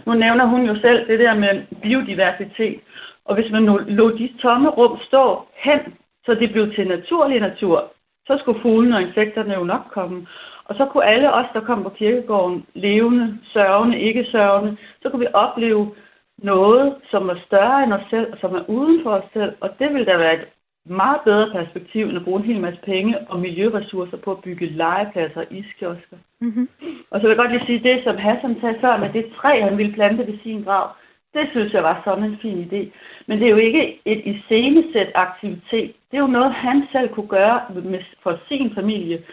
Nu 0.06 0.14
nævner 0.14 0.46
hun 0.46 0.66
jo 0.66 0.76
selv 0.80 1.08
det 1.08 1.20
der 1.20 1.34
med 1.34 1.64
biodiversitet. 1.82 2.80
Og 3.26 3.36
hvis 3.36 3.52
man 3.52 3.66
lå 3.88 4.18
de 4.18 4.34
tomme 4.42 4.70
rum 4.70 5.00
stå 5.08 5.46
hen, 5.56 5.80
så 6.26 6.34
det 6.34 6.52
blev 6.52 6.74
til 6.74 6.88
naturlig 6.88 7.40
natur, 7.40 7.92
så 8.28 8.38
skulle 8.38 8.62
fuglene 8.62 8.96
og 8.96 9.02
insekterne 9.02 9.54
jo 9.54 9.64
nok 9.64 9.82
komme. 9.92 10.28
Og 10.66 10.76
så 10.76 10.86
kunne 10.86 11.06
alle 11.06 11.34
os, 11.34 11.46
der 11.54 11.62
kom 11.62 11.84
på 11.84 11.90
kirkegården, 11.90 12.66
levende, 12.74 13.38
sørgende, 13.44 14.00
ikke 14.00 14.26
sørgende, 14.32 14.78
så 15.02 15.10
kunne 15.10 15.20
vi 15.20 15.34
opleve 15.34 15.96
noget, 16.38 16.96
som 17.12 17.30
er 17.30 17.36
større 17.46 17.84
end 17.84 17.94
os 17.94 18.08
selv, 18.10 18.32
og 18.32 18.38
som 18.42 18.56
er 18.56 18.70
uden 18.70 19.04
for 19.04 19.12
os 19.12 19.30
selv. 19.34 19.54
Og 19.60 19.70
det 19.80 19.94
ville 19.94 20.06
da 20.06 20.18
være 20.18 20.34
et 20.34 20.48
meget 20.86 21.20
bedre 21.24 21.52
perspektiv, 21.52 22.06
end 22.06 22.18
at 22.18 22.24
bruge 22.24 22.40
en 22.40 22.46
hel 22.46 22.62
masse 22.62 22.82
penge 22.86 23.20
og 23.30 23.40
miljøressourcer 23.40 24.18
på 24.18 24.32
at 24.32 24.42
bygge 24.44 24.66
legepladser 24.66 25.42
og 25.42 25.48
iskiosker. 25.52 26.18
Mm-hmm. 26.42 26.70
Og 27.12 27.20
så 27.20 27.28
vil 27.28 27.30
jeg 27.30 27.38
godt 27.38 27.52
lige 27.52 27.66
sige 27.66 27.90
det, 27.90 28.04
som 28.04 28.18
Hassan 28.18 28.58
sagde 28.62 28.78
før 28.82 28.98
med 28.98 29.14
det 29.14 29.26
træ, 29.38 29.62
han 29.62 29.78
ville 29.78 29.94
plante 29.94 30.28
ved 30.28 30.38
sin 30.44 30.64
grav. 30.64 30.90
Det 31.34 31.48
synes 31.52 31.74
jeg 31.74 31.84
var 31.84 32.02
sådan 32.06 32.24
en 32.24 32.38
fin 32.42 32.60
idé. 32.68 32.92
Men 33.28 33.40
det 33.40 33.46
er 33.46 33.52
jo 33.52 33.58
ikke 33.58 34.02
et 34.06 34.22
iscenesæt 34.26 35.12
aktivitet. 35.16 35.94
Det 36.12 36.18
er 36.18 36.26
jo 36.26 36.28
noget, 36.28 36.54
han 36.54 36.88
selv 36.92 37.10
kunne 37.10 37.28
gøre 37.28 37.62
med, 37.84 38.00
for 38.24 38.40
sin 38.48 38.76
familie. 38.76 39.24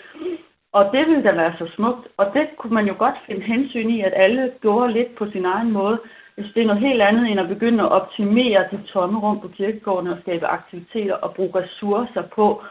Og 0.72 0.84
det 0.92 1.06
ville 1.08 1.22
da 1.22 1.32
være 1.32 1.54
så 1.58 1.66
smukt. 1.76 2.08
Og 2.16 2.26
det 2.34 2.48
kunne 2.58 2.74
man 2.74 2.86
jo 2.86 2.94
godt 2.98 3.14
finde 3.26 3.42
hensyn 3.42 3.90
i, 3.90 4.00
at 4.00 4.12
alle 4.16 4.52
gjorde 4.60 4.92
lidt 4.92 5.14
på 5.14 5.30
sin 5.30 5.44
egen 5.44 5.72
måde. 5.72 6.00
Hvis 6.34 6.46
det 6.54 6.62
er 6.62 6.66
noget 6.66 6.82
helt 6.82 7.02
andet 7.02 7.30
end 7.30 7.40
at 7.40 7.48
begynde 7.48 7.82
at 7.82 7.92
optimere 7.92 8.64
de 8.72 8.82
tomme 8.92 9.20
rum 9.20 9.40
på 9.40 9.48
kirkegården 9.48 10.08
og 10.08 10.18
skabe 10.20 10.46
aktiviteter 10.46 11.14
og 11.14 11.34
bruge 11.34 11.52
ressourcer 11.54 12.22
på 12.22 12.62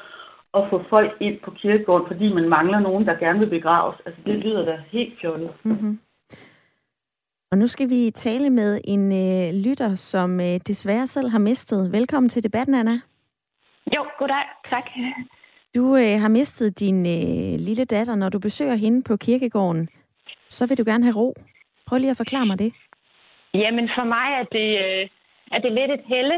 at 0.53 0.63
få 0.69 0.83
folk 0.89 1.11
ind 1.19 1.39
på 1.39 1.51
kirkegården, 1.51 2.07
fordi 2.07 2.33
man 2.33 2.49
mangler 2.49 2.79
nogen, 2.79 3.05
der 3.05 3.15
gerne 3.15 3.39
vil 3.39 3.49
begraves. 3.49 3.97
Altså 4.05 4.21
det 4.25 4.35
lyder 4.35 4.65
da 4.65 4.79
helt 4.91 5.19
fjollet. 5.21 5.51
Mm-hmm. 5.63 5.99
Og 7.51 7.57
nu 7.57 7.67
skal 7.67 7.89
vi 7.89 8.11
tale 8.11 8.49
med 8.49 8.81
en 8.83 9.11
øh, 9.11 9.53
lytter, 9.65 9.95
som 9.95 10.39
øh, 10.39 10.59
desværre 10.67 11.07
selv 11.07 11.29
har 11.29 11.39
mistet. 11.39 11.91
Velkommen 11.91 12.29
til 12.29 12.43
debatten, 12.43 12.75
Anna. 12.75 12.95
Jo, 13.95 14.05
goddag. 14.19 14.45
Tak. 14.65 14.89
Du 15.75 15.95
øh, 15.95 16.19
har 16.21 16.27
mistet 16.27 16.79
din 16.79 16.99
øh, 17.05 17.59
lille 17.67 17.85
datter. 17.85 18.15
Når 18.15 18.29
du 18.29 18.39
besøger 18.39 18.75
hende 18.75 19.03
på 19.03 19.17
kirkegården, 19.17 19.89
så 20.49 20.65
vil 20.67 20.77
du 20.77 20.83
gerne 20.85 21.03
have 21.03 21.15
ro. 21.15 21.33
Prøv 21.87 21.97
lige 21.97 22.11
at 22.11 22.17
forklare 22.17 22.45
mig 22.45 22.59
det. 22.59 22.73
Jamen, 23.53 23.89
for 23.95 24.03
mig 24.03 24.27
er 24.39 24.45
det, 24.57 24.69
øh, 24.85 25.09
er 25.51 25.59
det 25.59 25.71
lidt 25.71 25.91
et 25.91 26.05
helle. 26.05 26.35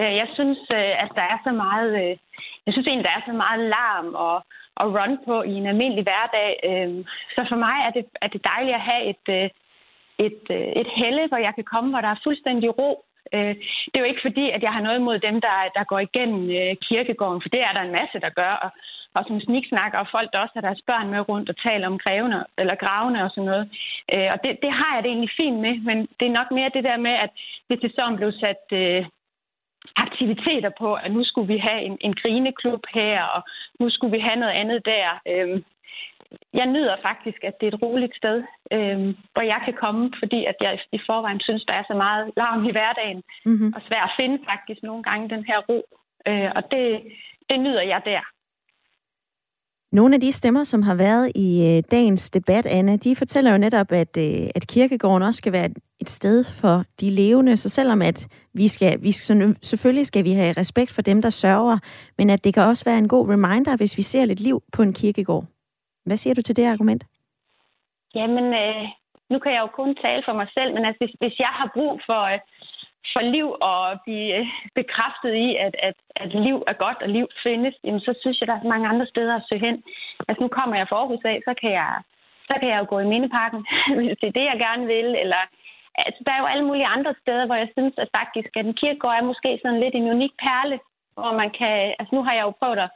Øh, 0.00 0.12
jeg 0.20 0.28
synes, 0.34 0.58
øh, 0.78 0.92
at 1.04 1.10
der 1.14 1.22
er 1.22 1.38
så 1.44 1.52
meget... 1.52 1.90
Øh, 2.02 2.16
jeg 2.66 2.72
synes 2.72 2.86
egentlig, 2.86 3.04
der 3.04 3.16
er 3.16 3.24
så 3.26 3.32
meget 3.32 3.60
larm 3.76 4.14
og, 4.14 4.36
og 4.76 4.86
run 4.96 5.18
på 5.26 5.42
i 5.42 5.52
en 5.60 5.66
almindelig 5.66 6.04
hverdag. 6.04 6.50
Øh, 6.68 7.04
så 7.34 7.40
for 7.50 7.56
mig 7.66 7.76
er 7.86 7.90
det, 7.90 8.04
er 8.22 8.28
det 8.28 8.44
dejligt 8.44 8.74
at 8.74 8.86
have 8.90 9.04
et... 9.14 9.26
Øh, 9.38 9.50
et, 10.26 10.42
øh, 10.56 10.68
et 10.82 10.90
helle, 11.00 11.28
hvor 11.28 11.40
jeg 11.46 11.54
kan 11.54 11.70
komme, 11.72 11.90
hvor 11.90 12.00
der 12.00 12.12
er 12.12 12.24
fuldstændig 12.26 12.78
ro. 12.78 12.90
Øh, 13.34 13.54
det 13.90 13.96
er 13.96 14.04
jo 14.04 14.12
ikke 14.12 14.26
fordi, 14.28 14.50
at 14.50 14.62
jeg 14.62 14.72
har 14.72 14.82
noget 14.86 14.98
imod 14.98 15.18
dem, 15.18 15.36
der, 15.46 15.56
der 15.76 15.84
går 15.90 15.98
igennem 15.98 16.42
øh, 16.60 16.76
kirkegården, 16.88 17.42
for 17.42 17.48
det 17.48 17.60
er 17.62 17.72
der 17.72 17.82
en 17.84 17.96
masse, 18.00 18.18
der 18.24 18.30
gør. 18.40 18.54
Og, 18.64 18.70
og 19.14 19.24
som 19.28 19.40
sniksnakker, 19.40 19.98
og 19.98 20.08
folk, 20.10 20.28
der 20.32 20.38
også 20.38 20.54
har 20.56 20.66
deres 20.68 20.82
børn 20.86 21.08
med 21.10 21.28
rundt 21.28 21.48
og 21.50 21.56
taler 21.66 21.86
om 21.86 21.98
grævene, 21.98 22.44
eller 22.58 22.74
gravene 22.74 23.24
og 23.24 23.30
sådan 23.30 23.50
noget. 23.52 23.64
Og 24.32 24.38
det, 24.44 24.50
det 24.64 24.72
har 24.80 24.90
jeg 24.94 25.02
det 25.02 25.10
egentlig 25.10 25.36
fint 25.36 25.58
med, 25.66 25.74
men 25.88 25.98
det 26.18 26.26
er 26.26 26.38
nok 26.38 26.50
mere 26.50 26.70
det 26.74 26.84
der 26.84 26.98
med, 27.06 27.14
at 27.24 27.30
det 27.68 27.80
til 27.80 27.92
sådan 27.96 28.16
blev 28.16 28.32
sat 28.32 28.64
øh, 28.72 29.04
aktiviteter 29.96 30.70
på, 30.78 30.94
at 30.94 31.12
nu 31.12 31.24
skulle 31.24 31.52
vi 31.54 31.58
have 31.58 31.80
en, 31.82 31.98
en 32.00 32.14
grineklub 32.14 32.82
her, 32.94 33.22
og 33.22 33.42
nu 33.80 33.90
skulle 33.90 34.12
vi 34.16 34.22
have 34.28 34.40
noget 34.40 34.52
andet 34.52 34.84
der. 34.84 35.06
Øh, 35.28 35.62
jeg 36.60 36.66
nyder 36.66 36.96
faktisk, 37.08 37.40
at 37.48 37.54
det 37.60 37.66
er 37.66 37.72
et 37.74 37.82
roligt 37.82 38.14
sted, 38.20 38.36
øh, 38.74 38.98
hvor 39.32 39.44
jeg 39.52 39.60
kan 39.64 39.74
komme, 39.82 40.02
fordi 40.20 40.40
at 40.50 40.56
jeg 40.60 40.72
i 40.92 41.00
forvejen 41.08 41.40
synes, 41.40 41.64
der 41.68 41.74
er 41.74 41.84
så 41.90 41.94
meget 42.04 42.24
larm 42.36 42.62
i 42.68 42.72
hverdagen, 42.76 43.22
mm-hmm. 43.46 43.72
og 43.76 43.80
svært 43.88 44.08
at 44.10 44.16
finde 44.20 44.38
faktisk 44.50 44.80
nogle 44.82 45.02
gange 45.02 45.28
den 45.34 45.44
her 45.50 45.58
ro. 45.68 45.78
Øh, 46.28 46.50
og 46.56 46.62
det, 46.72 46.84
det 47.48 47.60
nyder 47.60 47.82
jeg 47.82 48.02
der. 48.04 48.22
Nogle 49.92 50.14
af 50.14 50.20
de 50.20 50.32
stemmer, 50.32 50.64
som 50.64 50.82
har 50.82 50.94
været 50.94 51.32
i 51.34 51.48
øh, 51.68 51.82
dagens 51.90 52.30
debat, 52.30 52.66
Anne, 52.66 52.96
de 52.96 53.16
fortæller 53.16 53.50
jo 53.50 53.58
netop, 53.58 53.92
at, 53.92 54.16
øh, 54.16 54.48
at 54.54 54.66
kirkegården 54.66 55.22
også 55.22 55.38
skal 55.38 55.52
være 55.52 55.70
et 56.00 56.10
sted 56.10 56.44
for 56.44 56.84
de 57.00 57.10
levende. 57.10 57.56
Så 57.56 57.68
selvom 57.68 58.02
at 58.02 58.28
vi 58.54 58.68
skal, 58.68 59.02
vi 59.02 59.12
skal, 59.12 59.56
selvfølgelig 59.62 60.06
skal 60.06 60.24
vi 60.24 60.32
have 60.32 60.52
respekt 60.52 60.90
for 60.90 61.02
dem, 61.02 61.22
der 61.22 61.30
sørger, 61.30 61.78
men 62.18 62.30
at 62.30 62.44
det 62.44 62.54
kan 62.54 62.62
også 62.62 62.84
være 62.84 62.98
en 62.98 63.08
god 63.08 63.28
reminder, 63.28 63.76
hvis 63.76 63.96
vi 63.96 64.02
ser 64.02 64.24
lidt 64.24 64.40
liv 64.40 64.62
på 64.72 64.82
en 64.82 64.92
kirkegård. 64.92 65.44
Hvad 66.06 66.16
siger 66.16 66.34
du 66.34 66.42
til 66.42 66.56
det 66.56 66.66
argument? 66.66 67.02
Jamen, 68.14 68.46
øh, 68.62 68.84
nu 69.30 69.38
kan 69.38 69.52
jeg 69.52 69.60
jo 69.60 69.70
kun 69.80 69.94
tale 70.04 70.22
for 70.26 70.32
mig 70.40 70.48
selv, 70.56 70.70
men 70.74 70.84
altså, 70.84 71.00
hvis, 71.02 71.14
hvis 71.22 71.38
jeg 71.38 71.52
har 71.58 71.70
brug 71.74 72.00
for, 72.08 72.22
øh, 72.32 72.38
for 73.12 73.22
liv 73.34 73.46
og 73.70 73.82
blive 74.04 74.28
øh, 74.38 74.46
bekræftet 74.80 75.34
i, 75.46 75.48
at, 75.66 75.74
at, 75.88 75.96
at 76.22 76.28
liv 76.46 76.56
er 76.70 76.76
godt 76.84 76.98
og 77.04 77.08
liv 77.08 77.26
findes, 77.42 77.74
jamen, 77.84 78.00
så 78.00 78.12
synes 78.20 78.40
jeg, 78.40 78.48
der 78.48 78.56
er 78.56 78.72
mange 78.74 78.88
andre 78.88 79.06
steder 79.06 79.34
at 79.36 79.46
søge 79.48 79.66
hen. 79.66 79.76
Altså 80.28 80.40
nu 80.42 80.48
kommer 80.48 80.76
jeg 80.76 80.86
fra 80.88 80.96
Aarhus 80.96 81.24
af, 81.32 81.38
så 81.48 81.52
kan 81.60 81.72
jeg, 81.80 81.92
så 82.48 82.54
kan 82.60 82.68
jeg 82.68 82.78
jo 82.80 82.86
gå 82.92 82.98
i 83.00 83.10
Mindeparken, 83.12 83.60
hvis 83.96 84.18
det 84.20 84.28
er 84.28 84.38
det, 84.38 84.46
jeg 84.50 84.58
gerne 84.66 84.84
vil. 84.94 85.08
Eller, 85.22 85.42
altså, 86.06 86.20
der 86.26 86.32
er 86.32 86.40
jo 86.40 86.52
alle 86.52 86.66
mulige 86.68 86.92
andre 86.96 87.14
steder, 87.22 87.46
hvor 87.46 87.58
jeg 87.62 87.70
synes, 87.76 87.94
at 88.02 88.08
faktisk, 88.18 88.50
at 88.58 88.66
en 88.66 88.78
kirkegård 88.80 89.18
er 89.18 89.30
måske 89.30 89.50
sådan 89.62 89.80
lidt 89.80 89.94
en 89.94 90.10
unik 90.14 90.34
perle, 90.44 90.78
hvor 91.14 91.32
man 91.40 91.50
kan... 91.58 91.74
Altså 91.98 92.12
nu 92.16 92.22
har 92.26 92.34
jeg 92.34 92.44
jo 92.46 92.58
prøvet 92.60 92.78
at 92.86 92.94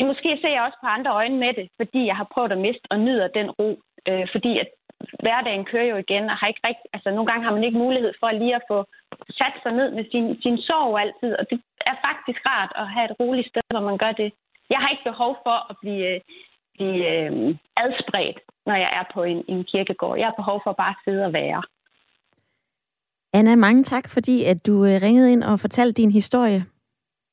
Måske 0.00 0.38
ser 0.40 0.52
jeg 0.54 0.62
også 0.62 0.78
på 0.80 0.86
andre 0.86 1.12
øjne 1.20 1.38
med 1.44 1.52
det, 1.58 1.66
fordi 1.76 2.06
jeg 2.06 2.16
har 2.16 2.28
prøvet 2.34 2.52
at 2.52 2.58
miste 2.58 2.86
og 2.90 2.98
nyder 3.00 3.28
den 3.28 3.50
ro. 3.50 3.68
Øh, 4.08 4.26
fordi 4.32 4.52
at 4.62 4.68
hverdagen 5.22 5.64
kører 5.64 5.88
jo 5.92 5.96
igen, 5.96 6.24
og 6.30 6.36
har 6.36 6.46
ikke 6.48 6.66
rigtig, 6.68 6.88
altså 6.92 7.08
nogle 7.10 7.28
gange 7.30 7.44
har 7.44 7.54
man 7.54 7.64
ikke 7.64 7.78
mulighed 7.84 8.12
for 8.20 8.30
lige 8.30 8.54
at 8.54 8.66
få 8.70 8.78
sat 9.40 9.56
sig 9.62 9.72
ned 9.72 9.88
med 9.96 10.04
sin, 10.12 10.26
sin 10.42 10.58
sorg 10.58 10.98
altid, 11.02 11.32
og 11.40 11.44
det 11.50 11.58
er 11.90 11.96
faktisk 12.08 12.40
rart 12.50 12.72
at 12.80 12.86
have 12.94 13.06
et 13.10 13.16
roligt 13.20 13.48
sted, 13.48 13.62
hvor 13.74 13.84
man 13.90 13.98
gør 13.98 14.12
det. 14.12 14.32
Jeg 14.70 14.78
har 14.78 14.88
ikke 14.90 15.10
behov 15.12 15.32
for 15.46 15.56
at 15.70 15.76
blive, 15.82 16.20
blive 16.76 17.00
øh, 17.14 17.30
adspredt, 17.84 18.38
når 18.66 18.76
jeg 18.84 18.90
er 18.98 19.04
på 19.14 19.22
en, 19.22 19.44
en 19.48 19.64
kirkegård. 19.64 20.18
Jeg 20.18 20.26
har 20.26 20.40
behov 20.42 20.60
for 20.64 20.72
bare 20.72 20.94
at 20.96 21.02
sidde 21.04 21.24
og 21.24 21.32
være. 21.32 21.62
Anna, 23.32 23.54
mange 23.56 23.82
tak, 23.82 24.08
fordi 24.08 24.44
at 24.44 24.66
du 24.66 24.84
øh, 24.84 24.94
ringede 25.06 25.32
ind 25.32 25.42
og 25.44 25.60
fortalte 25.60 26.02
din 26.02 26.10
historie. 26.10 26.60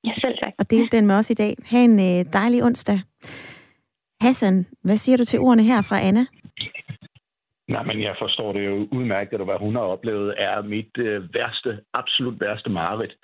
Ja, 0.04 0.14
selv 0.24 0.38
Og 0.72 0.78
delte 0.78 0.98
den 0.98 1.08
med 1.08 1.16
os 1.16 1.30
i 1.30 1.34
dag. 1.34 1.56
Ha' 1.66 1.84
en 1.84 2.00
øh, 2.00 2.26
dejlig 2.34 2.64
onsdag. 2.64 3.00
Hassan, 4.22 4.66
hvad 4.84 4.98
siger 4.98 5.18
du 5.18 5.26
til 5.26 5.40
ordene 5.40 5.64
her 5.64 5.82
fra 5.82 6.00
Anna? 6.00 6.26
Nej, 7.68 7.84
men 7.84 8.02
jeg 8.02 8.16
forstår 8.20 8.54
det 8.54 8.66
jo 8.66 8.88
udmærket, 8.92 9.40
at 9.40 9.46
hvad 9.46 9.60
hun 9.60 9.76
har 9.76 9.82
oplevet 9.82 10.34
er 10.38 10.62
mit 10.62 10.98
øh, 10.98 11.34
værste, 11.34 11.80
absolut 11.94 12.42
værste 12.42 12.70
mareridt. 12.70 13.16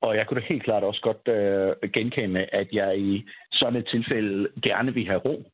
Og 0.00 0.16
jeg 0.16 0.26
kunne 0.26 0.40
da 0.40 0.46
helt 0.48 0.64
klart 0.64 0.82
også 0.82 1.00
godt 1.00 1.28
øh, 1.36 1.90
genkende, 1.90 2.46
at 2.52 2.68
jeg 2.72 2.98
i 2.98 3.24
sådan 3.52 3.80
et 3.80 3.88
tilfælde 3.90 4.48
gerne 4.62 4.94
vil 4.94 5.06
have 5.06 5.20
ro. 5.20 5.50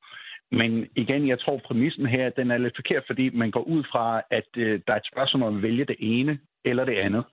Men 0.52 0.86
igen, 0.96 1.28
jeg 1.28 1.40
tror, 1.40 1.60
præmissen 1.66 2.06
her, 2.06 2.30
den 2.30 2.50
er 2.50 2.58
lidt 2.58 2.76
forkert, 2.76 3.04
fordi 3.06 3.30
man 3.30 3.50
går 3.50 3.62
ud 3.62 3.84
fra, 3.92 4.22
at 4.30 4.48
øh, 4.56 4.80
der 4.86 4.92
er 4.92 4.96
et 4.96 5.10
spørgsmål 5.12 5.42
om 5.42 5.56
at 5.56 5.62
vælge 5.62 5.84
det 5.84 5.96
ene 5.98 6.38
eller 6.64 6.84
det 6.84 6.96
andet. 6.96 7.24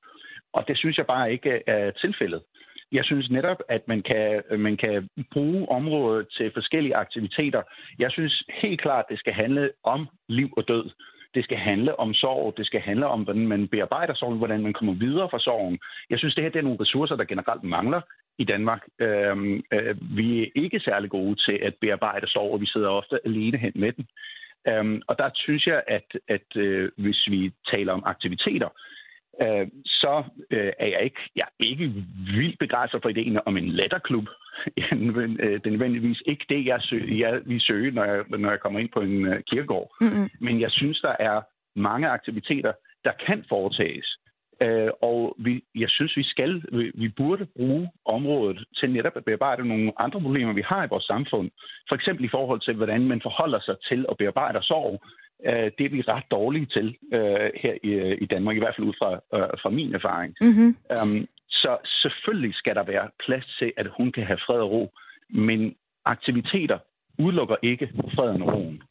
Og 0.54 0.68
det 0.68 0.78
synes 0.78 0.98
jeg 0.98 1.06
bare 1.06 1.32
ikke 1.32 1.64
er 1.68 1.92
tilfældet. 1.92 2.42
Jeg 2.98 3.06
synes 3.06 3.30
netop, 3.30 3.60
at 3.70 3.88
man 3.88 4.02
kan, 4.02 4.42
man 4.60 4.78
kan 4.78 5.10
bruge 5.34 5.70
området 5.70 6.28
til 6.38 6.52
forskellige 6.54 6.96
aktiviteter. 6.96 7.62
Jeg 8.00 8.12
synes 8.12 8.44
helt 8.62 8.82
klart, 8.82 9.06
det 9.10 9.20
skal 9.20 9.34
handle 9.34 9.72
om 9.84 10.08
liv 10.30 10.50
og 10.58 10.68
død. 10.68 10.90
Det 11.36 11.44
skal 11.44 11.58
handle 11.58 12.00
om 12.00 12.14
sorg. 12.14 12.54
Det 12.58 12.66
skal 12.66 12.82
handle 12.82 13.08
om, 13.08 13.24
hvordan 13.24 13.48
man 13.48 13.68
bearbejder 13.68 14.14
sorgen, 14.14 14.38
hvordan 14.38 14.62
man 14.64 14.74
kommer 14.74 14.94
videre 14.94 15.30
fra 15.30 15.40
sorgen. 15.40 15.80
Jeg 16.10 16.20
synes, 16.20 16.36
det 16.36 16.44
her 16.44 16.52
det 16.52 16.60
er 16.60 16.70
nogle 16.70 16.82
ressourcer, 16.82 17.16
der 17.16 17.26
generelt 17.26 17.64
mangler 17.64 18.02
i 18.38 18.44
Danmark. 18.44 18.82
Øhm, 19.00 19.64
øh, 19.74 19.96
vi 20.18 20.44
er 20.44 20.48
ikke 20.56 20.80
særlig 20.80 21.10
gode 21.10 21.36
til 21.36 21.60
at 21.68 21.74
bearbejde 21.82 22.28
sorg, 22.28 22.54
og 22.54 22.62
vi 22.62 22.66
sidder 22.66 22.90
ofte 22.90 23.20
alene 23.26 23.58
hen 23.58 23.72
med 23.76 23.92
den. 23.92 24.06
Øhm, 24.68 25.02
og 25.08 25.18
der 25.18 25.30
synes 25.34 25.68
jeg, 25.68 25.84
at, 25.88 26.10
at 26.28 26.50
øh, 26.56 26.92
hvis 26.98 27.28
vi 27.30 27.52
taler 27.74 27.94
om 27.94 28.04
aktiviteter, 28.06 28.70
øh, 28.70 28.95
så 29.86 30.24
øh, 30.52 30.72
er 30.80 30.88
jeg 30.88 31.02
ikke, 31.04 31.20
jeg 31.36 31.44
er 31.44 31.66
ikke 31.66 31.94
vildt 32.36 32.60
begejstret 32.60 33.02
for 33.02 33.10
ideen 33.10 33.40
om 33.46 33.58
en 33.58 33.70
letterklub. 33.70 34.28
Øh, 34.92 35.54
det 35.54 35.68
er 35.68 35.70
nødvendigvis 35.70 36.22
ikke 36.26 36.46
det, 36.50 36.66
jeg, 36.66 36.82
søger, 36.82 37.16
jeg 37.16 37.42
vil 37.46 37.62
søge, 37.62 37.92
når 37.92 38.04
jeg, 38.04 38.24
når 38.30 38.50
jeg 38.50 38.60
kommer 38.60 38.80
ind 38.80 38.90
på 38.94 39.00
en 39.00 39.28
uh, 39.28 39.36
kirkegård. 39.50 39.96
Mm-hmm. 40.02 40.30
Men 40.40 40.62
jeg 40.62 40.72
synes, 40.72 41.00
der 41.02 41.16
er 41.20 41.42
mange 41.76 42.08
aktiviteter, 42.08 42.74
der 43.04 43.12
kan 43.28 43.46
foretages. 43.50 44.18
Uh, 44.64 44.90
og 45.02 45.36
vi, 45.40 45.64
jeg 45.76 45.90
synes, 45.90 46.18
vi 46.18 46.24
skal, 46.24 46.64
vi, 46.72 46.92
vi 46.96 47.10
burde 47.10 47.46
bruge 47.58 47.90
området 48.06 48.60
til 48.76 48.92
netop 48.92 49.18
at 49.18 49.26
bearbejde 49.26 49.68
nogle 49.68 49.92
andre 49.98 50.22
problemer, 50.22 50.54
vi 50.54 50.64
har 50.66 50.84
i 50.84 50.88
vores 50.90 51.04
samfund. 51.04 51.52
For 51.90 51.96
eksempel 51.96 52.26
i 52.26 52.34
forhold 52.38 52.62
til, 52.62 52.74
hvordan 52.76 53.08
man 53.08 53.22
forholder 53.22 53.60
sig 53.60 53.76
til 53.90 54.06
at 54.10 54.18
bearbejde 54.18 54.64
sorg 54.64 55.02
øh, 55.46 55.72
det 55.78 55.86
er 55.86 55.90
vi 55.90 56.02
ret 56.02 56.24
dårlige 56.32 56.66
til 56.66 56.98
øh, 57.14 57.50
her 57.64 57.74
i, 57.84 57.90
øh, 57.90 58.18
i 58.22 58.26
Danmark, 58.26 58.56
i 58.56 58.60
hvert 58.60 58.76
fald 58.76 58.88
ud 58.88 58.94
fra, 59.00 59.12
øh, 59.14 59.50
fra 59.62 59.70
min 59.70 59.96
erfaring. 59.96 60.36
Mm-hmm. 60.42 60.78
Um, 61.02 61.28
så 61.50 61.78
selvfølgelig 62.02 62.56
skal 62.56 62.76
der 62.76 62.84
være 62.84 63.10
plads 63.26 63.56
til, 63.60 63.74
at 63.78 63.88
hun 63.98 64.12
kan 64.12 64.24
have 64.24 64.40
fred 64.46 64.60
og 64.60 64.72
ro, 64.72 64.92
men 65.30 65.76
aktiviteter 66.06 66.80
udelukker 67.20 67.56
ikke 67.64 67.90
freden 68.16 68.42
og 68.42 68.54
roen. 68.54 68.82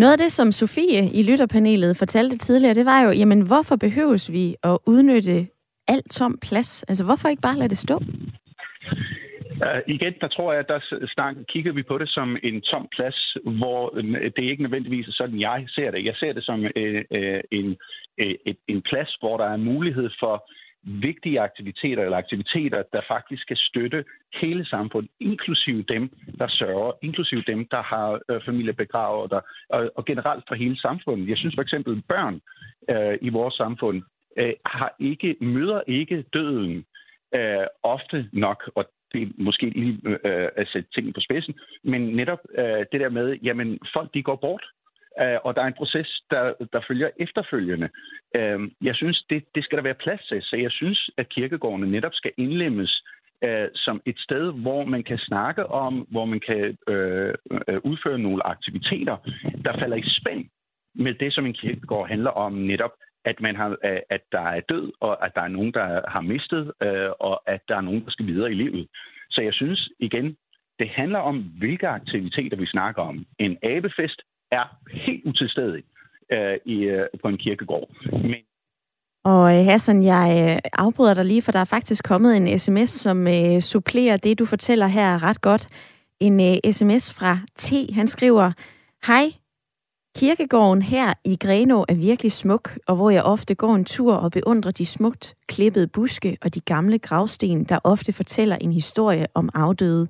Noget 0.00 0.12
af 0.12 0.18
det, 0.18 0.32
som 0.32 0.52
Sofie 0.52 1.02
i 1.18 1.22
lytterpanelet 1.22 1.96
fortalte 1.96 2.38
tidligere, 2.38 2.74
det 2.74 2.86
var 2.86 3.00
jo, 3.04 3.10
jamen 3.10 3.40
hvorfor 3.46 3.76
behøves 3.76 4.32
vi 4.32 4.54
at 4.62 4.78
udnytte 4.86 5.48
alt 5.88 6.10
tom 6.10 6.38
plads? 6.46 6.82
Altså 6.82 7.04
hvorfor 7.04 7.28
ikke 7.28 7.42
bare 7.42 7.58
lade 7.58 7.68
det 7.68 7.78
stå? 7.78 7.96
Uh, 9.66 9.80
igen, 9.86 10.14
der 10.20 10.28
tror 10.28 10.52
jeg, 10.52 10.60
at 10.60 10.68
der 10.68 10.80
snak, 11.14 11.34
kigger 11.48 11.72
vi 11.72 11.82
på 11.82 11.98
det 11.98 12.08
som 12.08 12.36
en 12.42 12.60
tom 12.60 12.88
plads, 12.96 13.36
hvor 13.58 13.80
øh, 13.96 14.30
det 14.36 14.44
ikke 14.50 14.62
nødvendigvis 14.62 15.08
er 15.08 15.12
sådan, 15.12 15.40
jeg 15.40 15.64
ser 15.68 15.90
det. 15.90 16.04
Jeg 16.04 16.14
ser 16.16 16.32
det 16.32 16.44
som 16.44 16.58
uh, 16.60 17.00
uh, 17.18 17.40
en, 17.58 17.68
uh, 18.22 18.34
et, 18.50 18.58
en 18.68 18.82
plads, 18.82 19.16
hvor 19.20 19.36
der 19.36 19.44
er 19.44 19.56
mulighed 19.56 20.10
for 20.20 20.34
vigtige 20.82 21.40
aktiviteter 21.40 22.04
eller 22.04 22.16
aktiviteter, 22.16 22.82
der 22.92 23.00
faktisk 23.08 23.42
skal 23.42 23.56
støtte 23.56 24.04
hele 24.40 24.64
samfundet, 24.66 25.10
inklusive 25.20 25.82
dem, 25.82 26.10
der 26.38 26.48
sørger, 26.48 26.92
inklusive 27.02 27.42
dem, 27.46 27.66
der 27.66 27.82
har 27.82 28.20
øh, 28.30 28.40
familiebegravet, 28.44 29.30
der, 29.30 29.40
og, 29.68 29.90
og 29.96 30.04
generelt 30.04 30.44
for 30.48 30.54
hele 30.54 30.80
samfundet. 30.80 31.28
Jeg 31.28 31.36
synes 31.36 31.54
for 31.54 31.62
eksempel, 31.62 32.02
børn 32.08 32.40
øh, 32.90 33.18
i 33.20 33.28
vores 33.28 33.54
samfund 33.54 34.02
øh, 34.36 34.52
har 34.66 34.94
ikke 34.98 35.36
møder 35.40 35.80
ikke 35.86 36.24
døden 36.32 36.84
øh, 37.34 37.66
ofte 37.82 38.28
nok, 38.32 38.70
og 38.74 38.84
det 39.12 39.22
er 39.22 39.26
måske 39.38 39.70
lige 39.70 39.98
øh, 40.04 40.48
at 40.56 40.68
sætte 40.72 40.88
tingene 40.94 41.12
på 41.12 41.20
spidsen, 41.20 41.54
men 41.84 42.02
netop 42.02 42.38
øh, 42.58 42.86
det 42.92 43.00
der 43.00 43.08
med, 43.08 43.38
jamen 43.42 43.78
folk 43.94 44.14
de 44.14 44.22
går 44.22 44.36
bort, 44.36 44.64
øh, 45.22 45.38
og 45.44 45.56
der 45.56 45.62
er 45.62 45.66
en 45.66 45.80
proces, 45.82 46.22
der, 46.30 46.52
der 46.72 46.80
følger 46.88 47.10
efterfølgende. 47.16 47.88
Øh, 48.36 48.70
jeg 48.82 48.94
synes, 48.94 49.24
det, 49.30 49.44
det 49.54 49.64
skal 49.64 49.76
der 49.76 49.82
være 49.82 50.02
plads 50.04 50.26
til, 50.26 50.42
så 50.42 50.56
jeg 50.56 50.70
synes, 50.70 51.10
at 51.16 51.28
kirkegårdene 51.28 51.90
netop 51.90 52.14
skal 52.14 52.32
indlemmes 52.36 53.04
øh, 53.44 53.68
som 53.74 54.02
et 54.06 54.18
sted, 54.18 54.52
hvor 54.52 54.84
man 54.84 55.02
kan 55.02 55.18
snakke 55.18 55.66
om, 55.66 56.06
hvor 56.10 56.24
man 56.24 56.40
kan 56.40 56.76
øh, 56.88 57.34
øh 57.68 57.80
udføre 57.84 58.18
nogle 58.18 58.46
aktiviteter, 58.46 59.16
der 59.64 59.78
falder 59.78 59.96
i 59.96 60.04
spænd 60.20 60.44
med 60.94 61.14
det, 61.14 61.34
som 61.34 61.46
en 61.46 61.52
kirkegård 61.52 62.08
handler 62.08 62.30
om 62.30 62.52
netop 62.52 62.92
at, 63.24 63.40
man 63.40 63.56
har, 63.56 63.68
øh, 63.68 64.00
at 64.10 64.20
der 64.32 64.40
er 64.40 64.60
død, 64.60 64.92
og 65.00 65.26
at 65.26 65.32
der 65.34 65.42
er 65.42 65.48
nogen, 65.48 65.72
der 65.72 66.00
har 66.08 66.20
mistet, 66.20 66.72
øh, 66.82 67.10
og 67.20 67.50
at 67.50 67.60
der 67.68 67.76
er 67.76 67.80
nogen, 67.80 68.04
der 68.04 68.10
skal 68.10 68.26
videre 68.26 68.50
i 68.50 68.54
livet. 68.54 68.88
Så 69.30 69.42
jeg 69.42 69.54
synes 69.54 69.88
igen, 69.98 70.36
det 70.78 70.88
handler 70.88 71.18
om, 71.18 71.38
hvilke 71.58 71.88
aktiviteter 71.88 72.56
vi 72.56 72.66
snakker 72.66 73.02
om. 73.02 73.26
En 73.38 73.58
abefest 73.62 74.22
er 74.52 74.76
helt 74.92 75.24
utilstedig 75.26 75.82
øh, 76.32 76.56
i, 76.64 76.76
øh, 76.76 77.06
på 77.22 77.28
en 77.28 77.38
kirkegård. 77.38 77.88
Men 78.12 78.42
og 79.24 79.58
øh, 79.58 79.64
Hassan, 79.64 80.02
jeg 80.02 80.50
øh, 80.50 80.70
afbryder 80.72 81.14
dig 81.14 81.24
lige, 81.24 81.42
for 81.42 81.52
der 81.52 81.58
er 81.58 81.64
faktisk 81.64 82.04
kommet 82.04 82.36
en 82.36 82.58
sms, 82.58 82.90
som 82.90 83.28
øh, 83.28 83.60
supplerer 83.60 84.16
det, 84.16 84.38
du 84.38 84.44
fortæller 84.44 84.86
her 84.86 85.22
ret 85.22 85.40
godt. 85.40 85.68
En 86.20 86.40
øh, 86.40 86.72
sms 86.72 87.14
fra 87.14 87.38
T. 87.58 87.72
Han 87.94 88.08
skriver, 88.08 88.52
Hej, 89.06 89.24
Kirkegården 90.16 90.82
her 90.82 91.14
i 91.24 91.36
Grenå 91.36 91.84
er 91.88 91.94
virkelig 91.94 92.32
smuk, 92.32 92.78
og 92.86 92.96
hvor 92.96 93.10
jeg 93.10 93.22
ofte 93.22 93.54
går 93.54 93.74
en 93.74 93.84
tur 93.84 94.14
og 94.14 94.32
beundrer 94.32 94.70
de 94.70 94.86
smukt 94.86 95.34
klippede 95.48 95.86
buske 95.86 96.36
og 96.42 96.54
de 96.54 96.60
gamle 96.60 96.98
gravsten, 96.98 97.64
der 97.64 97.78
ofte 97.84 98.12
fortæller 98.12 98.56
en 98.56 98.72
historie 98.72 99.26
om 99.34 99.48
afdøde. 99.54 100.08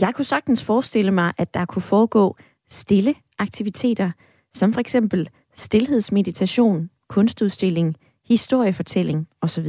Jeg 0.00 0.14
kunne 0.14 0.24
sagtens 0.24 0.64
forestille 0.64 1.10
mig, 1.10 1.32
at 1.38 1.54
der 1.54 1.64
kunne 1.64 1.82
foregå 1.82 2.36
stille 2.68 3.14
aktiviteter, 3.42 4.10
som 4.54 4.72
for 4.72 4.80
eksempel 4.80 5.28
stillhedsmeditation, 5.54 6.90
kunstudstilling, 7.08 7.96
historiefortælling 8.28 9.28
osv. 9.40 9.66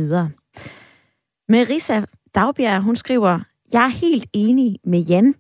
Marisa 1.50 2.02
Dagbjerg, 2.36 2.82
hun 2.82 2.96
skriver, 2.96 3.40
jeg 3.74 3.84
er 3.84 3.88
helt 3.88 4.30
enig 4.34 4.80
med 4.84 5.00
Jan. 5.00 5.36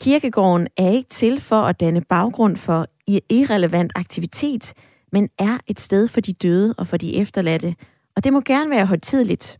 Kirkegården 0.00 0.68
er 0.76 0.90
ikke 0.90 1.08
til 1.08 1.40
for 1.40 1.62
at 1.62 1.80
danne 1.80 2.00
baggrund 2.00 2.56
for 2.56 2.86
irrelevant 3.28 3.92
aktivitet, 3.94 4.74
men 5.12 5.28
er 5.38 5.58
et 5.66 5.80
sted 5.80 6.08
for 6.08 6.20
de 6.20 6.32
døde 6.32 6.74
og 6.78 6.86
for 6.86 6.96
de 6.96 7.16
efterladte. 7.16 7.74
Og 8.16 8.24
det 8.24 8.32
må 8.32 8.40
gerne 8.40 8.70
være 8.70 8.86
højtidligt. 8.86 9.58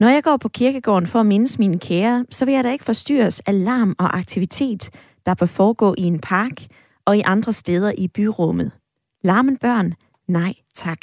Når 0.00 0.08
jeg 0.08 0.22
går 0.22 0.36
på 0.36 0.48
kirkegården 0.48 1.06
for 1.06 1.20
at 1.20 1.26
mindes 1.26 1.58
mine 1.58 1.78
kære, 1.78 2.26
så 2.30 2.44
vil 2.44 2.54
jeg 2.54 2.64
da 2.64 2.72
ikke 2.72 2.84
forstyrres 2.84 3.40
af 3.40 3.64
larm 3.64 3.96
og 3.98 4.18
aktivitet, 4.18 4.90
der 5.26 5.34
bør 5.34 5.46
foregå 5.46 5.94
i 5.98 6.02
en 6.02 6.18
park 6.18 6.60
og 7.10 7.16
i 7.16 7.22
andre 7.34 7.52
steder 7.52 7.92
i 7.98 8.08
byrummet. 8.16 8.70
Larmen 9.22 9.58
børn? 9.58 9.92
Nej, 10.28 10.52
tak. 10.74 11.02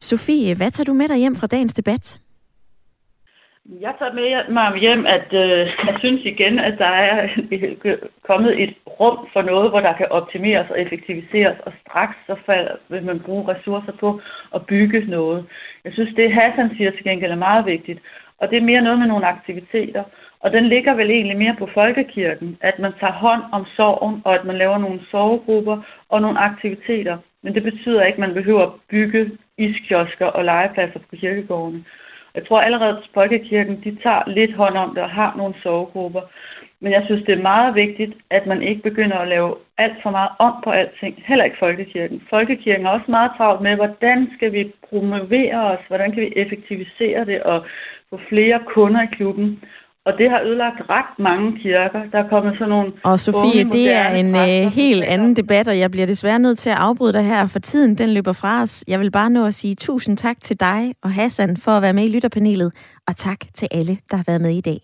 Sofie, 0.00 0.56
hvad 0.56 0.70
tager 0.70 0.84
du 0.84 0.94
med 0.94 1.08
dig 1.08 1.18
hjem 1.18 1.36
fra 1.36 1.46
dagens 1.46 1.74
debat? 1.74 2.20
Jeg 3.80 3.94
tager 3.98 4.14
med 4.20 4.30
mig 4.54 4.80
hjem, 4.80 5.06
at 5.06 5.28
øh, 5.32 5.60
jeg 5.88 5.96
synes 5.98 6.22
igen, 6.24 6.58
at 6.58 6.74
der 6.78 6.92
er 7.08 7.28
kommet 8.28 8.62
et 8.62 8.74
rum 9.00 9.18
for 9.32 9.42
noget, 9.42 9.70
hvor 9.70 9.80
der 9.80 9.94
kan 9.96 10.08
optimeres 10.10 10.70
og 10.70 10.80
effektiviseres, 10.80 11.58
og 11.66 11.72
straks 11.82 12.16
så 12.26 12.36
vil 12.88 13.04
man 13.04 13.20
bruge 13.20 13.48
ressourcer 13.52 13.92
på 14.00 14.20
at 14.54 14.66
bygge 14.66 15.00
noget. 15.16 15.46
Jeg 15.84 15.92
synes, 15.92 16.14
det 16.16 16.32
Hassan 16.32 16.70
siger 16.76 16.90
til 16.90 17.04
gengæld 17.04 17.32
er 17.32 17.46
meget 17.48 17.66
vigtigt, 17.66 18.00
og 18.38 18.50
det 18.50 18.56
er 18.58 18.70
mere 18.70 18.82
noget 18.82 18.98
med 18.98 19.06
nogle 19.06 19.26
aktiviteter, 19.26 20.04
og 20.46 20.52
den 20.52 20.68
ligger 20.68 20.94
vel 20.94 21.10
egentlig 21.10 21.36
mere 21.36 21.56
på 21.58 21.68
folkekirken, 21.74 22.58
at 22.60 22.78
man 22.78 22.92
tager 23.00 23.12
hånd 23.12 23.42
om 23.52 23.64
sorgen, 23.76 24.22
og 24.24 24.34
at 24.34 24.44
man 24.44 24.58
laver 24.58 24.78
nogle 24.78 25.00
sorggrupper 25.10 25.76
og 26.08 26.20
nogle 26.22 26.38
aktiviteter. 26.38 27.16
Men 27.42 27.54
det 27.54 27.62
betyder 27.62 28.04
ikke, 28.04 28.16
at 28.16 28.26
man 28.26 28.34
behøver 28.34 28.62
at 28.62 28.72
bygge 28.90 29.30
iskiosker 29.58 30.26
og 30.26 30.44
legepladser 30.44 30.98
på 30.98 31.16
kirkegårdene. 31.16 31.84
Jeg 32.34 32.46
tror 32.46 32.60
allerede, 32.60 32.98
at 32.98 33.10
Folkekirken 33.14 33.80
de 33.84 33.96
tager 34.02 34.22
lidt 34.26 34.54
hånd 34.54 34.76
om 34.76 34.94
det 34.94 35.02
og 35.02 35.10
har 35.10 35.34
nogle 35.36 35.54
sorggrupper. 35.62 36.20
Men 36.80 36.92
jeg 36.92 37.02
synes, 37.06 37.24
det 37.26 37.38
er 37.38 37.42
meget 37.52 37.74
vigtigt, 37.74 38.14
at 38.30 38.46
man 38.46 38.62
ikke 38.62 38.82
begynder 38.82 39.18
at 39.18 39.28
lave 39.28 39.54
alt 39.78 39.96
for 40.02 40.10
meget 40.10 40.30
om 40.38 40.54
på 40.64 40.70
alting. 40.70 41.24
Heller 41.26 41.44
ikke 41.44 41.58
Folkekirken. 41.58 42.22
Folkekirken 42.30 42.86
er 42.86 42.90
også 42.90 43.10
meget 43.10 43.30
travlt 43.36 43.62
med, 43.62 43.74
hvordan 43.76 44.28
skal 44.36 44.52
vi 44.52 44.72
promovere 44.88 45.60
os, 45.72 45.84
hvordan 45.88 46.12
kan 46.12 46.22
vi 46.22 46.32
effektivisere 46.36 47.24
det 47.24 47.42
og 47.42 47.66
få 48.10 48.20
flere 48.28 48.60
kunder 48.66 49.02
i 49.02 49.14
klubben. 49.16 49.60
Og 50.06 50.12
det 50.18 50.30
har 50.30 50.40
ødelagt 50.40 50.80
ret 50.90 51.18
mange 51.18 51.58
kirker. 51.62 52.00
Der 52.12 52.18
er 52.18 52.28
kommet 52.28 52.54
sådan 52.58 52.68
nogle... 52.68 52.92
Og 53.04 53.20
Sofie, 53.20 53.64
unge, 53.64 53.72
det 53.72 53.92
er 53.92 54.08
en 54.10 54.34
uh, 54.34 54.72
helt 54.72 55.04
anden 55.04 55.36
debat, 55.36 55.68
og 55.68 55.78
jeg 55.78 55.90
bliver 55.90 56.06
desværre 56.06 56.38
nødt 56.38 56.58
til 56.58 56.70
at 56.70 56.76
afbryde 56.76 57.12
dig 57.12 57.24
her, 57.24 57.46
for 57.46 57.58
tiden 57.58 57.98
den 57.98 58.08
løber 58.08 58.32
fra 58.32 58.62
os. 58.62 58.84
Jeg 58.88 59.00
vil 59.00 59.10
bare 59.10 59.30
nå 59.30 59.46
at 59.46 59.54
sige 59.54 59.74
tusind 59.74 60.16
tak 60.16 60.36
til 60.40 60.60
dig 60.60 60.94
og 61.02 61.10
Hassan 61.10 61.56
for 61.56 61.72
at 61.72 61.82
være 61.82 61.92
med 61.92 62.04
i 62.04 62.08
lytterpanelet, 62.08 62.72
og 63.08 63.16
tak 63.16 63.38
til 63.54 63.68
alle, 63.70 63.98
der 64.10 64.16
har 64.16 64.24
været 64.26 64.40
med 64.40 64.50
i 64.50 64.60
dag. 64.60 64.78